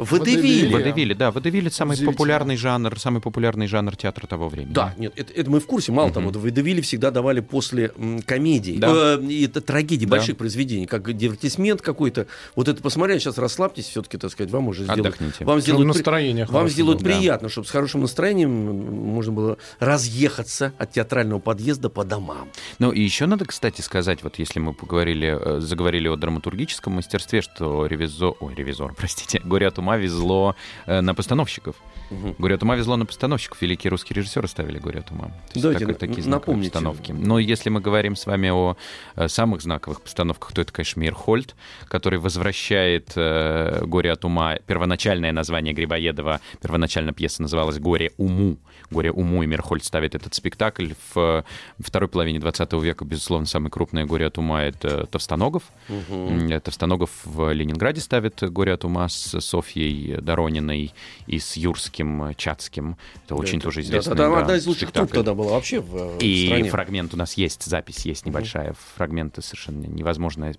Водевили. 0.05 0.73
Водевили. 0.73 1.15
Да, 1.15 1.31
водевили 1.31 1.69
самый 1.69 1.97
популярный 1.99 2.57
жанр, 2.57 2.99
самый 2.99 3.21
популярный 3.21 3.67
жанр 3.67 3.97
театра 3.97 4.27
того 4.27 4.49
времени. 4.49 4.73
Да, 4.73 4.95
нет, 4.99 5.13
это, 5.17 5.33
это 5.33 5.51
мы 5.51 5.61
в 5.61 5.67
курсе. 5.67 5.93
Мало 5.93 6.07
Мгм. 6.09 6.15
того, 6.15 6.31
водевили 6.41 6.81
всегда 6.81 7.11
давали 7.11 7.41
после 7.41 7.93
комедий, 8.27 8.79
Да. 8.79 9.17
э, 9.19 9.23
и 9.25 9.45
это 9.47 9.61
трагедий, 9.61 10.07
Да. 10.07 10.11
больших 10.17 10.37
произведений, 10.37 10.87
как 10.87 11.13
дивертисмент 11.17 11.83
какой-то. 11.83 12.27
Вот 12.57 12.69
это 12.69 12.83
посмотрели, 12.83 13.19
сейчас 13.19 13.39
расслабьтесь, 13.39 13.87
все-таки, 13.87 14.19
так 14.19 14.31
сказать, 14.31 14.51
вам 14.53 14.69
уже 14.69 14.85
сделают. 14.85 15.07
Отдохните. 15.07 15.45
Вам 15.45 15.61
сделают, 15.61 15.89
при- 15.89 15.99
настроение 15.99 16.45
вам 16.45 16.53
хорошее 16.53 16.73
сделают 16.75 17.01
было. 17.03 17.11
Да. 17.13 17.19
приятно, 17.19 17.49
чтобы 17.49 17.67
с 17.67 17.71
хорошим 17.71 18.01
настроением 18.03 18.51
можно 18.51 19.33
было 19.33 19.59
разъехаться 19.79 20.73
от 20.79 20.93
театрального 20.93 21.41
подъезда 21.41 21.89
по 21.91 22.05
домам. 22.05 22.49
Ну 22.79 22.93
и 22.93 23.01
еще 23.01 23.27
надо, 23.27 23.45
кстати, 23.45 23.81
сказать, 23.81 24.23
вот 24.23 24.39
если 24.39 24.59
мы 24.61 24.73
поговорили, 24.73 25.37
э, 25.39 25.61
заговорили 25.61 26.09
о 26.09 26.17
драматургическом 26.17 26.95
мастерстве, 26.95 27.43
что 27.43 27.87
ревизор, 27.87 28.35
ой, 28.41 28.55
ревизор, 28.55 28.95
простите, 28.97 29.41
горе 29.45 29.67
от 29.69 29.79
ума 29.79 29.90
везло 29.97 30.55
э, 30.87 31.01
на 31.01 31.15
постановщиков. 31.15 31.77
Мгм. 32.11 32.35
Горе 32.39 32.57
от 32.57 32.63
ума 32.65 32.75
везло 32.75 32.97
на 32.97 33.07
постановщиков. 33.07 33.63
Великие 33.63 33.91
русские 33.93 34.17
режиссеры 34.17 34.49
ставили 34.49 34.79
горе 34.81 34.99
от 34.99 35.13
ума. 35.13 35.27
То 35.27 35.33
есть 35.55 35.63
Давайте 35.63 35.87
на- 35.87 35.95
такие 35.95 36.23
знаковые 36.23 36.65
постановки. 36.65 37.13
Но 37.13 37.39
если 37.39 37.71
мы 37.71 37.81
говорим 37.81 38.17
с 38.17 38.27
вами 38.27 38.49
о 38.51 38.77
э, 39.15 39.29
самых 39.29 39.63
знаковых 39.63 40.03
постановках, 40.03 40.53
то 40.53 40.61
это, 40.61 40.73
конечно, 40.73 40.99
Мирхольд, 41.01 41.55
который 41.87 42.19
возвращает 42.19 43.13
э, 43.15 43.85
горе 43.85 44.11
от 44.11 44.25
ума. 44.25 44.57
Первоначальное 44.67 45.31
название 45.31 45.73
Грибоедова, 45.73 46.41
первоначально 46.61 47.13
пьеса 47.13 47.43
называлась 47.43 47.79
«Горе 47.79 48.11
уму». 48.17 48.57
«Горе 48.91 49.13
уму» 49.13 49.45
и 49.45 49.47
Мирхольд 49.47 49.85
ставит 49.85 50.17
этот 50.17 50.35
спектакль. 50.35 50.95
В 51.15 51.17
э, 51.17 51.43
второй 51.79 52.09
половине 52.09 52.41
20 52.41 52.73
века, 52.83 53.05
безусловно, 53.05 53.47
самое 53.47 53.71
крупное 53.71 54.05
горе 54.05 54.27
от 54.27 54.37
ума— 54.37 54.63
это 54.65 55.07
Товстоногов. 55.07 55.63
Э, 55.89 56.59
Товстоногов 56.59 57.11
в 57.25 57.53
Ленинграде 57.53 58.01
ставит 58.01 58.43
«Горе 58.51 58.73
от 58.73 58.85
ума» 58.85 59.09
с 59.09 59.41
Софьей 59.41 59.70
Дорониной 59.75 60.93
и 61.27 61.39
с 61.39 61.57
Юрским 61.57 62.23
э, 62.25 62.35
Чацким. 62.35 62.97
Это 63.25 63.35
очень 63.35 63.59
Да, 63.59 63.65
тоже 63.65 63.77
да, 63.77 63.83
известный 63.83 64.17
да, 64.17 64.29
да, 64.31 64.39
одна 64.41 64.57
из 64.57 64.67
лучших 64.67 64.91
труп 64.93 65.09
спектакль. 65.09 65.15
тогда 65.17 65.35
была 65.35 65.53
вообще 65.53 65.81
в, 65.81 65.97
э, 65.97 66.19
в 66.19 66.23
И 66.23 66.47
стране. 66.47 66.71
фрагмент 66.71 67.15
у 67.15 67.17
нас 67.17 67.35
есть, 67.35 67.65
запись 67.65 68.05
есть 68.07 68.27
небольшая. 68.27 68.75
Фрагменты 68.97 69.43
совершенно 69.43 69.87
невозможная 69.87 70.55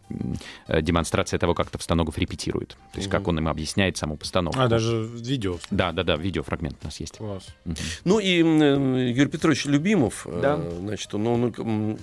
э, 0.68 0.82
демонстрация 0.82 1.40
того, 1.40 1.54
как 1.54 1.70
Товстоногов 1.70 2.18
репетирует. 2.18 2.78
То 2.94 3.00
есть 3.00 3.10
как 3.10 3.28
он 3.28 3.38
им 3.40 3.48
объясняет 3.48 3.98
саму 3.98 4.18
постановку. 4.18 4.60
А, 4.60 4.68
даже 4.68 5.06
видео. 5.16 5.58
Да, 5.70 5.92
да, 5.92 6.04
да, 6.04 6.16
видеофрагмент 6.18 6.78
у 6.82 6.86
нас 6.86 7.00
есть. 7.00 7.18
Класс. 7.18 7.48
Мгм. 7.66 7.76
Ну 8.06 8.20
и 8.20 8.38
Юрий 8.38 9.28
Петрович 9.30 9.66
Любимов, 9.66 10.28
Да. 10.42 10.58
значит, 10.80 11.14
он, 11.14 11.28
он, 11.28 11.98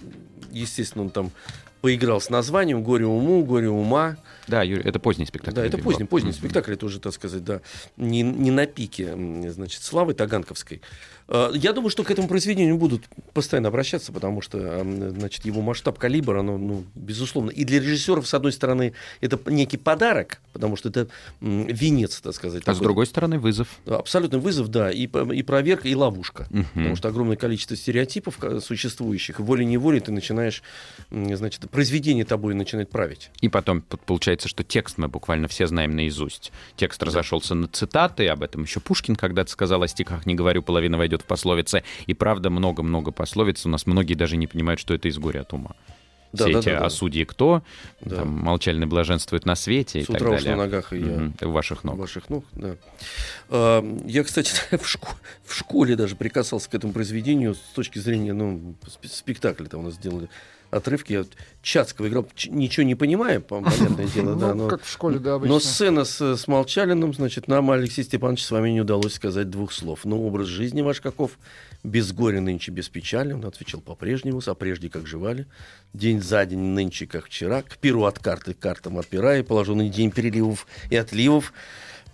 естественно, 0.53 1.05
он 1.05 1.11
там 1.11 1.31
поиграл 1.81 2.21
с 2.21 2.31
названием 2.31 2.83
«Горе 2.83 3.07
уму», 3.07 3.45
«Горе 3.45 3.69
ума». 3.69 4.17
Да, 4.47 4.63
Юрий, 4.63 4.83
это 4.83 4.99
поздний 4.99 5.27
спектакль. 5.27 5.57
Да, 5.57 5.65
это 5.67 5.79
поздний, 5.79 6.07
поздний 6.07 6.31
Мгм. 6.31 6.39
спектакль, 6.39 6.73
это 6.73 6.87
уже, 6.87 7.01
так 7.01 7.13
сказать, 7.13 7.45
да, 7.45 7.61
не, 7.97 8.23
не 8.23 8.51
на 8.51 8.67
пике, 8.67 9.15
значит, 9.51 9.83
славы 9.83 10.15
Таганковской. 10.15 10.81
Э, 11.29 11.51
Я 11.55 11.73
думаю, 11.73 11.91
что 11.91 12.05
к 12.05 12.11
этому 12.11 12.29
произведению 12.29 12.77
будут 12.77 13.05
постоянно 13.35 13.69
обращаться, 13.69 14.13
потому 14.13 14.41
что, 14.41 14.81
значит, 14.83 15.45
его 15.45 15.61
масштаб, 15.61 15.99
калибр, 15.99 16.37
оно, 16.39 16.59
ну, 16.59 16.85
безусловно, 16.95 17.51
и 17.51 17.65
для 17.65 17.81
режиссеров, 17.81 18.27
с 18.27 18.35
одной 18.35 18.53
стороны, 18.53 18.95
это 19.21 19.39
некий 19.47 19.77
подарок, 19.77 20.41
потому 20.53 20.77
что 20.77 20.89
это 20.89 21.09
венец, 21.41 22.21
так 22.21 22.35
сказать. 22.35 22.63
А 22.63 22.73
с 22.73 22.77
такой. 22.77 22.83
другой 22.85 23.07
стороны, 23.07 23.39
вызов. 23.39 23.69
Абсолютный 23.87 24.39
вызов, 24.39 24.69
да, 24.69 24.91
и, 24.91 25.07
и 25.07 25.43
проверка, 25.43 25.89
и 25.89 25.95
ловушка. 25.95 26.47
Мгм. 26.51 26.67
Потому 26.75 26.97
что 26.97 27.09
огромное 27.09 27.37
количество 27.37 27.77
стереотипов 27.77 28.39
существующих, 28.65 29.41
волей-неволей 29.41 30.01
ты 30.01 30.13
начинаешь, 30.13 30.63
значит, 31.11 31.69
произведение 31.71 32.25
тобой 32.25 32.55
начинает 32.55 32.91
править. 32.91 33.31
И 33.41 33.49
потом 33.49 33.83
получается, 33.83 34.49
что 34.49 34.65
текст 34.65 34.99
мы 34.99 35.09
буквально 35.09 35.49
все 35.49 35.67
знаем 35.67 35.95
наизусть. 35.95 36.53
Текст 36.77 37.03
разошелся 37.03 37.55
на 37.55 37.69
цитаты, 37.69 38.27
об 38.29 38.43
этом 38.43 38.63
еще 38.63 38.81
Пушкин 38.81 39.17
когда-то 39.17 39.51
сказал, 39.51 39.83
о 39.83 39.89
стихах 39.89 40.27
не 40.27 40.35
говорю, 40.35 40.63
половина 40.63 40.97
войдет 40.99 41.18
в 41.23 41.27
пословицы. 41.27 41.83
И 42.07 42.15
правда, 42.15 42.51
много-много 42.51 43.11
пословиц. 43.11 43.65
У 43.67 43.69
нас 43.69 43.87
многие 43.87 44.15
даже 44.15 44.37
не 44.37 44.47
понимают, 44.47 44.81
что 44.81 44.95
это 44.95 45.09
из 45.09 45.19
горя 45.19 45.41
от 45.41 45.53
ума. 45.53 45.75
Да, 46.31 46.45
все 46.45 46.53
да, 46.53 46.59
эти 46.59 46.69
да, 46.69 46.79
да. 46.81 46.87
«А 46.87 46.91
судьи 46.91 47.25
кто?» 47.25 47.63
Да. 48.03 48.17
там, 48.17 48.29
«Молчальный 48.29 48.87
блаженствует 48.87 49.47
на 49.47 49.55
свете» 49.55 50.01
и 50.01 50.03
С 50.03 50.09
так 50.09 50.17
утра 50.17 50.31
уж 50.33 50.37
далее. 50.43 50.57
на 50.57 50.65
ногах, 50.65 50.93
и 50.93 50.99
я 50.99 51.07
Мгм, 51.07 51.35
у 51.41 51.49
ваших 51.53 51.85
ног. 51.85 51.97
ваших 51.97 52.29
ног, 52.29 52.45
да. 52.53 52.77
А, 53.49 53.83
Я, 54.05 54.25
кстати, 54.25 54.53
в, 54.77 54.85
шко- 54.85 55.17
в 55.47 55.55
школе 55.55 55.97
даже 55.97 56.17
прикасался 56.17 56.69
к 56.69 56.75
этому 56.75 56.93
произведению 56.93 57.55
с 57.55 57.59
точки 57.75 57.99
зрения, 57.99 58.35
ну, 58.35 58.75
сп- 58.85 59.09
спектакля 59.09 59.65
там 59.67 59.81
у 59.81 59.83
нас 59.85 59.95
сделали 59.95 60.29
отрывки. 60.71 61.13
Я 61.13 61.25
Чацкого 61.63 62.09
играл, 62.09 62.27
ничего 62.49 62.85
не 62.85 62.95
понимая, 62.95 63.41
по- 63.41 63.61
понятное 63.61 64.07
дело, 64.15 64.37
да, 64.37 64.55
Ну, 64.55 64.65
но... 64.65 64.69
как 64.69 64.83
в 64.83 64.91
школе, 64.91 65.19
да, 65.19 65.35
обычно. 65.35 65.55
Но 65.55 65.61
сцена 65.61 66.05
с, 66.05 66.21
с 66.37 66.47
Молчалиным, 66.47 67.13
значит, 67.15 67.49
нам, 67.49 67.71
Алексей 67.71 68.05
Степанович, 68.05 68.45
с 68.45 68.51
вами 68.51 68.71
не 68.71 68.81
удалось 68.81 69.15
сказать 69.15 69.51
двух 69.51 69.73
слов. 69.73 70.05
Но 70.05 70.21
образ 70.21 70.47
жизни 70.47 70.83
ваш 70.83 71.01
каков? 71.01 71.33
Без 71.85 72.13
горя 72.13 72.41
нынче, 72.41 72.73
без 72.73 72.89
печали. 72.89 73.33
Он 73.33 73.45
отвечал 73.45 73.81
по-прежнему, 73.81 74.41
а 74.45 74.55
прежде 74.55 74.89
как 74.89 75.07
жевали. 75.07 75.47
День 75.93 76.21
за 76.21 76.45
день 76.45 76.59
нынче, 76.59 77.07
как 77.07 77.27
вчера. 77.27 77.63
К 77.63 77.77
перу 77.79 78.05
от 78.05 78.19
карты 78.19 78.55
к 78.55 78.59
картам 78.59 78.99
отпирая. 78.99 79.43
Положенный 79.43 79.89
день 79.89 80.11
переливов 80.11 80.67
и 80.91 80.97
отливов. 80.97 81.53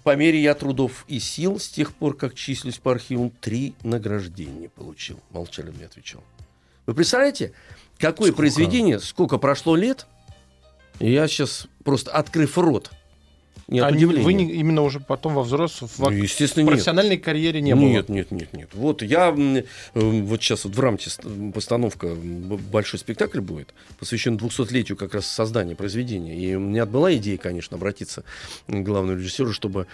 По 0.03 0.17
мере 0.17 0.43
я 0.43 0.55
трудов 0.55 1.07
и 1.09 1.19
сил, 1.19 1.59
с 1.59 1.67
тех 1.69 1.95
пор, 1.95 2.15
как 2.15 2.35
числюсь 2.35 2.77
по 2.77 2.93
архивам, 2.93 3.31
три 3.31 3.75
награждения 3.83 4.69
получил. 4.69 5.19
Молчалин 5.31 5.73
мне 5.75 5.87
отвечал. 5.87 6.23
Вы 6.85 6.93
представляете, 6.93 7.53
какое 8.09 8.29
Сколько? 8.29 8.37
произведение, 8.37 8.99
сколько 9.01 9.39
прошло 9.39 9.77
лет, 9.77 10.07
я 11.01 11.27
сейчас 11.29 11.67
просто, 11.85 12.11
открыв 12.13 12.57
рот, 12.59 12.91
не 13.67 13.81
А 13.81 13.89
удивления. 13.89 14.23
вы 14.23 14.35
не- 14.35 14.53
именно 14.53 14.83
уже 14.83 15.01
потом 15.01 15.33
во 15.35 15.43
взрослом, 15.43 15.89
в 15.89 15.99
Ну, 15.99 16.11
естественно, 16.11 16.65
нет. 16.65 16.73
профессиональной 16.73 17.17
карьере 17.17 17.63
не 17.63 17.75
было? 17.75 17.81
Нет, 17.89 18.11
нет, 18.11 18.31
нет, 18.31 18.53
нет. 18.53 18.69
Вот 18.75 19.01
я 19.01 19.29
э, 19.35 19.63
вот 19.95 20.43
сейчас 20.43 20.67
вот 20.67 20.77
в 20.77 20.81
рамке 20.81 21.09
ст- 21.09 21.23
постановка 21.55 22.15
большой 22.15 23.01
спектакль 23.01 23.41
будет, 23.41 23.73
посвящен 23.99 24.37
200-летию 24.37 24.99
как 24.99 25.15
раз 25.15 25.25
создания 25.27 25.75
произведения. 25.75 26.37
И 26.37 26.55
у 26.55 26.61
меня 26.61 26.85
была 26.85 27.15
идея, 27.17 27.39
конечно, 27.39 27.79
обратиться 27.79 28.23
к 28.67 28.83
главному 28.83 29.17
режиссеру, 29.19 29.55
чтобы 29.55 29.87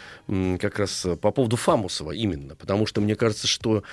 как 0.59 0.81
раз 0.81 1.07
э, 1.07 1.15
по 1.15 1.31
поводу 1.31 1.55
Фамусова 1.55 2.11
именно, 2.11 2.57
потому 2.57 2.87
что 2.87 3.01
мне 3.01 3.15
кажется, 3.15 3.47
что 3.47 3.85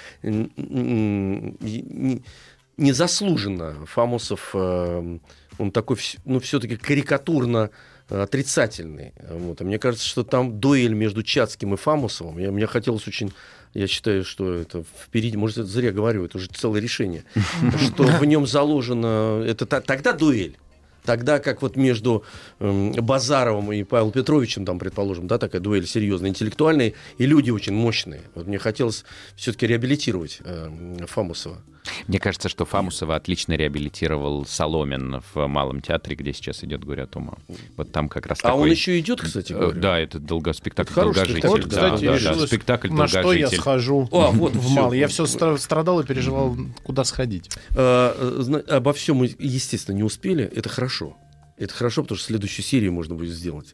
незаслуженно 2.77 3.85
Фамусов, 3.85 4.51
э, 4.53 5.17
он 5.57 5.71
такой, 5.71 5.97
ну, 6.25 6.39
все-таки 6.39 6.77
карикатурно 6.77 7.71
э, 8.09 8.21
отрицательный. 8.21 9.13
Вот. 9.29 9.61
И 9.61 9.63
мне 9.63 9.79
кажется, 9.79 10.07
что 10.07 10.23
там 10.23 10.59
дуэль 10.59 10.93
между 10.93 11.23
Чацким 11.23 11.73
и 11.73 11.77
Фамусовым. 11.77 12.37
Я, 12.37 12.51
мне 12.51 12.67
хотелось 12.67 13.07
очень... 13.07 13.33
Я 13.73 13.87
считаю, 13.87 14.23
что 14.23 14.53
это 14.53 14.83
впереди, 14.83 15.37
может, 15.37 15.57
это 15.59 15.67
зря 15.67 15.91
говорю, 15.91 16.25
это 16.25 16.37
уже 16.37 16.47
целое 16.47 16.81
решение, 16.81 17.25
что 17.79 18.03
в 18.03 18.25
нем 18.25 18.47
заложено... 18.47 19.43
Это 19.45 19.65
тогда 19.65 20.13
дуэль. 20.13 20.57
Тогда 21.03 21.39
как 21.39 21.61
вот 21.61 21.77
между 21.77 22.25
эм, 22.59 22.91
Базаровым 22.91 23.71
и 23.71 23.83
Павлом 23.83 24.11
Петровичем, 24.11 24.65
там, 24.65 24.77
предположим, 24.77 25.25
да, 25.25 25.37
такая 25.37 25.61
дуэль 25.61 25.87
серьезная, 25.87 26.31
интеллектуальная, 26.31 26.93
и 27.17 27.25
люди 27.25 27.49
очень 27.49 27.73
мощные. 27.73 28.23
Вот 28.35 28.45
мне 28.45 28.57
хотелось 28.59 29.05
все-таки 29.37 29.67
реабилитировать 29.67 30.39
эм, 30.43 31.07
Фамусова. 31.07 31.59
Мне 32.07 32.19
кажется, 32.19 32.49
что 32.49 32.65
Фамусова 32.65 33.15
отлично 33.15 33.53
реабилитировал 33.53 34.45
Соломин 34.45 35.21
в 35.33 35.47
Малом 35.47 35.81
театре, 35.81 36.15
где 36.15 36.33
сейчас 36.33 36.63
идет 36.63 36.83
«Горе 36.83 37.03
от 37.03 37.15
ума». 37.15 37.37
Вот 37.75 37.91
там 37.91 38.09
как 38.09 38.25
раз 38.27 38.39
А 38.41 38.49
такой... 38.49 38.61
он 38.61 38.69
еще 38.69 38.99
идет, 38.99 39.21
кстати 39.21 39.53
Э, 39.53 39.59
говоря. 39.59 39.79
Да, 39.79 39.99
это 39.99 40.19
долго... 40.19 40.53
спектакль 40.53 40.91
Это 40.91 41.01
«Долгожитель». 41.01 41.39
спектакль. 41.39 41.61
Вот, 41.61 41.69
Да, 41.69 41.75
кстати, 41.75 42.05
да, 42.05 42.11
да, 42.11 42.15
решилось, 42.17 42.49
спектакль 42.49 42.89
на 42.91 43.07
что 43.07 43.33
я 43.33 43.49
схожу 43.49 44.09
А, 44.11 44.31
вот, 44.31 44.53
в 44.55 44.61
всё. 44.61 44.69
мал. 44.81 44.93
Я 44.93 45.07
все 45.07 45.25
страдал 45.25 45.99
и 45.99 46.05
переживал, 46.05 46.57
куда 46.83 47.03
сходить. 47.03 47.49
Э, 47.71 48.13
э, 48.39 48.61
обо 48.69 48.93
всем 48.93 49.17
мы, 49.17 49.33
естественно, 49.39 49.95
не 49.95 50.03
успели. 50.03 50.43
Это 50.43 50.69
хорошо. 50.69 51.17
Это 51.57 51.73
хорошо, 51.73 52.03
потому 52.03 52.17
что 52.17 52.27
следующую 52.27 52.63
серию 52.63 52.93
можно 52.93 53.15
будет 53.15 53.33
сделать. 53.33 53.73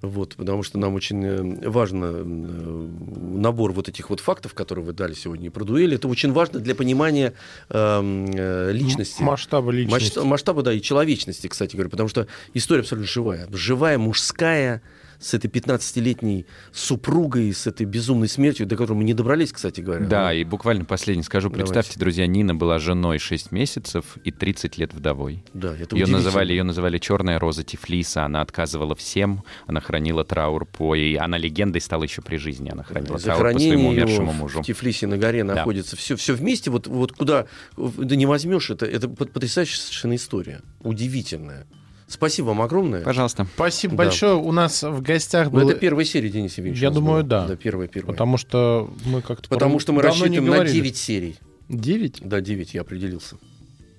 Вот, 0.00 0.34
потому 0.36 0.62
что 0.62 0.78
нам 0.78 0.94
очень 0.94 1.24
э, 1.24 1.68
важно 1.68 2.06
э, 2.06 2.24
набор 2.24 3.72
вот 3.72 3.88
этих 3.88 4.08
вот 4.08 4.20
фактов, 4.20 4.54
которые 4.54 4.84
вы 4.84 4.92
дали 4.94 5.12
сегодня 5.12 5.50
про 5.50 5.64
дуэли. 5.64 5.96
Это 5.96 6.08
очень 6.08 6.32
важно 6.32 6.60
для 6.60 6.74
понимания 6.74 7.34
эм, 7.68 8.30
э, 8.32 8.72
личности. 8.72 9.22
Масштаба 9.22 9.70
личности. 9.72 10.18
Масштаба, 10.20 10.62
да, 10.62 10.72
и 10.72 10.80
человечности, 10.80 11.48
кстати 11.48 11.76
говоря, 11.76 11.90
потому 11.90 12.08
что 12.08 12.26
история 12.54 12.80
абсолютно 12.80 13.08
живая. 13.08 13.46
Живая, 13.52 13.98
мужская, 13.98 14.80
с 15.20 15.34
этой 15.34 15.48
15-летней 15.50 16.46
супругой, 16.72 17.52
с 17.52 17.66
этой 17.66 17.86
безумной 17.86 18.28
смертью, 18.28 18.66
до 18.66 18.76
которой 18.76 18.96
мы 18.98 19.04
не 19.04 19.14
добрались, 19.14 19.52
кстати 19.52 19.80
говоря. 19.80 20.06
Да, 20.06 20.32
и 20.32 20.44
буквально 20.44 20.84
последний 20.84 21.22
скажу. 21.24 21.48
Давайте. 21.48 21.72
Представьте, 21.72 21.98
друзья, 22.00 22.26
Нина 22.26 22.54
была 22.54 22.78
женой 22.78 23.18
6 23.18 23.50
месяцев 23.52 24.16
и 24.24 24.30
30 24.30 24.78
лет 24.78 24.94
вдовой. 24.94 25.42
Да, 25.54 25.74
это 25.76 25.96
Ее 25.96 26.06
называли, 26.06 26.52
ее 26.52 26.62
называли 26.62 26.98
черная 26.98 27.38
роза 27.38 27.64
Тифлиса. 27.64 28.24
Она 28.24 28.42
отказывала 28.42 28.94
всем, 28.94 29.42
она 29.66 29.80
хранила 29.80 30.24
траур 30.24 30.66
по... 30.66 30.94
И 30.94 31.16
она 31.16 31.36
легендой 31.38 31.80
стала 31.80 32.04
еще 32.04 32.22
при 32.22 32.36
жизни. 32.36 32.70
Она 32.70 32.82
хранила 32.84 33.18
траур 33.18 33.52
по 33.52 33.58
своему 33.58 33.88
умершему 33.88 34.32
мужу. 34.32 34.62
в 34.62 34.66
Тифлисе 34.66 35.06
на 35.06 35.18
горе 35.18 35.42
Да. 35.44 35.54
находится. 35.56 35.96
Все, 35.96 36.16
все 36.16 36.34
вместе, 36.34 36.70
вот, 36.70 36.86
вот 36.86 37.12
куда 37.12 37.46
да 37.76 38.16
не 38.16 38.26
возьмешь, 38.26 38.70
это, 38.70 38.86
это 38.86 39.08
пот- 39.08 39.32
потрясающая 39.32 39.78
совершенно 39.80 40.14
история. 40.16 40.60
Удивительная. 40.80 41.66
Спасибо 42.08 42.46
вам 42.46 42.62
огромное. 42.62 43.02
Пожалуйста. 43.02 43.46
Спасибо 43.54 43.92
Да. 43.96 44.04
большое. 44.04 44.34
У 44.34 44.50
нас 44.50 44.82
в 44.82 45.02
гостях 45.02 45.50
Ну, 45.52 45.60
был... 45.60 45.70
это 45.70 45.78
первая 45.78 46.04
серия, 46.06 46.30
Денис 46.30 46.56
Евгеньевич. 46.56 46.82
Я 46.82 46.90
думаю, 46.90 47.22
была. 47.22 47.42
да. 47.42 47.46
Да, 47.48 47.56
первая, 47.56 47.86
первая. 47.86 48.12
Потому 48.12 48.38
что 48.38 48.90
мы 49.04 49.20
как-то... 49.20 49.48
Потому 49.48 49.74
про- 49.74 49.80
что 49.80 49.92
мы 49.92 50.02
рассчитываем 50.02 50.46
на 50.46 50.52
говорили. 50.54 50.72
9 50.74 50.96
серий. 50.96 51.36
Девять? 51.68 52.18
Да, 52.22 52.40
9, 52.40 52.72
я 52.74 52.80
определился. 52.80 53.36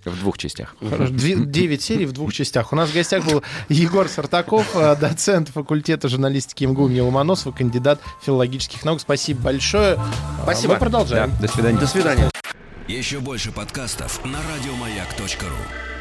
В 0.06 0.18
двух 0.22 0.38
частях. 0.38 0.76
Хорошо. 0.80 1.14
Девять 1.14 1.82
серий 1.84 2.06
в 2.06 2.14
двух 2.14 2.34
частях. 2.34 2.72
У 2.72 2.76
нас 2.76 2.90
в 2.90 2.94
гостях 2.96 3.26
был 3.26 3.44
Егор 3.68 4.08
Сартаков, 4.08 4.74
э, 4.76 4.96
доцент 4.96 5.50
факультета 5.50 6.08
журналистики 6.08 6.64
МГУ 6.64 6.88
имени 6.88 7.02
Ломоносова, 7.02 7.52
кандидат 7.54 8.00
филологических 8.24 8.84
наук. 8.86 9.02
Спасибо 9.02 9.42
большое. 9.42 9.96
А 10.00 10.44
Спасибо. 10.44 10.74
Мы 10.76 10.80
продолжаем. 10.80 11.32
Да, 11.40 11.48
до 11.48 11.54
свидания. 11.54 11.78
До 11.80 11.86
свидания. 11.88 12.30
Еще 12.88 13.20
больше 13.20 13.52
подкастов 13.52 14.24
на 14.26 14.40
радиомаяк.ру. 14.56 15.99